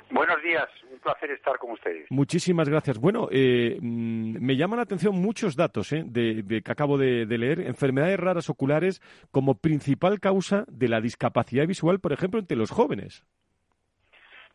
Buenos 0.10 0.42
días, 0.42 0.66
un 0.92 1.00
placer 1.00 1.32
estar 1.32 1.58
con 1.58 1.72
ustedes. 1.72 2.06
Muchísimas 2.10 2.70
gracias. 2.70 2.98
Bueno, 2.98 3.28
eh, 3.30 3.78
mm, 3.82 4.38
me 4.40 4.56
llaman 4.56 4.78
la 4.78 4.84
atención 4.84 5.16
muchos 5.16 5.56
datos 5.58 5.92
eh, 5.92 6.04
de, 6.06 6.44
de- 6.44 6.62
que 6.62 6.72
acabo 6.72 6.98
de, 6.98 7.26
de 7.26 7.38
leer. 7.38 7.60
Enfermedades 7.62 8.18
raras 8.18 8.50
oculares 8.50 9.02
como 9.32 9.56
principal 9.56 10.22
causa 10.22 10.64
de 10.70 10.88
la 10.88 11.02
discapacidad 11.02 11.68
visual, 11.68 12.00
por 12.00 12.14
ejemplo, 12.14 12.40
entre 12.40 12.56
los 12.56 12.72
jóvenes. 12.72 13.26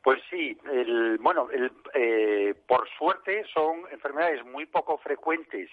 Pues 0.02 0.20
sí, 0.28 0.58
el, 0.70 1.18
bueno, 1.18 1.48
el, 1.50 1.70
eh, 1.94 2.54
por 2.66 2.88
suerte 2.98 3.44
son 3.54 3.84
enfermedades 3.90 4.44
muy 4.44 4.66
poco 4.66 4.98
frecuentes 4.98 5.70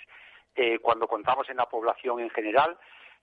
eh, 0.56 0.78
cuando 0.80 1.08
contamos 1.08 1.50
en 1.50 1.58
la 1.58 1.68
población 1.68 2.20
en 2.20 2.30
general, 2.30 2.78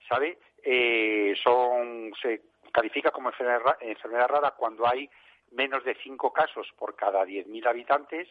¿sabe? 0.09 0.37
Eh, 0.63 1.33
son, 1.41 2.11
se 2.21 2.41
califica 2.73 3.11
como 3.11 3.29
enfermedad, 3.29 3.77
enfermedad 3.79 4.27
rara 4.27 4.51
cuando 4.51 4.85
hay 4.85 5.09
menos 5.51 5.83
de 5.85 5.95
cinco 6.03 6.33
casos 6.33 6.67
por 6.77 6.95
cada 6.95 7.23
10.000 7.25 7.67
habitantes. 7.67 8.27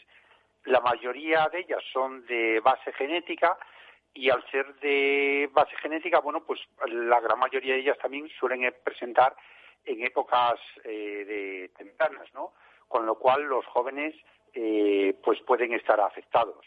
La 0.65 0.81
mayoría 0.81 1.49
de 1.51 1.61
ellas 1.61 1.83
son 1.93 2.27
de 2.27 2.61
base 2.61 2.93
genética 2.93 3.57
y 4.13 4.29
al 4.29 4.45
ser 4.51 4.75
de 4.81 5.49
base 5.53 5.77
genética, 5.77 6.21
bueno, 6.21 6.45
pues 6.45 6.61
la 6.87 7.21
gran 7.21 7.39
mayoría 7.39 7.75
de 7.75 7.81
ellas 7.81 7.99
también 7.99 8.29
suelen 8.39 8.75
presentar 8.85 9.35
en 9.85 10.05
épocas 10.05 10.59
eh, 10.85 11.25
de 11.25 11.71
tempranas, 11.77 12.33
¿no? 12.35 12.53
Con 12.89 13.07
lo 13.07 13.17
cual 13.17 13.43
los 13.45 13.67
jóvenes 13.67 14.15
eh, 14.55 15.15
pues 15.25 15.41
pueden 15.43 15.73
estar 15.75 16.01
afectados. 16.01 16.65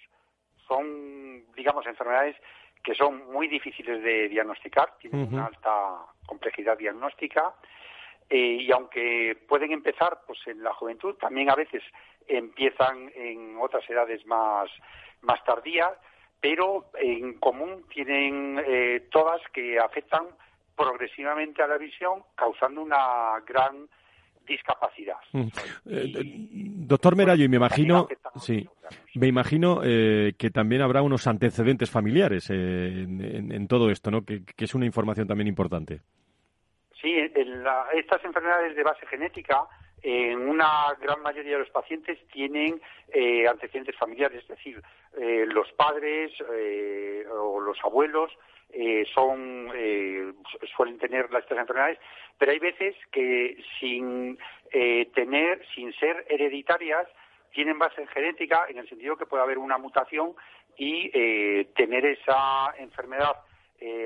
Son, 0.67 1.45
digamos, 1.55 1.85
enfermedades 1.87 2.35
que 2.83 2.95
son 2.95 3.31
muy 3.31 3.47
difíciles 3.47 4.01
de 4.03 4.29
diagnosticar, 4.29 4.93
tienen 4.99 5.33
una 5.33 5.47
alta 5.47 6.05
complejidad 6.25 6.77
diagnóstica 6.77 7.53
eh, 8.29 8.59
y 8.61 8.71
aunque 8.71 9.37
pueden 9.47 9.71
empezar 9.71 10.21
pues 10.27 10.39
en 10.45 10.63
la 10.63 10.73
juventud, 10.73 11.15
también 11.15 11.49
a 11.49 11.55
veces 11.55 11.83
empiezan 12.27 13.11
en 13.15 13.57
otras 13.59 13.89
edades 13.89 14.25
más, 14.27 14.69
más 15.21 15.43
tardías, 15.43 15.91
pero 16.39 16.85
en 16.93 17.39
común 17.39 17.85
tienen 17.89 18.61
eh, 18.65 19.07
todas 19.11 19.41
que 19.51 19.79
afectan 19.79 20.27
progresivamente 20.75 21.63
a 21.63 21.67
la 21.67 21.77
visión, 21.77 22.23
causando 22.35 22.81
una 22.81 23.41
gran 23.45 23.89
discapacidad. 24.49 25.15
Mm. 25.31 25.39
Eh, 25.39 25.49
eh, 25.85 26.23
doctor 26.87 27.15
Merayo, 27.15 27.45
y 27.45 27.47
me 27.49 27.55
imagino, 27.57 28.07
sí, 28.35 28.67
me 29.15 29.27
imagino 29.27 29.81
eh, 29.83 30.33
que 30.37 30.49
también 30.49 30.81
habrá 30.81 31.01
unos 31.01 31.25
antecedentes 31.27 31.89
familiares 31.89 32.49
eh, 32.49 33.03
en, 33.03 33.21
en- 33.23 33.51
en 33.53 33.67
todo 33.67 33.89
esto, 33.89 34.11
¿no? 34.11 34.25
Que, 34.25 34.43
que 34.43 34.65
es 34.65 34.75
una 34.75 34.85
información 34.85 35.27
también 35.27 35.47
importante. 35.47 36.01
Sí, 37.01 37.13
en 37.15 37.63
la- 37.63 37.85
estas 37.95 38.23
enfermedades 38.25 38.75
de 38.75 38.83
base 38.83 39.05
genética 39.07 39.61
en 40.03 40.47
una 40.47 40.95
gran 41.01 41.21
mayoría 41.21 41.53
de 41.53 41.59
los 41.59 41.69
pacientes 41.69 42.17
tienen 42.27 42.81
eh, 43.13 43.47
antecedentes 43.47 43.95
familiares, 43.97 44.41
es 44.43 44.47
decir, 44.47 44.81
eh, 45.17 45.45
los 45.47 45.71
padres 45.73 46.31
eh, 46.53 47.25
o 47.31 47.59
los 47.59 47.77
abuelos 47.83 48.31
son 49.15 49.71
su- 49.71 50.67
suelen 50.75 50.99
tener 50.99 51.31
las- 51.31 51.41
estas 51.43 51.57
enfermedades, 51.57 51.97
pero 52.37 52.51
hay 52.51 52.59
veces 52.59 52.95
que 53.11 53.57
sin 53.79 54.37
tener, 55.15 55.65
sin 55.73 55.91
ser 55.93 56.23
hereditarias, 56.29 57.07
tienen 57.51 57.79
base 57.79 58.05
genética 58.07 58.67
en 58.69 58.77
el 58.77 58.87
sentido 58.87 59.17
que 59.17 59.25
puede 59.25 59.41
haber 59.41 59.57
una 59.57 59.79
mutación 59.79 60.35
y 60.77 61.09
tener 61.73 62.05
esa 62.05 62.75
enfermedad 62.77 63.37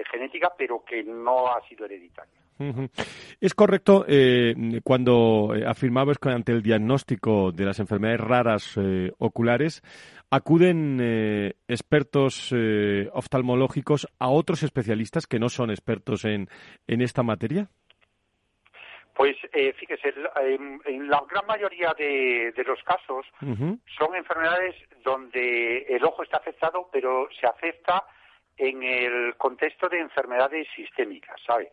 genética, 0.10 0.54
pero 0.58 0.86
que 0.86 1.04
no 1.04 1.48
ha 1.54 1.62
sido 1.68 1.86
hereditaria. 1.86 2.43
Es 3.40 3.54
correcto 3.54 4.06
eh, 4.08 4.54
cuando 4.84 5.54
eh, 5.56 5.66
afirmabas 5.66 6.18
que 6.18 6.30
ante 6.30 6.52
el 6.52 6.62
diagnóstico 6.62 7.52
de 7.52 7.66
las 7.66 7.80
enfermedades 7.80 8.22
raras 8.22 8.78
eh, 8.78 9.12
oculares 9.18 9.82
acuden 10.30 11.00
eh, 11.02 11.54
expertos 11.68 12.52
eh, 12.56 13.10
oftalmológicos 13.14 14.08
a 14.20 14.30
otros 14.30 14.64
especialistas 14.64 15.28
que 15.28 15.40
no 15.40 15.50
son 15.50 15.70
expertos 15.70 16.26
en, 16.26 16.48
en 16.88 17.02
esta 17.02 17.24
materia. 17.24 17.68
Pues 19.16 19.36
eh, 19.54 19.74
fíjese, 19.74 20.12
en, 20.42 20.82
en 20.86 21.08
la 21.08 21.22
gran 21.30 21.46
mayoría 21.46 21.94
de, 21.96 22.52
de 22.56 22.64
los 22.64 22.82
casos 22.84 23.28
son 23.40 24.16
enfermedades 24.16 24.76
donde 25.04 25.84
el 25.88 26.04
ojo 26.04 26.24
está 26.24 26.38
afectado, 26.38 26.90
pero 26.92 27.28
se 27.40 27.46
afecta 27.46 28.04
en 28.58 28.84
el 28.84 29.36
contexto 29.38 29.90
de 29.90 30.00
enfermedades 30.00 30.68
sistémicas, 30.76 31.40
¿sabe? 31.46 31.72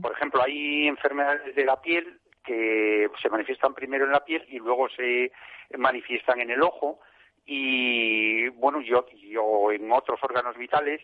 Por 0.00 0.12
ejemplo, 0.12 0.42
hay 0.42 0.86
enfermedades 0.86 1.54
de 1.54 1.64
la 1.64 1.80
piel 1.80 2.18
que 2.44 3.08
se 3.20 3.28
manifiestan 3.28 3.74
primero 3.74 4.04
en 4.04 4.12
la 4.12 4.24
piel 4.24 4.44
y 4.48 4.58
luego 4.58 4.88
se 4.88 5.30
manifiestan 5.76 6.40
en 6.40 6.50
el 6.50 6.62
ojo 6.62 7.00
y 7.46 8.48
bueno, 8.50 8.80
yo, 8.80 9.06
yo 9.10 9.72
en 9.72 9.90
otros 9.92 10.20
órganos 10.22 10.56
vitales 10.56 11.00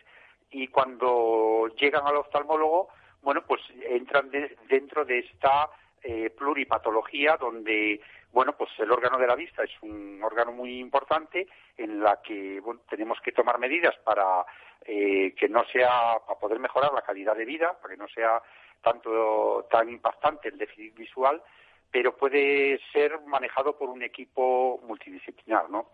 y 0.51 0.69
cuando 0.69 1.69
llegan 1.79 2.07
al 2.07 2.17
oftalmólogo, 2.17 2.89
bueno, 3.23 3.43
pues 3.47 3.61
entran 3.89 4.31
de- 4.31 4.57
dentro 4.69 5.05
de 5.05 5.19
esta 5.19 5.69
eh, 6.03 6.31
pluripatología 6.31 7.37
donde, 7.37 8.01
bueno, 8.37 8.53
pues 8.53 8.69
el 8.81 8.93
órgano 8.93 9.17
de 9.17 9.27
la 9.27 9.35
vista 9.35 9.65
es 9.65 9.71
un 9.81 10.23
órgano 10.23 10.53
muy 10.53 10.79
importante 10.79 11.49
en 11.75 12.01
la 12.01 12.21
que 12.21 12.61
bueno, 12.61 12.83
tenemos 12.87 13.19
que 13.23 13.33
tomar 13.33 13.59
medidas 13.59 13.97
para 14.05 14.45
eh, 14.85 15.35
que 15.35 15.49
no 15.49 15.65
sea, 15.65 16.19
para 16.27 16.39
poder 16.39 16.59
mejorar 16.59 16.93
la 16.93 17.01
calidad 17.01 17.35
de 17.35 17.47
vida, 17.47 17.73
para 17.81 17.95
que 17.95 17.99
no 17.99 18.07
sea 18.09 18.43
tanto 18.83 19.67
tan 19.71 19.89
impactante 19.89 20.51
el 20.51 20.59
déficit 20.59 20.95
visual, 20.95 21.43
pero 21.91 22.17
puede 22.17 22.81
ser 22.93 23.21
manejado 23.27 23.77
por 23.79 23.89
un 23.89 24.03
equipo 24.03 24.81
multidisciplinar, 24.87 25.71
¿no? 25.71 25.91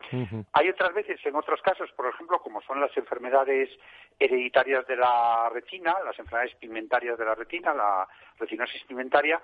Hay 0.52 0.68
otras 0.68 0.92
veces, 0.94 1.20
en 1.24 1.36
otros 1.36 1.60
casos, 1.62 1.90
por 1.92 2.08
ejemplo, 2.08 2.40
como 2.40 2.60
son 2.62 2.80
las 2.80 2.96
enfermedades 2.96 3.70
hereditarias 4.18 4.86
de 4.86 4.96
la 4.96 5.48
retina, 5.52 5.94
las 6.04 6.18
enfermedades 6.18 6.56
pigmentarias 6.56 7.18
de 7.18 7.24
la 7.24 7.34
retina, 7.34 7.74
la 7.74 8.08
retinosis 8.38 8.82
pigmentaria, 8.84 9.40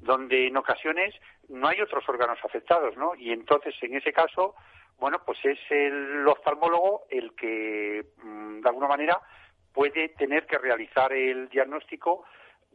donde 0.00 0.46
en 0.46 0.56
ocasiones 0.56 1.14
no 1.48 1.68
hay 1.68 1.80
otros 1.80 2.08
órganos 2.08 2.38
afectados, 2.44 2.96
¿no? 2.96 3.14
Y 3.14 3.32
entonces, 3.32 3.74
en 3.82 3.96
ese 3.96 4.12
caso, 4.12 4.54
bueno, 4.98 5.22
pues 5.24 5.38
es 5.44 5.58
el 5.70 6.26
oftalmólogo 6.26 7.04
el 7.10 7.34
que, 7.34 8.04
mm, 8.22 8.60
de 8.60 8.68
alguna 8.68 8.88
manera, 8.88 9.20
puede 9.72 10.08
tener 10.10 10.46
que 10.46 10.58
realizar 10.58 11.12
el 11.12 11.48
diagnóstico 11.48 12.24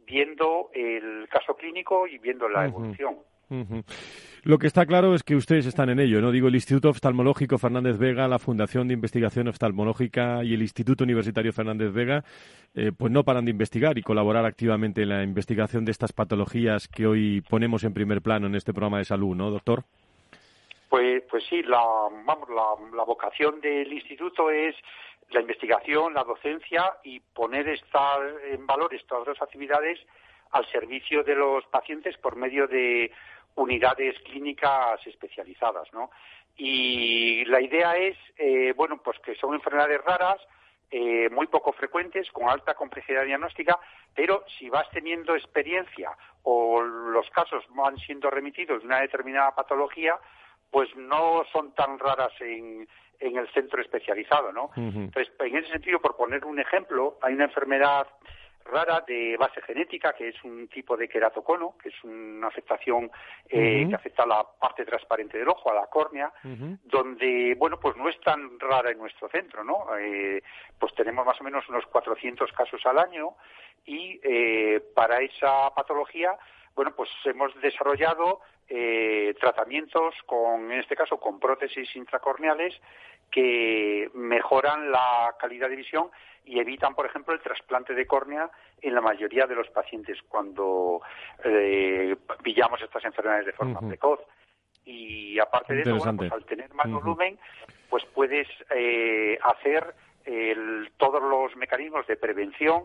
viendo 0.06 0.70
el 0.74 1.28
caso 1.28 1.54
clínico 1.54 2.06
y 2.06 2.18
viendo 2.18 2.48
la 2.48 2.66
evolución. 2.66 3.16
Lo 4.42 4.58
que 4.58 4.66
está 4.66 4.84
claro 4.84 5.14
es 5.14 5.22
que 5.22 5.36
ustedes 5.36 5.66
están 5.66 5.88
en 5.88 6.00
ello, 6.00 6.20
¿no? 6.20 6.30
Digo, 6.30 6.48
el 6.48 6.54
Instituto 6.54 6.90
Oftalmológico 6.90 7.56
Fernández 7.58 7.98
Vega, 7.98 8.28
la 8.28 8.38
Fundación 8.38 8.88
de 8.88 8.94
Investigación 8.94 9.48
Oftalmológica 9.48 10.44
y 10.44 10.54
el 10.54 10.62
Instituto 10.62 11.04
Universitario 11.04 11.52
Fernández 11.52 11.92
Vega, 11.92 12.24
eh, 12.74 12.92
pues 12.96 13.12
no 13.12 13.24
paran 13.24 13.44
de 13.44 13.52
investigar 13.52 13.96
y 13.96 14.02
colaborar 14.02 14.44
activamente 14.44 15.02
en 15.02 15.10
la 15.10 15.22
investigación 15.22 15.84
de 15.84 15.92
estas 15.92 16.12
patologías 16.12 16.88
que 16.88 17.06
hoy 17.06 17.42
ponemos 17.48 17.84
en 17.84 17.94
primer 17.94 18.20
plano 18.20 18.46
en 18.46 18.54
este 18.54 18.72
programa 18.72 18.98
de 18.98 19.04
salud, 19.04 19.34
¿no, 19.34 19.50
doctor? 19.50 19.84
Pues, 20.88 21.22
pues 21.30 21.42
sí, 21.48 21.62
la, 21.62 21.82
vamos, 22.26 22.48
la, 22.50 22.96
la 22.96 23.04
vocación 23.04 23.60
del 23.60 23.92
instituto 23.92 24.50
es 24.50 24.76
la 25.30 25.40
investigación, 25.40 26.14
la 26.14 26.24
docencia 26.24 26.98
y 27.02 27.20
poner 27.20 27.68
esta, 27.68 28.18
en 28.50 28.66
valor 28.66 28.94
estas 28.94 29.24
dos 29.24 29.40
actividades 29.40 29.98
al 30.50 30.66
servicio 30.70 31.22
de 31.24 31.34
los 31.34 31.64
pacientes 31.66 32.16
por 32.18 32.36
medio 32.36 32.66
de 32.66 33.10
unidades 33.56 34.18
clínicas 34.20 35.04
especializadas, 35.06 35.92
¿no? 35.92 36.10
Y 36.56 37.44
la 37.46 37.60
idea 37.60 37.96
es, 37.96 38.16
eh, 38.36 38.72
bueno, 38.76 39.00
pues 39.02 39.18
que 39.20 39.34
son 39.34 39.54
enfermedades 39.54 40.00
raras, 40.04 40.40
eh, 40.90 41.28
muy 41.30 41.48
poco 41.48 41.72
frecuentes, 41.72 42.30
con 42.30 42.48
alta 42.48 42.74
complejidad 42.74 43.24
diagnóstica, 43.24 43.78
pero 44.14 44.44
si 44.58 44.68
vas 44.70 44.88
teniendo 44.90 45.34
experiencia 45.34 46.16
o 46.44 46.80
los 46.80 47.28
casos 47.30 47.64
van 47.70 47.96
siendo 47.98 48.30
remitidos 48.30 48.80
de 48.80 48.86
una 48.86 49.00
determinada 49.00 49.52
patología, 49.54 50.16
pues 50.70 50.94
no 50.94 51.44
son 51.52 51.72
tan 51.74 51.98
raras 51.98 52.32
en, 52.40 52.88
en 53.20 53.36
el 53.36 53.48
centro 53.52 53.80
especializado, 53.80 54.52
¿no? 54.52 54.70
Entonces, 54.76 55.32
en 55.38 55.56
ese 55.56 55.70
sentido, 55.70 56.00
por 56.00 56.16
poner 56.16 56.44
un 56.44 56.58
ejemplo, 56.58 57.18
hay 57.22 57.34
una 57.34 57.44
enfermedad 57.44 58.06
rara 58.64 59.04
de 59.06 59.36
base 59.36 59.60
genética, 59.62 60.12
que 60.12 60.28
es 60.28 60.44
un 60.44 60.68
tipo 60.68 60.96
de 60.96 61.08
queratocono, 61.08 61.76
que 61.82 61.90
es 61.90 62.04
una 62.04 62.48
afectación 62.48 63.10
eh, 63.48 63.86
que 63.88 63.94
afecta 63.94 64.22
a 64.22 64.26
la 64.26 64.44
parte 64.58 64.84
transparente 64.84 65.38
del 65.38 65.48
ojo, 65.48 65.70
a 65.70 65.74
la 65.74 65.86
córnea, 65.86 66.32
donde, 66.84 67.54
bueno, 67.58 67.78
pues 67.78 67.96
no 67.96 68.08
es 68.08 68.18
tan 68.20 68.58
rara 68.58 68.90
en 68.90 68.98
nuestro 68.98 69.28
centro, 69.28 69.62
¿no? 69.64 69.86
Eh, 69.98 70.42
pues 70.78 70.94
tenemos 70.94 71.26
más 71.26 71.40
o 71.40 71.44
menos 71.44 71.68
unos 71.68 71.86
400 71.86 72.50
casos 72.52 72.80
al 72.86 72.98
año 72.98 73.34
y 73.84 74.18
eh, 74.22 74.82
para 74.94 75.20
esa 75.20 75.70
patología, 75.74 76.36
bueno, 76.74 76.92
pues 76.96 77.08
hemos 77.24 77.54
desarrollado 77.60 78.40
eh, 78.68 79.34
tratamientos 79.40 80.14
con, 80.26 80.70
en 80.72 80.80
este 80.80 80.96
caso, 80.96 81.18
con 81.18 81.38
prótesis 81.38 81.94
intracorneales 81.96 82.74
que 83.30 84.10
mejoran 84.14 84.90
la 84.90 85.34
calidad 85.38 85.68
de 85.68 85.76
visión 85.76 86.10
y 86.44 86.58
evitan, 86.60 86.94
por 86.94 87.06
ejemplo, 87.06 87.32
el 87.34 87.40
trasplante 87.40 87.94
de 87.94 88.06
córnea 88.06 88.50
en 88.82 88.94
la 88.94 89.00
mayoría 89.00 89.46
de 89.46 89.54
los 89.54 89.68
pacientes 89.70 90.18
cuando 90.28 91.00
eh, 91.44 92.16
pillamos 92.42 92.80
estas 92.82 93.04
enfermedades 93.04 93.46
de 93.46 93.52
forma 93.52 93.78
precoz. 93.88 94.20
Y 94.84 95.38
aparte 95.38 95.72
de 95.74 95.80
eso, 95.82 95.90
bueno, 95.98 96.18
pues 96.18 96.32
al 96.32 96.44
tener 96.44 96.74
más 96.74 96.86
volumen, 97.02 97.38
pues 97.88 98.04
puedes 98.06 98.46
eh, 98.70 99.38
hacer 99.42 99.94
el- 100.26 100.90
todos 100.98 101.22
los 101.22 101.56
mecanismos 101.56 102.06
de 102.06 102.16
prevención 102.16 102.84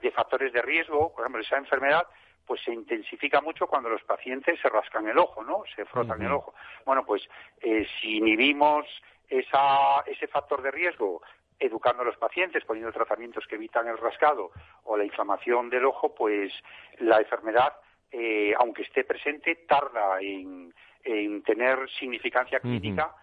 de 0.00 0.10
factores 0.12 0.52
de 0.52 0.62
riesgo. 0.62 1.12
Por 1.12 1.22
ejemplo, 1.24 1.42
esa 1.42 1.56
enfermedad 1.56 2.06
pues 2.46 2.60
se 2.62 2.72
intensifica 2.72 3.40
mucho 3.40 3.66
cuando 3.66 3.88
los 3.88 4.02
pacientes 4.02 4.58
se 4.60 4.68
rascan 4.68 5.06
el 5.08 5.18
ojo, 5.18 5.44
¿no? 5.44 5.62
Se 5.74 5.84
frotan 5.84 6.20
el 6.22 6.32
ojo. 6.32 6.54
Bueno, 6.84 7.04
pues 7.04 7.22
eh, 7.60 7.86
si 8.00 8.16
inhibimos 8.16 8.86
esa, 9.28 10.00
ese 10.06 10.26
factor 10.26 10.62
de 10.62 10.70
riesgo 10.70 11.22
educando 11.58 12.02
a 12.02 12.06
los 12.06 12.16
pacientes, 12.16 12.64
poniendo 12.64 12.92
tratamientos 12.92 13.46
que 13.46 13.56
evitan 13.56 13.86
el 13.86 13.98
rascado 13.98 14.50
o 14.84 14.96
la 14.96 15.04
inflamación 15.04 15.68
del 15.70 15.84
ojo, 15.84 16.14
pues 16.14 16.52
la 16.98 17.18
enfermedad, 17.18 17.74
eh, 18.10 18.54
aunque 18.58 18.82
esté 18.82 19.04
presente, 19.04 19.54
tarda 19.68 20.20
en, 20.20 20.74
en 21.04 21.42
tener 21.42 21.88
significancia 21.90 22.60
clínica 22.60 23.14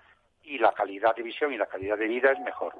y 0.47 0.57
la 0.57 0.71
calidad 0.71 1.15
de 1.15 1.23
visión 1.23 1.53
y 1.53 1.57
la 1.57 1.65
calidad 1.65 1.97
de 1.97 2.07
vida 2.07 2.31
es 2.31 2.39
mejor. 2.39 2.73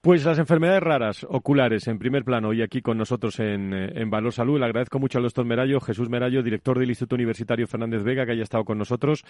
Pues 0.00 0.24
las 0.24 0.38
enfermedades 0.38 0.82
raras 0.82 1.26
oculares 1.28 1.86
en 1.88 1.98
primer 1.98 2.24
plano 2.24 2.52
y 2.52 2.62
aquí 2.62 2.80
con 2.80 2.96
nosotros 2.96 3.38
en, 3.40 3.74
eh, 3.74 3.92
en 3.96 4.10
Valor 4.10 4.32
Salud. 4.32 4.58
Le 4.58 4.66
agradezco 4.66 4.98
mucho 4.98 5.18
al 5.18 5.24
doctor 5.24 5.44
Merallo, 5.44 5.80
Jesús 5.80 6.08
Merallo, 6.08 6.42
director 6.42 6.78
del 6.78 6.88
Instituto 6.88 7.16
Universitario 7.16 7.66
Fernández 7.66 8.02
Vega, 8.02 8.24
que 8.24 8.32
haya 8.32 8.42
estado 8.42 8.64
con 8.64 8.78
nosotros 8.78 9.24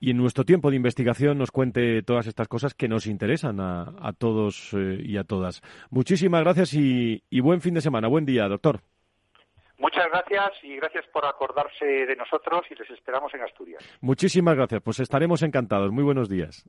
y 0.00 0.12
en 0.12 0.16
nuestro 0.16 0.44
tiempo 0.44 0.70
de 0.70 0.76
investigación 0.76 1.36
nos 1.38 1.50
cuente 1.50 2.02
todas 2.02 2.26
estas 2.26 2.48
cosas 2.48 2.74
que 2.74 2.88
nos 2.88 3.06
interesan 3.06 3.60
a, 3.60 3.92
a 4.00 4.12
todos 4.12 4.72
eh, 4.74 4.98
y 5.02 5.16
a 5.16 5.24
todas. 5.24 5.60
Muchísimas 5.90 6.42
gracias 6.42 6.74
y, 6.74 7.22
y 7.28 7.40
buen 7.40 7.60
fin 7.60 7.74
de 7.74 7.80
semana. 7.80 8.08
Buen 8.08 8.24
día, 8.24 8.48
doctor. 8.48 8.80
Muchas 9.78 10.06
gracias 10.08 10.52
y 10.62 10.76
gracias 10.76 11.04
por 11.12 11.26
acordarse 11.26 11.84
de 11.84 12.16
nosotros 12.16 12.62
y 12.70 12.74
les 12.74 12.88
esperamos 12.90 13.34
en 13.34 13.42
Asturias. 13.42 13.82
Muchísimas 14.00 14.56
gracias. 14.56 14.80
Pues 14.82 15.00
estaremos 15.00 15.42
encantados. 15.42 15.90
Muy 15.90 16.04
buenos 16.04 16.28
días. 16.28 16.68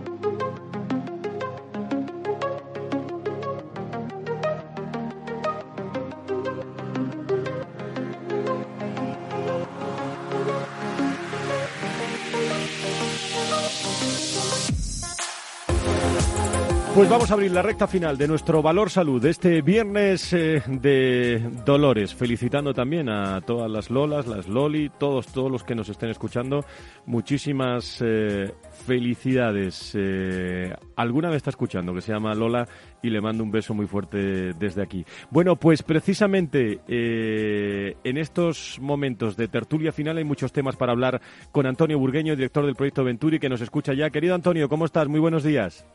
Pues 16.93 17.09
vamos 17.09 17.31
a 17.31 17.35
abrir 17.35 17.51
la 17.51 17.61
recta 17.61 17.87
final 17.87 18.17
de 18.17 18.27
nuestro 18.27 18.61
Valor 18.61 18.89
Salud 18.89 19.25
este 19.25 19.61
viernes 19.61 20.33
eh, 20.33 20.61
de 20.67 21.39
Dolores, 21.65 22.13
felicitando 22.13 22.73
también 22.73 23.07
a 23.07 23.39
todas 23.39 23.71
las 23.71 23.89
Lolas, 23.89 24.27
las 24.27 24.49
Loli, 24.49 24.91
todos, 24.99 25.27
todos 25.27 25.49
los 25.49 25.63
que 25.63 25.73
nos 25.73 25.87
estén 25.87 26.09
escuchando. 26.09 26.65
Muchísimas 27.05 27.99
eh, 28.01 28.53
felicidades. 28.85 29.93
Eh, 29.97 30.75
alguna 30.97 31.29
me 31.29 31.37
está 31.37 31.51
escuchando 31.51 31.93
que 31.93 32.01
se 32.01 32.11
llama 32.11 32.35
Lola 32.35 32.67
y 33.01 33.09
le 33.09 33.21
mando 33.21 33.45
un 33.45 33.51
beso 33.51 33.73
muy 33.73 33.87
fuerte 33.87 34.51
desde 34.53 34.83
aquí. 34.83 35.05
Bueno, 35.29 35.55
pues 35.55 35.83
precisamente 35.83 36.81
en 36.87 38.17
estos 38.17 38.79
momentos 38.81 39.37
de 39.37 39.47
tertulia 39.47 39.93
final 39.93 40.17
hay 40.17 40.25
muchos 40.25 40.51
temas 40.51 40.75
para 40.75 40.91
hablar 40.91 41.21
con 41.53 41.65
Antonio 41.65 41.97
Burgueño, 41.97 42.35
director 42.35 42.65
del 42.65 42.75
proyecto 42.75 43.05
Venturi, 43.05 43.39
que 43.39 43.49
nos 43.49 43.61
escucha 43.61 43.93
ya. 43.93 44.09
Querido 44.09 44.35
Antonio, 44.35 44.67
¿cómo 44.67 44.83
estás? 44.83 45.07
Muy 45.07 45.21
buenos 45.21 45.43
días. 45.43 45.85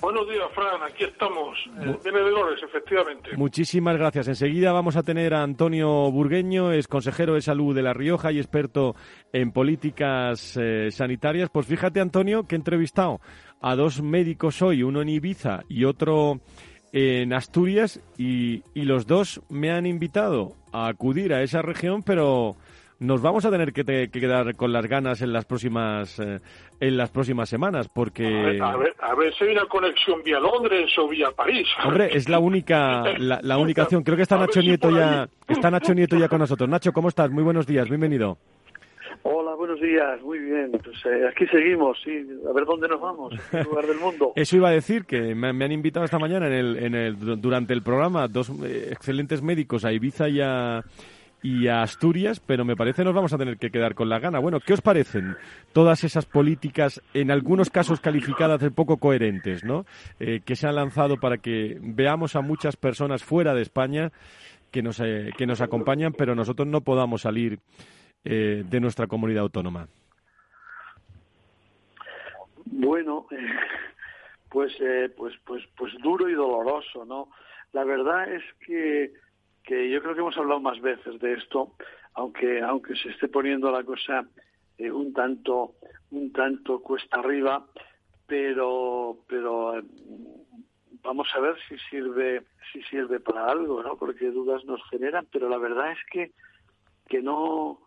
Buenos 0.00 0.28
días, 0.28 0.46
Fran. 0.54 0.82
Aquí 0.82 1.04
estamos. 1.04 1.58
Eh, 1.80 1.96
viene 2.04 2.20
de 2.20 2.30
Lores, 2.30 2.62
efectivamente. 2.62 3.36
Muchísimas 3.36 3.96
gracias. 3.96 4.28
Enseguida 4.28 4.72
vamos 4.72 4.96
a 4.96 5.02
tener 5.02 5.34
a 5.34 5.42
Antonio 5.42 6.10
Burgueño, 6.10 6.72
es 6.72 6.86
consejero 6.86 7.34
de 7.34 7.40
salud 7.40 7.74
de 7.74 7.82
La 7.82 7.94
Rioja 7.94 8.30
y 8.30 8.38
experto 8.38 8.94
en 9.32 9.52
políticas 9.52 10.56
eh, 10.60 10.90
sanitarias. 10.90 11.48
Pues 11.50 11.66
fíjate, 11.66 12.00
Antonio, 12.00 12.46
que 12.46 12.54
he 12.54 12.58
entrevistado 12.58 13.20
a 13.60 13.74
dos 13.74 14.02
médicos 14.02 14.60
hoy, 14.62 14.82
uno 14.82 15.00
en 15.00 15.08
Ibiza 15.08 15.60
y 15.68 15.84
otro 15.84 16.40
en 16.92 17.32
Asturias, 17.32 18.00
y, 18.16 18.62
y 18.74 18.82
los 18.82 19.06
dos 19.06 19.42
me 19.48 19.70
han 19.70 19.86
invitado 19.86 20.54
a 20.72 20.88
acudir 20.88 21.34
a 21.34 21.42
esa 21.42 21.62
región, 21.62 22.02
pero 22.02 22.56
nos 22.98 23.20
vamos 23.20 23.44
a 23.44 23.50
tener 23.50 23.72
que, 23.72 23.84
te- 23.84 24.08
que 24.10 24.20
quedar 24.20 24.56
con 24.56 24.72
las 24.72 24.86
ganas 24.86 25.20
en 25.22 25.32
las 25.32 25.44
próximas 25.44 26.18
eh, 26.18 26.38
en 26.80 26.96
las 26.96 27.10
próximas 27.10 27.48
semanas, 27.48 27.88
porque 27.88 28.26
A 28.26 28.42
ver, 28.46 28.62
a, 28.62 28.76
ver, 28.76 28.94
a 29.00 29.14
ver 29.14 29.34
si 29.34 29.44
hay 29.44 29.50
una 29.52 29.66
conexión 29.66 30.22
vía 30.24 30.40
Londres 30.40 30.90
o 30.98 31.08
vía 31.08 31.30
París. 31.36 31.66
Hombre, 31.84 32.08
es 32.12 32.28
la 32.28 32.38
única, 32.38 33.02
la, 33.18 33.40
la 33.42 33.58
única 33.58 33.82
opción. 33.84 34.02
Creo 34.02 34.16
que 34.16 34.22
está 34.22 34.36
A 34.36 34.40
Nacho 34.40 34.60
si 34.60 34.68
Nieto 34.68 34.90
ya, 34.90 35.28
está 35.48 35.70
Nacho 35.70 35.94
Nieto 35.94 36.16
ya 36.16 36.28
con 36.28 36.38
nosotros. 36.38 36.68
Nacho, 36.68 36.92
¿cómo 36.92 37.08
estás? 37.08 37.30
Muy 37.30 37.42
buenos 37.42 37.66
días, 37.66 37.88
bienvenido. 37.88 38.38
Hola, 39.22 39.54
buenos 39.56 39.80
días, 39.80 40.20
muy 40.22 40.38
bien. 40.38 40.70
Pues 40.72 40.96
eh, 41.06 41.26
aquí 41.28 41.46
seguimos, 41.48 41.98
sí. 42.04 42.24
A 42.48 42.52
ver 42.52 42.64
dónde 42.64 42.86
nos 42.88 43.00
vamos, 43.00 43.32
en 43.32 43.40
qué 43.50 43.64
lugar 43.64 43.86
del 43.86 43.98
mundo. 43.98 44.32
Eso 44.36 44.56
iba 44.56 44.68
a 44.68 44.72
decir 44.72 45.04
que 45.04 45.34
me, 45.34 45.52
me 45.52 45.64
han 45.64 45.72
invitado 45.72 46.04
esta 46.04 46.18
mañana 46.18 46.46
en 46.46 46.52
el, 46.52 46.76
en 46.76 46.94
el, 46.94 47.40
durante 47.40 47.72
el 47.72 47.82
programa 47.82 48.28
dos 48.28 48.50
eh, 48.64 48.88
excelentes 48.92 49.42
médicos 49.42 49.84
a 49.84 49.92
Ibiza 49.92 50.28
y 50.28 50.40
a, 50.40 50.82
y 51.46 51.68
a 51.68 51.82
Asturias, 51.82 52.40
pero 52.40 52.64
me 52.64 52.74
parece 52.74 53.04
nos 53.04 53.14
vamos 53.14 53.32
a 53.32 53.38
tener 53.38 53.56
que 53.56 53.70
quedar 53.70 53.94
con 53.94 54.08
la 54.08 54.18
gana. 54.18 54.40
Bueno, 54.40 54.58
¿qué 54.58 54.72
os 54.72 54.80
parecen 54.80 55.36
todas 55.72 56.02
esas 56.02 56.26
políticas, 56.26 57.00
en 57.14 57.30
algunos 57.30 57.70
casos 57.70 58.00
calificadas 58.00 58.60
de 58.60 58.72
poco 58.72 58.96
coherentes, 58.96 59.62
¿no? 59.62 59.84
Eh, 60.18 60.40
que 60.44 60.56
se 60.56 60.66
han 60.66 60.74
lanzado 60.74 61.18
para 61.18 61.38
que 61.38 61.78
veamos 61.80 62.34
a 62.34 62.40
muchas 62.40 62.74
personas 62.74 63.22
fuera 63.22 63.54
de 63.54 63.62
España 63.62 64.10
que 64.72 64.82
nos, 64.82 64.98
eh, 64.98 65.30
que 65.38 65.46
nos 65.46 65.60
acompañan, 65.60 66.14
pero 66.14 66.34
nosotros 66.34 66.66
no 66.66 66.80
podamos 66.80 67.22
salir 67.22 67.60
eh, 68.24 68.64
de 68.68 68.80
nuestra 68.80 69.06
comunidad 69.06 69.44
autónoma. 69.44 69.86
Bueno, 72.64 73.28
pues, 74.50 74.72
pues, 75.16 75.34
pues, 75.44 75.62
pues 75.76 75.92
duro 76.02 76.28
y 76.28 76.34
doloroso, 76.34 77.04
¿no? 77.04 77.28
La 77.72 77.84
verdad 77.84 78.32
es 78.32 78.42
que, 78.66 79.12
que 79.66 79.90
yo 79.90 80.00
creo 80.00 80.14
que 80.14 80.20
hemos 80.20 80.38
hablado 80.38 80.60
más 80.60 80.80
veces 80.80 81.18
de 81.18 81.34
esto, 81.34 81.72
aunque, 82.14 82.62
aunque 82.62 82.94
se 82.94 83.10
esté 83.10 83.28
poniendo 83.28 83.70
la 83.70 83.82
cosa 83.82 84.24
eh, 84.78 84.90
un 84.90 85.12
tanto, 85.12 85.74
un 86.12 86.32
tanto 86.32 86.80
cuesta 86.80 87.18
arriba, 87.18 87.66
pero, 88.26 89.18
pero 89.26 89.78
eh, 89.78 89.82
vamos 91.02 91.28
a 91.34 91.40
ver 91.40 91.56
si 91.68 91.76
sirve, 91.90 92.44
si 92.72 92.80
sirve 92.82 93.18
para 93.18 93.46
algo, 93.46 93.82
¿no? 93.82 93.96
Porque 93.96 94.30
dudas 94.30 94.64
nos 94.64 94.80
generan, 94.88 95.26
pero 95.32 95.48
la 95.48 95.58
verdad 95.58 95.90
es 95.90 95.98
que, 96.12 96.30
que 97.08 97.20
no, 97.20 97.80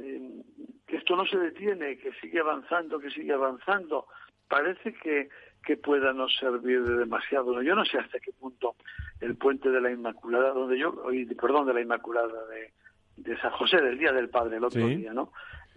eh, 0.00 0.42
que 0.86 0.96
esto 0.96 1.14
no 1.14 1.26
se 1.26 1.38
detiene, 1.38 1.98
que 1.98 2.12
sigue 2.22 2.40
avanzando, 2.40 2.98
que 2.98 3.10
sigue 3.10 3.34
avanzando. 3.34 4.06
Parece 4.48 4.94
que, 4.94 5.28
que 5.64 5.76
pueda 5.76 6.12
no 6.12 6.28
servir 6.28 6.82
de 6.84 6.96
demasiado. 6.96 7.60
Yo 7.62 7.74
no 7.74 7.84
sé 7.84 7.98
hasta 7.98 8.18
qué 8.20 8.32
punto 8.32 8.76
el 9.20 9.36
puente 9.36 9.70
de 9.70 9.80
la 9.80 9.90
Inmaculada, 9.90 10.52
donde 10.52 10.78
yo, 10.78 10.94
perdón, 11.40 11.66
de 11.66 11.74
la 11.74 11.80
Inmaculada 11.80 12.46
de, 12.46 12.72
de 13.16 13.38
San 13.40 13.50
José, 13.52 13.80
del 13.80 13.98
Día 13.98 14.12
del 14.12 14.28
Padre, 14.30 14.56
el 14.56 14.64
otro 14.64 14.86
Sí. 14.86 14.96
día, 14.96 15.12
¿no? 15.12 15.32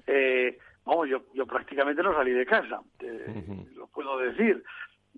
Eh, 0.07 0.57
vamos, 0.85 1.09
yo, 1.09 1.23
yo 1.33 1.45
prácticamente 1.45 2.01
no 2.03 2.13
salí 2.13 2.31
de 2.31 2.45
casa, 2.45 2.81
eh, 2.99 3.65
lo 3.75 3.87
puedo 3.87 4.17
decir. 4.19 4.63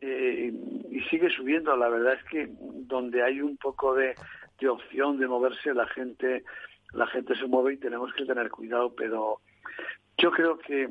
Eh, 0.01 0.51
y 0.89 0.99
sigue 1.09 1.29
subiendo. 1.29 1.77
La 1.77 1.87
verdad 1.87 2.13
es 2.15 2.23
que 2.25 2.49
donde 2.59 3.21
hay 3.23 3.41
un 3.41 3.57
poco 3.57 3.93
de, 3.93 4.15
de 4.59 4.67
opción 4.69 5.17
de 5.19 5.27
moverse, 5.27 5.73
la 5.73 5.87
gente, 5.87 6.43
la 6.93 7.05
gente 7.07 7.35
se 7.35 7.45
mueve 7.45 7.73
y 7.75 7.77
tenemos 7.77 8.11
que 8.13 8.25
tener 8.25 8.49
cuidado. 8.49 8.93
Pero 8.95 9.39
yo 10.17 10.31
creo 10.31 10.57
que, 10.57 10.89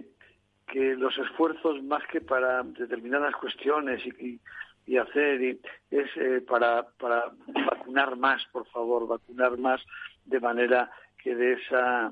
que 0.73 0.95
los 0.97 1.17
esfuerzos 1.19 1.83
más 1.85 2.03
que 2.11 2.21
para 2.23 2.63
determinadas 2.63 3.35
cuestiones 3.37 4.01
y, 4.07 4.11
y, 4.27 4.41
y 4.87 4.97
hacer 4.97 5.41
y- 5.43 5.61
es 5.91 6.09
eh, 6.17 6.41
para, 6.49 6.87
para 6.99 7.25
vacunar 7.69 8.17
más, 8.17 8.43
por 8.53 8.67
favor, 8.69 9.07
vacunar 9.07 9.59
más 9.59 9.81
de 10.25 10.41
manera 10.41 10.91
que 11.23 11.35
de 11.37 11.53
esa 11.53 12.11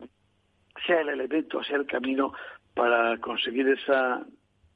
sea 0.87 1.01
el 1.01 1.09
elemento, 1.09 1.63
sea 1.65 1.77
el 1.79 1.87
camino 1.87 2.33
para 2.75 3.17
conseguir 3.19 3.67
esa 3.69 4.25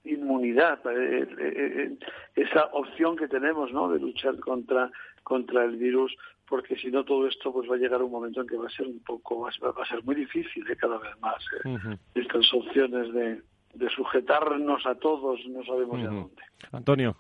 inmunidad, 0.05 0.81
eh, 0.91 1.27
eh, 1.39 1.39
eh, 1.39 1.99
esa 2.37 2.65
opción 2.73 3.17
que 3.17 3.29
tenemos, 3.29 3.71
¿no? 3.73 3.89
De 3.91 3.99
luchar 4.01 4.39
contra 4.41 4.91
contra 5.23 5.65
el 5.65 5.77
virus, 5.77 6.15
porque 6.47 6.77
si 6.77 6.91
no 6.91 7.03
todo 7.05 7.27
esto 7.27 7.51
pues 7.53 7.71
va 7.71 7.77
a 7.77 7.79
llegar 7.79 8.03
un 8.03 8.11
momento 8.13 8.41
en 8.43 8.47
que 8.47 8.57
va 8.59 8.67
a 8.67 8.71
ser 8.71 8.87
un 8.87 9.03
poco, 9.03 9.41
va 9.41 9.49
a- 9.51 9.87
ser 9.87 10.03
muy 10.05 10.15
difícil 10.15 10.69
eh, 10.71 10.77
cada 10.77 10.99
vez 10.99 11.19
más 11.21 11.43
eh, 11.65 11.69
estas 12.15 12.53
opciones 12.53 13.13
de, 13.15 13.41
de 13.75 13.89
sujetarnos 13.91 14.87
a 14.87 14.95
todos, 14.95 15.45
no 15.47 15.65
sabemos 15.65 15.99
de 15.99 16.07
dónde. 16.07 16.43
Antonio. 16.73 17.17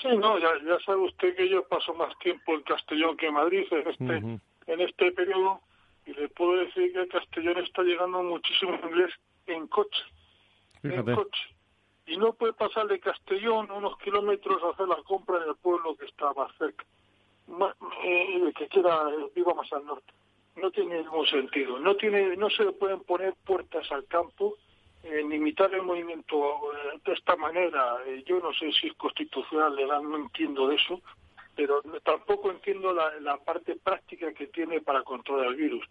Sí, 0.00 0.08
no, 0.16 0.38
ya, 0.38 0.48
ya 0.64 0.78
sabe 0.80 1.00
usted 1.00 1.36
que 1.36 1.48
yo 1.48 1.66
paso 1.68 1.92
más 1.94 2.16
tiempo 2.18 2.54
en 2.54 2.62
Castellón 2.62 3.16
que 3.16 3.26
en 3.26 3.34
Madrid 3.34 3.66
en 3.70 3.88
este, 3.88 4.16
en 4.72 4.80
este 4.80 5.12
periodo 5.12 5.60
y 6.06 6.14
le 6.14 6.28
puedo 6.30 6.52
decir 6.52 6.92
que 6.92 7.00
a 7.00 7.08
Castellón 7.08 7.58
está 7.58 7.82
llegando 7.82 8.22
muchísimo 8.22 8.78
inglés 8.82 9.12
en 9.46 9.66
coche, 9.66 10.02
Fíjate. 10.82 11.10
en 11.10 11.16
coche. 11.16 11.40
Y 12.06 12.16
no 12.16 12.32
puede 12.32 12.54
pasar 12.54 12.86
de 12.86 12.98
Castellón 12.98 13.70
unos 13.70 13.96
kilómetros 13.98 14.62
a 14.62 14.70
hacer 14.70 14.88
la 14.88 14.96
compra 15.04 15.36
en 15.36 15.50
el 15.50 15.56
pueblo 15.56 15.94
que 15.96 16.06
está 16.06 16.32
más 16.32 16.50
cerca, 16.56 16.84
más, 17.46 17.74
eh, 18.02 18.40
el 18.42 18.54
que 18.54 18.68
quiera 18.68 19.04
viva 19.34 19.54
más 19.54 19.70
al 19.72 19.84
norte. 19.84 20.12
No 20.56 20.70
tiene 20.70 21.02
ningún 21.02 21.26
sentido. 21.26 21.78
No 21.78 21.94
tiene, 21.96 22.36
no 22.36 22.50
se 22.50 22.64
le 22.64 22.72
pueden 22.72 23.00
poner 23.00 23.34
puertas 23.44 23.90
al 23.92 24.04
campo 24.06 24.56
ni 25.02 25.36
imitar 25.36 25.72
el 25.74 25.82
movimiento 25.82 26.72
eh, 26.72 27.00
de 27.04 27.12
esta 27.12 27.36
manera. 27.36 27.96
Eh, 28.06 28.22
yo 28.26 28.40
no 28.40 28.52
sé 28.52 28.70
si 28.72 28.88
es 28.88 28.94
constitucional, 28.94 29.74
legal, 29.74 30.08
no 30.08 30.16
entiendo 30.16 30.68
de 30.68 30.76
eso, 30.76 31.00
pero 31.56 31.82
tampoco 32.04 32.50
entiendo 32.50 32.92
la, 32.92 33.18
la 33.20 33.36
parte 33.38 33.76
práctica 33.76 34.32
que 34.32 34.46
tiene 34.48 34.80
para 34.80 35.02
controlar 35.02 35.48
el 35.48 35.56
virus. 35.56 35.84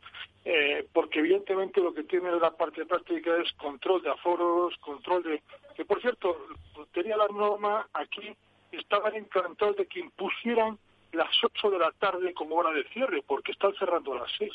Eh, 0.46 0.88
porque 0.94 1.20
evidentemente 1.20 1.82
lo 1.82 1.94
que 1.94 2.04
tiene 2.04 2.32
la 2.40 2.52
parte 2.52 2.86
práctica 2.86 3.38
es 3.38 3.52
control 3.54 4.02
de 4.02 4.12
aforos, 4.12 4.76
control 4.78 5.24
de... 5.24 5.42
Que 5.76 5.86
por 5.86 6.02
cierto, 6.02 6.48
tenía 6.92 7.18
la 7.18 7.28
norma 7.28 7.88
aquí, 7.94 8.36
estaban 8.72 9.16
encantados 9.16 9.76
de 9.78 9.88
que 9.88 10.00
impusieran 10.00 10.78
las 11.12 11.30
8 11.44 11.72
de 11.72 11.80
la 11.80 11.92
tarde 11.94 12.34
como 12.34 12.56
hora 12.56 12.72
de 12.72 12.84
cierre, 12.90 13.24
porque 13.26 13.52
están 13.52 13.74
cerrando 13.76 14.14
a 14.14 14.22
las 14.22 14.32
6. 14.38 14.52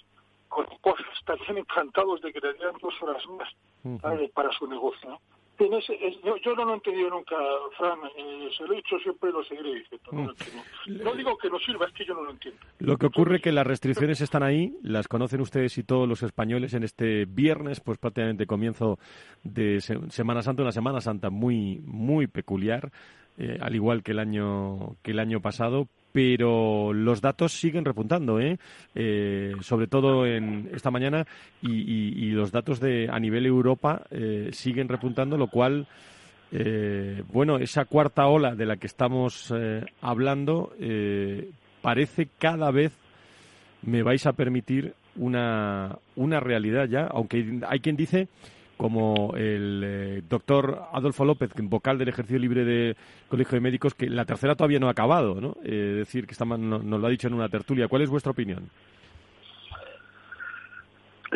Cual 0.81 0.97
estarían 1.19 1.59
encantados 1.59 2.21
de 2.23 2.33
que 2.33 2.41
le 2.41 2.53
dieran 2.55 2.75
dos 2.81 2.95
horas 3.03 3.23
más 3.29 4.01
¿sabe? 4.01 4.29
para 4.35 4.51
su 4.53 4.67
negocio. 4.67 5.19
ese- 5.59 5.95
es- 6.07 6.21
yo, 6.23 6.37
yo 6.39 6.55
no 6.57 6.65
lo 6.65 6.73
he 6.73 6.75
entendido 6.75 7.11
nunca, 7.11 7.37
Fran, 7.79 7.99
eh, 8.19 8.49
se 8.57 8.65
lo 8.67 8.73
he 8.73 8.77
dicho 8.77 8.99
siempre 8.99 9.31
y 9.31 9.33
lo 9.33 9.45
seguiré 9.45 9.75
diciendo. 9.75 10.11
No, 10.13 10.25
lo 10.25 10.31
entiendo. 10.33 10.63
no 11.05 11.15
digo 11.15 11.37
que 11.39 11.49
no 11.49 11.59
sirva, 11.61 11.87
es 11.87 11.93
que 11.93 12.05
yo 12.05 12.15
no 12.15 12.23
lo 12.25 12.31
entiendo. 12.33 12.61
Lo 12.81 12.97
que 12.97 13.07
ocurre 13.07 13.37
es 13.37 13.43
que 13.43 13.53
las 13.53 13.67
restricciones 13.67 14.21
están 14.21 14.43
ahí, 14.43 14.75
las 14.83 15.07
conocen 15.09 15.41
ustedes 15.41 15.79
y 15.79 15.85
todos 15.85 16.09
los 16.09 16.23
españoles 16.25 16.75
en 16.75 16.83
este 16.83 17.25
viernes, 17.27 17.81
pues 17.81 17.99
prácticamente 17.99 18.47
comienzo 18.47 18.99
de 19.45 19.81
Se- 19.81 20.11
Semana 20.11 20.43
Santa, 20.43 20.63
una 20.63 20.73
Semana 20.73 21.01
Santa 21.01 21.31
muy 21.31 21.81
muy 21.85 22.27
peculiar, 22.27 22.91
eh, 23.39 23.59
al 23.61 23.75
igual 23.75 24.03
que 24.03 24.11
el 24.13 24.19
año 24.19 24.97
que 25.03 25.13
el 25.13 25.19
año 25.21 25.41
pasado, 25.41 25.87
pero 26.15 26.93
los 26.93 27.21
datos 27.21 27.59
siguen 27.59 27.85
repuntando, 27.85 28.39
¿eh? 28.39 28.57
Eh, 28.95 29.55
sobre 29.63 29.89
todo 29.89 30.25
en 30.25 30.71
esta 30.73 30.93
mañana 30.93 31.27
y, 31.61 32.31
los 32.31 32.53
datos 32.53 32.79
de 32.79 33.09
a 33.11 33.19
nivel 33.19 33.47
Europa 33.47 34.03
eh, 34.13 34.51
siguen 34.53 34.89
repuntando, 34.89 35.37
lo 35.37 35.49
cual 35.49 35.89
eh, 36.53 37.21
bueno, 37.33 37.59
esa 37.59 37.87
cuarta 37.87 38.29
ola 38.29 38.55
de 38.55 38.65
la 38.65 38.77
que 38.77 38.87
estamos 38.87 39.53
hablando 40.01 40.73
parece 41.83 42.29
cada 42.39 42.71
vez, 42.71 42.93
me 43.83 44.05
vais 44.05 44.25
a 44.27 44.35
permitir, 44.35 44.95
una, 45.17 45.99
una 46.15 46.39
realidad 46.39 46.87
ya, 46.87 47.09
aunque 47.09 47.61
hay 47.69 47.81
quien 47.81 47.97
dice 47.97 48.29
como 48.77 49.35
el 49.37 49.83
eh, 49.85 50.23
doctor 50.29 50.83
Adolfo 50.93 51.25
López, 51.25 51.51
vocal 51.63 51.97
del 51.99 52.09
ejercicio 52.09 52.39
libre 52.39 52.65
del 52.65 52.97
Colegio 53.29 53.57
de 53.57 53.61
Médicos, 53.61 53.95
que 53.95 54.09
la 54.09 54.25
tercera 54.25 54.55
todavía 54.57 54.79
no 54.81 54.89
ha 54.89 54.93
acabado, 54.93 55.41
¿no? 55.41 55.57
Eh, 55.65 55.91
Es 55.93 56.07
decir, 56.07 56.27
que 56.27 56.33
está, 56.33 56.45
no- 56.45 56.57
nos 56.79 57.01
lo 57.01 57.07
ha 57.07 57.11
dicho 57.11 57.29
en 57.29 57.35
una 57.35 57.49
tertulia. 57.49 57.89
¿Cuál 57.89 58.03
es 58.03 58.11
vuestra 58.11 58.33
opinión? 58.33 58.69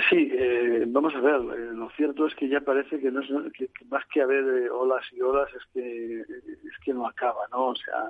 Sí, 0.09 0.30
eh, 0.32 0.84
vamos 0.86 1.12
a 1.14 1.20
ver, 1.20 1.41
eh, 1.59 1.72
lo 1.74 1.91
cierto 1.91 2.26
es 2.26 2.34
que 2.36 2.49
ya 2.49 2.61
parece 2.61 3.01
que, 3.01 3.11
no 3.11 3.20
es, 3.20 3.28
que, 3.53 3.68
más 3.91 4.05
que 4.07 4.22
haber 4.22 4.45
eh, 4.45 4.70
olas 4.70 5.05
y 5.12 5.20
olas 5.20 5.49
es 5.57 5.62
que 5.74 6.20
es 6.20 6.78
que 6.84 6.95
no 6.95 7.07
acaba, 7.07 7.41
¿no? 7.51 7.68
O 7.68 7.74
sea, 7.74 8.05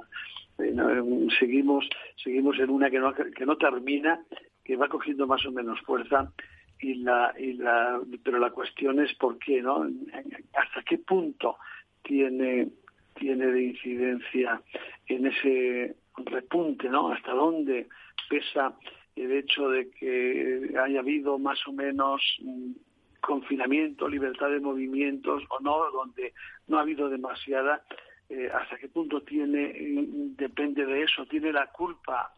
eh, 0.58 0.74
eh, 0.76 1.26
seguimos 1.38 1.88
seguimos 2.22 2.58
en 2.58 2.68
una 2.70 2.90
que 2.90 2.98
no 2.98 3.14
que 3.14 3.46
no 3.46 3.56
termina, 3.56 4.20
que 4.64 4.76
va 4.76 4.88
cogiendo 4.88 5.26
más 5.26 5.46
o 5.46 5.50
menos 5.52 5.80
fuerza 5.80 6.30
y 6.80 6.94
la 6.94 7.34
y 7.38 7.54
la 7.54 8.00
pero 8.22 8.38
la 8.38 8.50
cuestión 8.50 9.00
es 9.00 9.14
por 9.14 9.38
qué, 9.38 9.62
¿no? 9.62 9.86
Hasta 10.54 10.82
qué 10.82 10.98
punto 10.98 11.56
tiene 12.02 12.68
tiene 13.14 13.46
de 13.46 13.62
incidencia 13.62 14.62
en 15.06 15.26
ese 15.26 15.96
repunte, 16.16 16.88
¿no? 16.88 17.12
Hasta 17.12 17.32
dónde 17.32 17.88
pesa 18.28 18.74
el 19.16 19.32
hecho 19.32 19.68
de 19.68 19.90
que 19.90 20.74
haya 20.80 21.00
habido 21.00 21.38
más 21.38 21.58
o 21.66 21.72
menos 21.72 22.22
mm, 22.40 22.72
confinamiento, 23.20 24.08
libertad 24.08 24.50
de 24.50 24.60
movimientos 24.60 25.42
o 25.48 25.60
no, 25.60 25.90
donde 25.90 26.32
no 26.68 26.78
ha 26.78 26.82
habido 26.82 27.08
demasiada, 27.08 27.82
eh, 28.28 28.48
hasta 28.52 28.76
qué 28.78 28.88
punto 28.88 29.22
tiene, 29.22 29.74
mm, 29.80 30.36
depende 30.36 30.86
de 30.86 31.02
eso, 31.02 31.26
tiene 31.26 31.52
la 31.52 31.66
culpa 31.68 32.32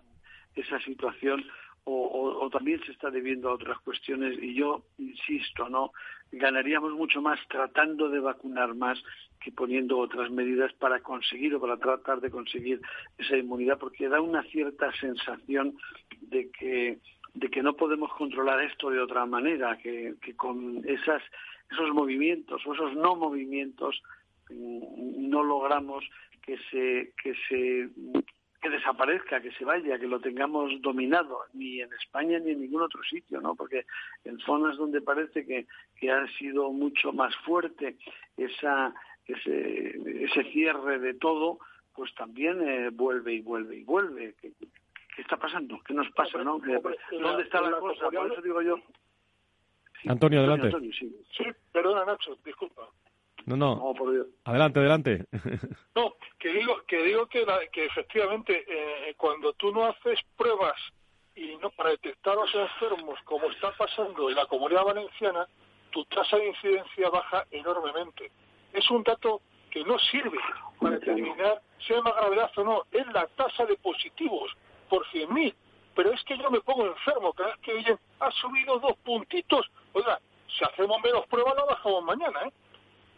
esa 0.55 0.80
situación 0.80 1.45
o, 1.85 2.49
también 2.51 2.81
se 2.85 2.93
está 2.93 3.11
debiendo 3.11 3.49
a 3.49 3.55
otras 3.55 3.78
cuestiones 3.81 4.37
y 4.43 4.55
yo 4.55 4.85
insisto, 4.99 5.68
¿no? 5.68 5.93
Ganaríamos 6.33 6.93
mucho 6.93 7.22
más 7.22 7.39
tratando 7.49 8.09
de 8.09 8.20
vacunar 8.20 8.74
más 8.74 9.03
que 9.41 9.53
poniendo 9.53 9.99
otras 9.99 10.31
medidas 10.31 10.72
para 10.74 11.01
conseguir 11.01 11.55
o 11.55 11.61
para 11.61 11.76
tratar 11.76 12.20
de 12.20 12.31
conseguir 12.31 12.81
esa 13.18 13.37
inmunidad 13.37 13.78
porque 13.78 14.09
da 14.09 14.20
una 14.20 14.43
cierta 14.45 14.93
sensación 14.93 15.76
de 16.20 16.51
que 16.51 16.99
de 17.33 17.49
que 17.49 17.62
no 17.62 17.74
podemos 17.74 18.12
controlar 18.14 18.61
esto 18.61 18.91
de 18.91 18.99
otra 18.99 19.24
manera, 19.24 19.78
que, 19.78 20.16
que 20.20 20.35
con 20.35 20.83
esas 20.85 21.22
esos 21.70 21.91
movimientos 21.95 22.61
o 22.66 22.74
esos 22.74 22.95
no 22.97 23.14
movimientos 23.14 24.03
mm, 24.51 25.28
no 25.31 25.43
logramos 25.45 26.05
que 26.43 26.59
se 26.70 27.12
que 27.22 27.35
se 27.49 27.89
que 28.61 28.69
desaparezca, 28.69 29.41
que 29.41 29.53
se 29.53 29.65
vaya, 29.65 29.99
que 29.99 30.07
lo 30.07 30.21
tengamos 30.21 30.81
dominado, 30.83 31.41
ni 31.55 31.81
en 31.81 31.93
España 31.95 32.39
ni 32.39 32.51
en 32.51 32.61
ningún 32.61 32.83
otro 32.83 33.03
sitio, 33.03 33.41
¿no? 33.41 33.55
Porque 33.55 33.87
en 34.25 34.39
zonas 34.41 34.77
donde 34.77 35.01
parece 35.01 35.47
que, 35.47 35.67
que 35.99 36.11
ha 36.11 36.27
sido 36.39 36.71
mucho 36.71 37.13
más 37.13 37.35
fuerte 37.37 37.97
esa, 38.37 38.95
ese, 39.27 40.25
ese 40.25 40.45
cierre 40.53 40.99
de 40.99 41.15
todo, 41.15 41.59
pues 41.95 42.15
también 42.15 42.61
eh, 42.67 42.91
vuelve 42.91 43.35
y 43.35 43.41
vuelve 43.41 43.77
y 43.77 43.85
vuelve. 43.85 44.35
¿Qué, 44.41 44.53
qué 45.17 45.23
está 45.23 45.37
pasando? 45.37 45.81
¿Qué 45.87 45.95
nos 45.95 46.11
pasa, 46.11 46.43
no? 46.45 46.59
¿Dónde 46.59 47.43
está 47.43 47.63
la 47.63 47.79
cosa? 47.79 48.11
Por 48.11 48.33
eso 48.33 48.43
digo 48.43 48.63
yo. 48.63 48.79
Antonio, 50.07 50.41
adelante. 50.41 50.67
Antonio, 50.67 50.93
sí. 50.93 51.15
Sí, 51.37 51.45
perdona 51.73 52.05
Nacho, 52.05 52.37
disculpa. 52.45 52.89
No, 53.47 53.57
no. 53.57 53.76
No, 53.76 53.95
por 53.95 54.12
Dios. 54.12 54.26
Adelante, 54.45 54.78
adelante. 54.80 55.24
No, 55.95 56.14
que 56.38 56.53
digo 56.53 56.82
que 56.86 57.03
digo 57.03 57.26
que, 57.26 57.45
la- 57.45 57.66
que 57.72 57.84
efectivamente 57.86 58.64
eh, 58.66 59.14
cuando 59.16 59.53
tú 59.55 59.72
no 59.72 59.84
haces 59.84 60.18
pruebas 60.36 60.76
y 61.34 61.57
no 61.57 61.70
para 61.70 61.91
detectar 61.91 62.32
a 62.36 62.41
los 62.41 62.55
enfermos 62.55 63.18
como 63.24 63.51
está 63.51 63.72
pasando 63.76 64.28
en 64.30 64.36
la 64.36 64.47
comunidad 64.47 64.84
valenciana, 64.84 65.47
tu 65.91 66.05
tasa 66.07 66.36
de 66.36 66.49
incidencia 66.49 67.11
baja 67.11 67.45
enormemente. 67.51 68.30
Es 68.72 68.88
un 68.91 69.03
dato 69.03 69.41
que 69.70 69.84
no 69.84 69.99
sirve 69.99 70.38
para 70.80 70.99
determinar 70.99 71.61
si 71.86 71.93
hay 71.95 72.03
más 72.03 72.14
gravedad 72.16 72.51
o 72.57 72.64
no, 72.64 72.82
es 72.93 73.07
la 73.09 73.26
tasa 73.28 73.64
de 73.66 73.76
positivos 73.76 74.51
por 74.88 75.05
100.000. 75.09 75.55
Pero 75.95 76.12
es 76.12 76.22
que 76.24 76.38
yo 76.38 76.51
me 76.51 76.61
pongo 76.61 76.86
enfermo 76.86 77.32
cada 77.32 77.51
vez 77.51 77.59
que 77.61 77.74
dicen, 77.74 77.99
ha 78.20 78.30
subido 78.32 78.78
dos 78.78 78.97
puntitos. 79.05 79.70
Oiga, 79.93 80.18
si 80.47 80.64
hacemos 80.64 81.01
menos 81.03 81.26
pruebas, 81.26 81.55
la 81.57 81.64
bajamos 81.64 82.05
mañana, 82.05 82.41
¿eh? 82.47 82.53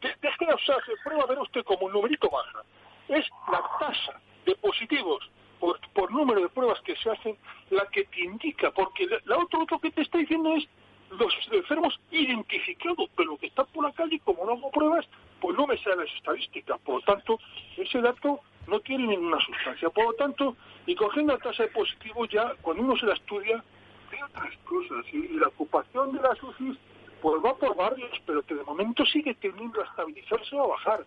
De- 0.02 0.14
Deje 0.20 0.46
de 0.46 0.54
usarse 0.54 0.92
prueba, 1.04 1.26
ver 1.26 1.38
usted 1.38 1.64
como 1.64 1.86
un 1.86 1.92
numerito 1.92 2.28
baja. 2.30 2.62
Es 3.08 3.26
la 3.50 3.62
tasa 3.78 4.20
de 4.44 4.54
positivos 4.56 5.28
por, 5.60 6.10
número 6.10 6.40
de 6.40 6.48
pruebas 6.48 6.80
que 6.80 6.96
se 6.96 7.10
hacen 7.10 7.36
la 7.70 7.86
que 7.86 8.04
te 8.04 8.20
indica, 8.22 8.70
porque 8.72 9.06
la, 9.06 9.18
la 9.24 9.38
otro 9.38 9.78
que 9.78 9.90
te 9.92 10.02
está 10.02 10.18
diciendo 10.18 10.54
es 10.56 10.66
los 11.10 11.32
enfermos 11.52 11.98
identificados, 12.10 13.08
pero 13.16 13.36
que 13.36 13.46
están 13.46 13.66
por 13.66 13.84
la 13.84 13.92
calle, 13.92 14.18
como 14.20 14.44
no 14.44 14.52
hago 14.52 14.70
pruebas, 14.70 15.06
pues 15.40 15.56
no 15.56 15.66
me 15.66 15.76
salen 15.78 16.00
las 16.00 16.14
estadísticas. 16.16 16.80
Por 16.80 16.96
lo 16.96 17.00
tanto, 17.02 17.38
ese 17.76 18.00
dato 18.00 18.40
no 18.66 18.80
tiene 18.80 19.06
ninguna 19.08 19.38
sustancia. 19.40 19.90
Por 19.90 20.04
lo 20.06 20.12
tanto, 20.14 20.56
y 20.86 20.94
cogiendo 20.94 21.34
la 21.34 21.38
tasa 21.38 21.64
de 21.64 21.68
positivos 21.70 22.28
ya, 22.30 22.54
cuando 22.62 22.82
uno 22.82 22.96
se 22.96 23.06
la 23.06 23.14
estudia, 23.14 23.62
hay 24.10 24.22
otras 24.22 24.56
cosas. 24.64 25.04
Y, 25.12 25.28
la 25.28 25.48
ocupación 25.48 26.12
de 26.12 26.22
las 26.22 26.42
UCIs, 26.42 26.76
pues 27.22 27.42
va 27.42 27.54
por 27.54 27.76
barrios, 27.76 28.10
pero 28.26 28.42
que 28.42 28.54
de 28.54 28.64
momento 28.64 29.06
sigue 29.06 29.34
tendiendo 29.34 29.80
a 29.80 29.84
estabilizarse 29.84 30.56
o 30.56 30.64
a 30.64 30.66
bajar. 30.66 31.06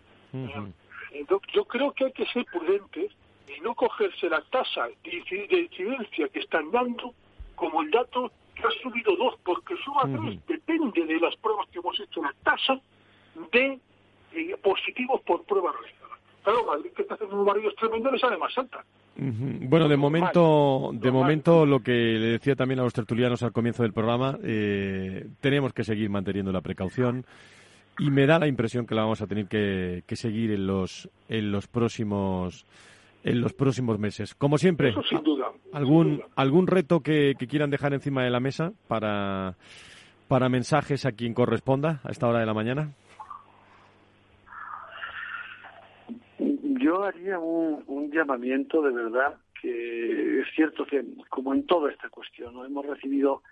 Entonces, 1.12 1.54
yo 1.54 1.66
creo 1.66 1.92
que 1.92 2.06
hay 2.06 2.12
que 2.14 2.26
ser 2.28 2.46
prudentes 2.46 3.12
y 3.48 3.60
no 3.62 3.76
cogerse 3.76 4.30
la 4.30 4.42
tasa 4.42 4.88
de 5.04 5.60
incidencia 5.60 6.30
que 6.30 6.40
están 6.40 6.72
dando 6.72 7.14
como 7.56 7.82
el 7.82 7.92
dato 7.92 8.32
que 8.56 8.64
ha 8.64 8.72
subido 8.82 9.16
dos, 9.18 9.36
porque 9.44 9.76
suba 9.84 10.04
tres, 10.04 10.40
depende 10.48 11.06
de 11.06 11.20
las 11.20 11.36
pruebas 11.38 11.68
que 11.70 11.80
hemos 11.80 12.00
hecho, 12.00 12.22
la 12.22 12.34
tasa 12.44 12.80
de 13.52 13.80
eh, 14.34 14.58
positivos 14.64 15.22
por 15.22 15.44
prueba 15.44 15.74
realizada. 15.74 16.15
Claro, 16.46 16.64
Madrid, 16.66 16.92
que 16.96 17.02
está 17.02 17.16
haciendo 17.16 17.36
unos 17.36 17.48
barrios 17.48 17.76
tremendos, 17.76 18.14
le 18.14 18.20
sale 18.20 18.38
más 18.38 18.58
alta. 18.58 18.86
Bueno, 19.18 19.90
de 19.90 19.98
momento, 19.98 20.92
de 20.94 21.12
momento 21.12 21.66
lo 21.66 21.80
que 21.80 21.92
le 21.92 22.28
decía 22.28 22.56
también 22.56 22.80
a 22.80 22.84
los 22.84 22.94
tertulianos 22.94 23.42
al 23.44 23.52
comienzo 23.52 23.82
del 23.84 23.94
programa, 23.94 24.38
eh, 24.44 25.26
tenemos 25.42 25.74
que 25.74 25.84
seguir 25.84 26.10
manteniendo 26.10 26.52
la 26.52 26.62
precaución 26.62 27.26
y 27.98 28.12
me 28.12 28.28
da 28.28 28.38
la 28.40 28.48
impresión 28.48 28.86
que 28.86 28.94
la 28.94 29.02
vamos 29.02 29.22
a 29.22 29.28
tener 29.28 29.48
que, 29.48 30.04
que 30.06 30.16
seguir 30.16 30.52
en 30.52 30.68
los 30.68 31.10
en 31.30 31.52
los 31.52 31.68
próximos 31.68 32.66
en 33.24 33.42
los 33.42 33.54
próximos 33.54 33.98
meses. 33.98 34.36
Como 34.36 34.58
siempre, 34.60 34.90
Eso 34.90 35.02
sin 35.04 35.24
duda. 35.24 35.48
algún 35.74 36.22
algún 36.36 36.68
reto 36.68 37.00
que, 37.00 37.34
que 37.40 37.48
quieran 37.48 37.72
dejar 37.72 37.94
encima 37.94 38.24
de 38.24 38.30
la 38.30 38.40
mesa 38.40 38.74
para 38.88 39.56
para 40.28 40.50
mensajes 40.50 41.06
a 41.06 41.14
quien 41.14 41.34
corresponda 41.34 42.02
a 42.04 42.12
esta 42.12 42.28
hora 42.28 42.40
de 42.40 42.46
la 42.46 42.54
mañana. 42.54 42.92
Yo 46.96 47.04
haría 47.04 47.38
un, 47.40 48.10
llamamiento 48.10 48.82
de 48.82 48.92
verdad 48.92 49.36
que 49.62 50.40
es 50.40 50.48
cierto 50.56 50.86
que, 50.86 51.04
como 51.28 51.54
en 51.54 51.66
toda 51.66 51.92
esta 51.92 52.08
cuestión, 52.08 52.56
hemos 52.66 52.86
recibido 52.86 53.44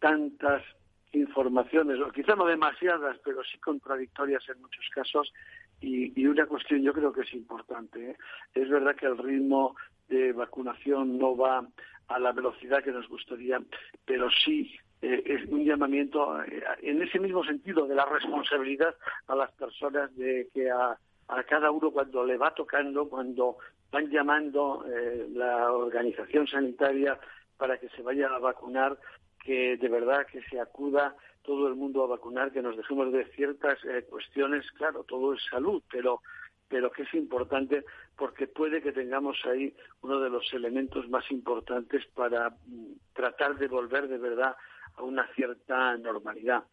tantas 0.00 0.64
informaciones, 1.12 2.00
o 2.00 2.10
quizá 2.10 2.34
no 2.34 2.46
demasiadas, 2.46 3.16
pero 3.24 3.44
sí 3.44 3.56
contradictorias 3.58 4.42
en 4.48 4.60
muchos 4.60 4.84
casos, 4.92 5.32
y, 5.80 6.20
y 6.20 6.26
una 6.26 6.46
cuestión 6.46 6.82
yo 6.82 6.92
creo 6.92 7.12
que 7.12 7.20
es 7.20 7.32
importante. 7.34 8.10
¿eh? 8.10 8.16
Es 8.52 8.68
verdad 8.68 8.96
que 8.96 9.06
el 9.06 9.16
ritmo 9.16 9.76
de 10.08 10.32
vacunación 10.32 11.18
no 11.18 11.36
va 11.36 11.68
a 12.08 12.18
la 12.18 12.32
velocidad 12.32 12.82
que 12.82 12.90
nos 12.90 13.08
gustaría, 13.08 13.62
pero 14.04 14.28
sí 14.44 14.76
eh, 15.02 15.22
es 15.24 15.48
un 15.48 15.64
llamamiento 15.64 16.42
eh, 16.42 16.64
en 16.82 17.00
ese 17.00 17.20
mismo 17.20 17.44
sentido 17.44 17.86
de 17.86 17.94
la 17.94 18.06
responsabilidad 18.06 18.96
a 19.28 19.36
las 19.36 19.52
personas 19.52 20.14
de 20.16 20.48
que 20.52 20.68
a, 20.68 20.98
a 21.28 21.42
cada 21.44 21.70
uno 21.70 21.90
cuando 21.90 22.24
le 22.24 22.36
va 22.36 22.54
tocando, 22.54 23.08
cuando 23.08 23.58
van 23.90 24.10
llamando 24.10 24.84
eh, 24.86 25.28
la 25.30 25.72
organización 25.72 26.46
sanitaria 26.46 27.18
para 27.56 27.78
que 27.78 27.88
se 27.90 28.02
vaya 28.02 28.28
a 28.28 28.38
vacunar, 28.38 28.98
que 29.44 29.76
de 29.76 29.88
verdad 29.88 30.26
que 30.26 30.42
se 30.42 30.60
acuda 30.60 31.14
todo 31.42 31.68
el 31.68 31.74
mundo 31.74 32.04
a 32.04 32.08
vacunar, 32.08 32.52
que 32.52 32.62
nos 32.62 32.76
dejemos 32.76 33.12
de 33.12 33.24
ciertas 33.32 33.78
eh, 33.84 34.04
cuestiones, 34.08 34.70
claro, 34.72 35.04
todo 35.04 35.34
es 35.34 35.40
salud, 35.50 35.82
pero 35.90 36.20
pero 36.68 36.90
que 36.90 37.02
es 37.02 37.14
importante 37.14 37.84
porque 38.16 38.46
puede 38.46 38.82
que 38.82 38.92
tengamos 38.92 39.38
ahí 39.46 39.74
uno 40.02 40.20
de 40.20 40.28
los 40.28 40.52
elementos 40.52 41.08
más 41.08 41.30
importantes 41.30 42.04
para 42.14 42.50
mm, 42.50 42.92
tratar 43.14 43.56
de 43.56 43.68
volver 43.68 44.06
de 44.06 44.18
verdad 44.18 44.54
a 44.96 45.02
una 45.02 45.26
cierta 45.34 45.96
normalidad. 45.96 46.64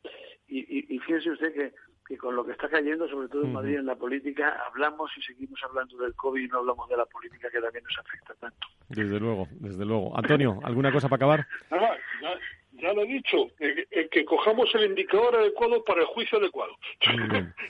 Y, 0.47 0.60
y, 0.60 0.95
y 0.95 0.99
fíjese 0.99 1.32
usted 1.32 1.53
que, 1.53 1.74
que 2.08 2.18
con 2.18 2.36
lo 2.36 2.45
que 2.45 2.51
está 2.51 2.70
cayendo, 2.70 3.08
sobre 3.08 3.28
todo 3.28 3.43
en. 3.43 3.53
Madrid, 3.53 3.78
en 3.78 3.86
la 3.86 3.95
política, 3.95 4.62
hablamos 4.68 5.12
y 5.18 5.22
seguimos 5.22 5.60
hablando 5.64 5.97
del 5.97 6.14
COVID 6.14 6.41
y 6.41 6.47
no 6.47 6.60
hablamos 6.60 6.88
de 6.89 6.97
la 6.97 7.06
política 7.06 7.49
que 7.49 7.60
también 7.60 7.84
nos 7.84 7.97
afecta 7.97 8.34
tanto. 8.36 8.68
Desde 8.89 9.20
luego, 9.20 9.47
desde 9.51 9.86
luego. 9.86 10.16
Antonio, 10.18 10.60
¿alguna 10.64 10.91
cosa 10.91 11.10
para 11.10 11.18
acabar? 11.18 11.47
Nada, 11.72 11.97
ya, 12.22 12.82
ya 12.82 12.93
lo 12.93 13.01
he 13.03 13.08
dicho, 13.08 13.38
eh, 13.60 13.88
eh, 13.89 14.08
que 14.12 14.24
cojamos 14.26 14.74
el 14.76 14.86
indicador 14.86 15.36
adecuado 15.36 15.84
para 15.84 16.01
el 16.01 16.08
juicio 16.08 16.38
adecuado. 16.38 16.74
Muy 17.14 17.28
bien. 17.28 17.53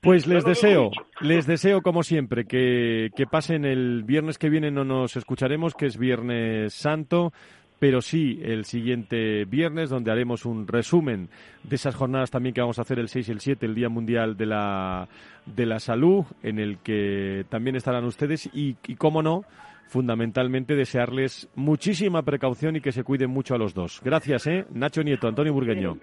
Pues 0.00 0.28
les 0.28 0.44
deseo, 0.44 0.92
les 1.20 1.44
deseo 1.44 1.82
como 1.82 2.04
siempre 2.04 2.44
que, 2.44 3.10
que 3.16 3.26
pasen 3.26 3.64
el 3.64 4.04
viernes 4.04 4.38
que 4.38 4.48
viene, 4.48 4.70
no 4.70 4.84
nos 4.84 5.16
escucharemos, 5.16 5.74
que 5.74 5.86
es 5.86 5.98
Viernes 5.98 6.72
Santo, 6.72 7.32
pero 7.78 8.00
sí 8.00 8.40
el 8.42 8.64
siguiente 8.64 9.44
viernes, 9.44 9.90
donde 9.90 10.10
haremos 10.10 10.44
un 10.44 10.66
resumen 10.66 11.28
de 11.62 11.76
esas 11.76 11.94
jornadas 11.94 12.30
también 12.30 12.54
que 12.54 12.60
vamos 12.60 12.78
a 12.78 12.82
hacer 12.82 12.98
el 12.98 13.08
6 13.08 13.28
y 13.28 13.32
el 13.32 13.40
7, 13.40 13.66
el 13.66 13.74
Día 13.74 13.88
Mundial 13.88 14.36
de 14.36 14.46
la, 14.46 15.08
de 15.46 15.66
la 15.66 15.78
Salud, 15.78 16.24
en 16.42 16.58
el 16.58 16.78
que 16.78 17.44
también 17.48 17.76
estarán 17.76 18.04
ustedes 18.04 18.46
y, 18.52 18.76
y 18.86 18.96
cómo 18.96 19.22
no, 19.22 19.44
fundamentalmente 19.86 20.74
desearles 20.74 21.48
muchísima 21.54 22.22
precaución 22.22 22.76
y 22.76 22.80
que 22.80 22.92
se 22.92 23.04
cuiden 23.04 23.30
mucho 23.30 23.54
a 23.54 23.58
los 23.58 23.74
dos. 23.74 24.00
Gracias, 24.04 24.46
¿eh? 24.46 24.66
Nacho 24.72 25.02
Nieto, 25.02 25.28
Antonio 25.28 25.52
Burgueño. 25.52 25.96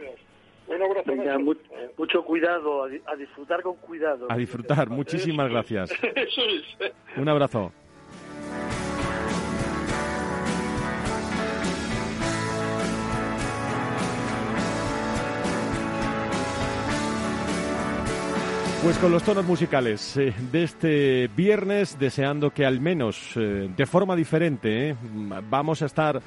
Venga, 1.05 1.37
mu- 1.37 1.53
mucho 1.97 2.23
cuidado, 2.23 2.85
a, 2.85 2.87
a 3.11 3.15
disfrutar 3.15 3.61
con 3.61 3.75
cuidado. 3.75 4.25
A 4.31 4.35
disfrutar, 4.37 4.89
muchísimas 4.89 5.49
gracias. 5.51 5.91
Un 7.17 7.29
abrazo. 7.29 7.71
Pues 18.85 18.99
con 18.99 19.11
los 19.11 19.23
tonos 19.23 19.43
musicales 19.47 20.15
eh, 20.15 20.31
de 20.51 20.63
este 20.63 21.27
viernes, 21.35 21.97
deseando 21.97 22.51
que 22.51 22.67
al 22.67 22.79
menos 22.79 23.31
eh, 23.35 23.67
de 23.75 23.85
forma 23.87 24.15
diferente 24.15 24.89
eh, 24.91 24.95
vamos 25.49 25.81
a 25.81 25.87
estar 25.87 26.21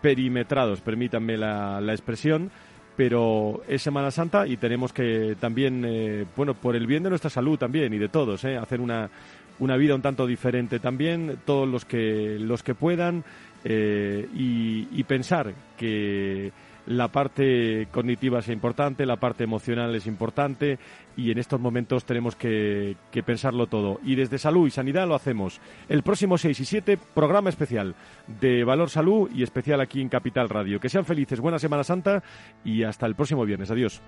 perimetrados, 0.00 0.80
permítanme 0.80 1.36
la, 1.36 1.80
la 1.80 1.92
expresión, 1.92 2.50
pero 2.96 3.62
es 3.68 3.80
Semana 3.80 4.10
Santa 4.10 4.44
y 4.44 4.56
tenemos 4.56 4.92
que 4.92 5.36
también, 5.38 6.26
bueno, 6.36 6.54
por 6.54 6.76
el 6.76 6.86
bien 6.86 7.02
de 7.02 7.10
nuestra 7.10 7.30
salud 7.30 7.58
también 7.58 7.92
y 7.92 7.98
de 7.98 8.08
todos, 8.08 8.44
hacer 8.44 8.80
una, 8.80 9.10
una 9.58 9.76
vida 9.76 9.96
un 9.96 10.02
tanto 10.02 10.28
diferente 10.28 10.78
también, 10.78 11.38
todos 11.44 11.68
los 11.68 11.84
que, 11.84 12.38
los 12.38 12.62
que 12.62 12.76
puedan, 12.76 13.24
y 13.64 15.04
pensar 15.08 15.52
que 15.76 16.52
la 16.86 17.08
parte 17.08 17.88
cognitiva 17.90 18.40
es 18.40 18.48
importante, 18.48 19.06
la 19.06 19.16
parte 19.16 19.44
emocional 19.44 19.94
es 19.94 20.06
importante 20.06 20.78
y 21.16 21.30
en 21.30 21.38
estos 21.38 21.60
momentos 21.60 22.04
tenemos 22.04 22.36
que, 22.36 22.96
pensarlo 23.24 23.66
todo. 23.66 24.00
Y 24.02 24.14
desde 24.14 24.38
Salud 24.38 24.66
y 24.66 24.70
Sanidad 24.70 25.06
lo 25.06 25.14
hacemos. 25.14 25.60
El 25.88 26.02
próximo 26.02 26.38
6 26.38 26.58
y 26.60 26.64
7, 26.64 26.98
programa 27.14 27.50
especial 27.50 27.94
de 28.40 28.64
Valor 28.64 28.90
Salud 28.90 29.30
y 29.32 29.42
especial 29.42 29.80
aquí 29.80 30.00
en 30.00 30.08
Capital 30.08 30.48
Radio. 30.48 30.80
Que 30.80 30.88
sean 30.88 31.04
felices, 31.04 31.40
buena 31.40 31.58
Semana 31.58 31.84
Santa 31.84 32.22
y 32.64 32.82
hasta 32.82 33.06
el 33.06 33.14
próximo 33.14 33.44
viernes. 33.44 33.70
Adiós. 33.70 34.00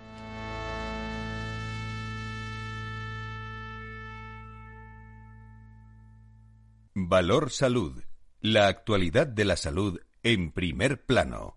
Valor 6.94 7.50
Salud. 7.50 8.02
La 8.40 8.68
actualidad 8.68 9.26
de 9.26 9.44
la 9.44 9.56
salud 9.56 10.00
en 10.22 10.52
primer 10.52 11.04
plano. 11.04 11.56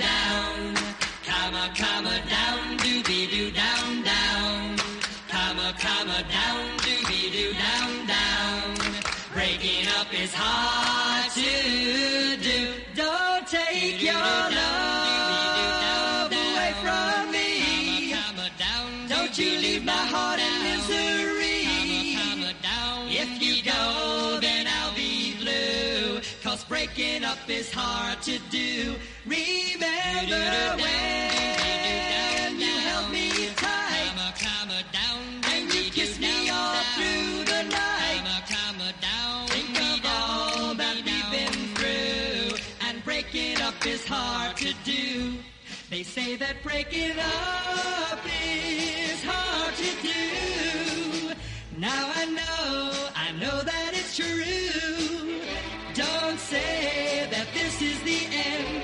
is 10.21 10.33
hard 10.35 11.31
to 11.31 12.37
do. 12.37 12.73
Don't 12.93 13.47
take 13.47 14.03
your 14.03 14.13
love 14.13 14.53
away 16.31 16.73
from 16.83 17.31
me. 17.31 18.13
Don't 19.09 19.35
you 19.37 19.57
leave 19.57 19.83
my 19.83 19.91
heart 20.13 20.39
in 20.39 20.63
misery. 20.69 21.65
If 23.23 23.41
you 23.41 23.63
go, 23.63 24.37
then 24.41 24.67
I'll 24.67 24.93
be 24.95 25.33
blue. 25.39 26.21
Cause 26.43 26.63
breaking 26.65 27.23
up 27.25 27.39
is 27.49 27.71
hard 27.73 28.21
to 28.21 28.37
do. 28.51 28.95
Remember 29.25 30.77
when 30.83 31.60
hard 44.11 44.57
to 44.57 44.73
do. 44.83 45.35
They 45.89 46.03
say 46.03 46.35
that 46.35 46.61
breaking 46.63 47.17
up 47.17 48.19
is 48.25 49.23
hard 49.23 49.73
to 49.83 49.91
do. 50.09 51.33
Now 51.77 52.11
I 52.21 52.25
know, 52.25 52.91
I 53.15 53.31
know 53.39 53.57
that 53.71 53.91
it's 53.93 54.17
true. 54.17 55.39
Don't 55.93 56.39
say 56.39 57.27
that 57.31 57.47
this 57.53 57.81
is 57.81 57.99
the 58.03 58.21
end. 58.49 58.83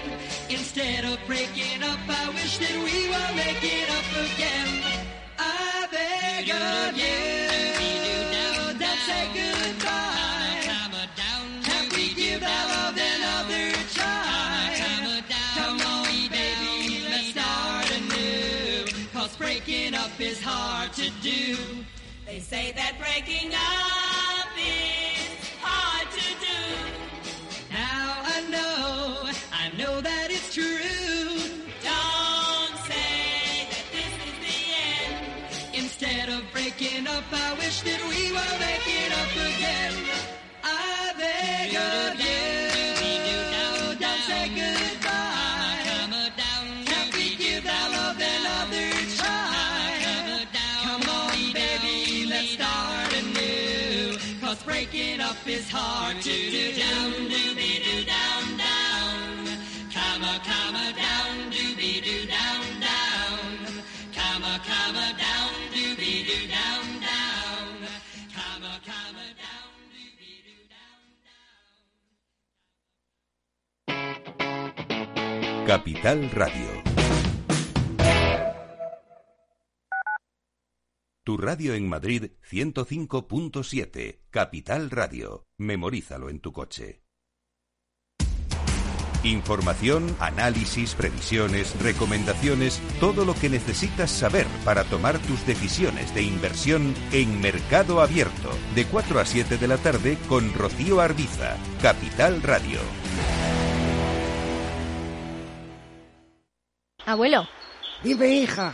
Instead 0.49 1.03
of 1.03 1.17
breaking 1.28 1.84
up, 1.84 1.99
I 2.07 2.30
wish 2.30 2.57
that 2.59 2.78
we 2.88 2.97
make 3.36 3.63
it 3.63 3.89
up 3.99 4.09
again. 4.28 4.71
I 5.38 5.88
beg 5.91 6.49
of 6.49 6.97
you, 6.97 7.46
up 20.18 20.22
is 20.22 20.41
hard 20.41 20.91
to 20.93 21.09
do. 21.22 21.55
They 22.26 22.39
say 22.39 22.72
that 22.72 22.93
breaking 22.97 23.51
up 23.53 24.49
is 24.57 25.49
hard 25.61 26.09
to 26.11 26.28
do. 26.41 26.59
Now 27.72 28.15
I 28.26 28.41
know, 28.49 29.30
I 29.53 29.78
know 29.78 30.01
that 30.01 30.28
it's 30.32 30.53
true. 30.53 31.38
Don't 31.86 32.78
say 32.89 33.68
that 33.70 33.86
this 33.93 34.13
is 34.30 34.38
the 34.47 34.59
end. 34.89 35.76
Instead 35.76 36.30
of 36.30 36.41
breaking 36.51 37.05
up, 37.07 37.26
I 37.32 37.53
wish 37.53 37.82
that 37.82 38.01
we 38.09 38.32
make 38.34 38.88
it 38.88 39.11
up 39.22 39.34
again. 39.51 39.93
I 40.63 41.13
beg 41.15 41.76
of 41.76 42.20
you, 42.20 42.26
is 55.49 55.69
hard 55.69 56.21
to 56.21 56.29
do. 56.29 56.73
Down, 56.75 57.11
doobie 57.31 57.79
doo, 57.83 58.03
down, 58.05 58.57
down. 58.57 59.45
Down, 59.93 61.51
doobie 61.51 62.01
doo, 62.03 62.25
down, 62.27 62.63
down. 62.79 63.39
Comma, 64.15 64.59
comma, 64.67 65.13
down, 65.17 65.53
down, 66.51 66.85
down. 67.07 67.67
Comma, 68.35 68.73
comma, 68.87 69.25
down, 69.43 69.71
doobie 69.93 70.39
doo, 70.45 70.63
down. 70.73 71.03
Capital 75.67 76.19
Radio. 76.35 76.86
Tu 81.28 81.36
radio 81.36 81.73
en 81.73 81.89
Madrid 81.89 82.32
105.7. 82.49 84.21
Capital 84.30 84.89
Radio. 84.89 85.45
Memorízalo 85.57 86.30
en 86.30 86.39
tu 86.39 86.53
coche. 86.53 87.01
Información, 89.25 90.15
análisis, 90.21 90.95
previsiones, 90.95 91.78
recomendaciones, 91.82 92.82
todo 93.01 93.25
lo 93.25 93.34
que 93.34 93.49
necesitas 93.49 94.09
saber 94.09 94.47
para 94.63 94.86
tomar 94.86 95.19
tus 95.19 95.45
decisiones 95.45 96.15
de 96.15 96.21
inversión 96.21 96.95
en 97.11 97.41
Mercado 97.41 97.99
Abierto, 97.99 98.49
de 98.73 98.86
4 98.86 99.19
a 99.19 99.25
7 99.25 99.57
de 99.57 99.67
la 99.67 99.80
tarde 99.80 100.17
con 100.30 100.53
Rocío 100.53 101.01
Arbiza, 101.01 101.57
Capital 101.82 102.41
Radio. 102.41 102.80
Abuelo, 107.05 107.45
Dime, 108.03 108.28
hija. 108.28 108.73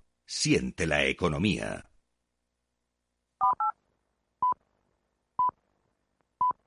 Siente 0.33 0.87
la 0.87 1.03
economía. 1.03 1.90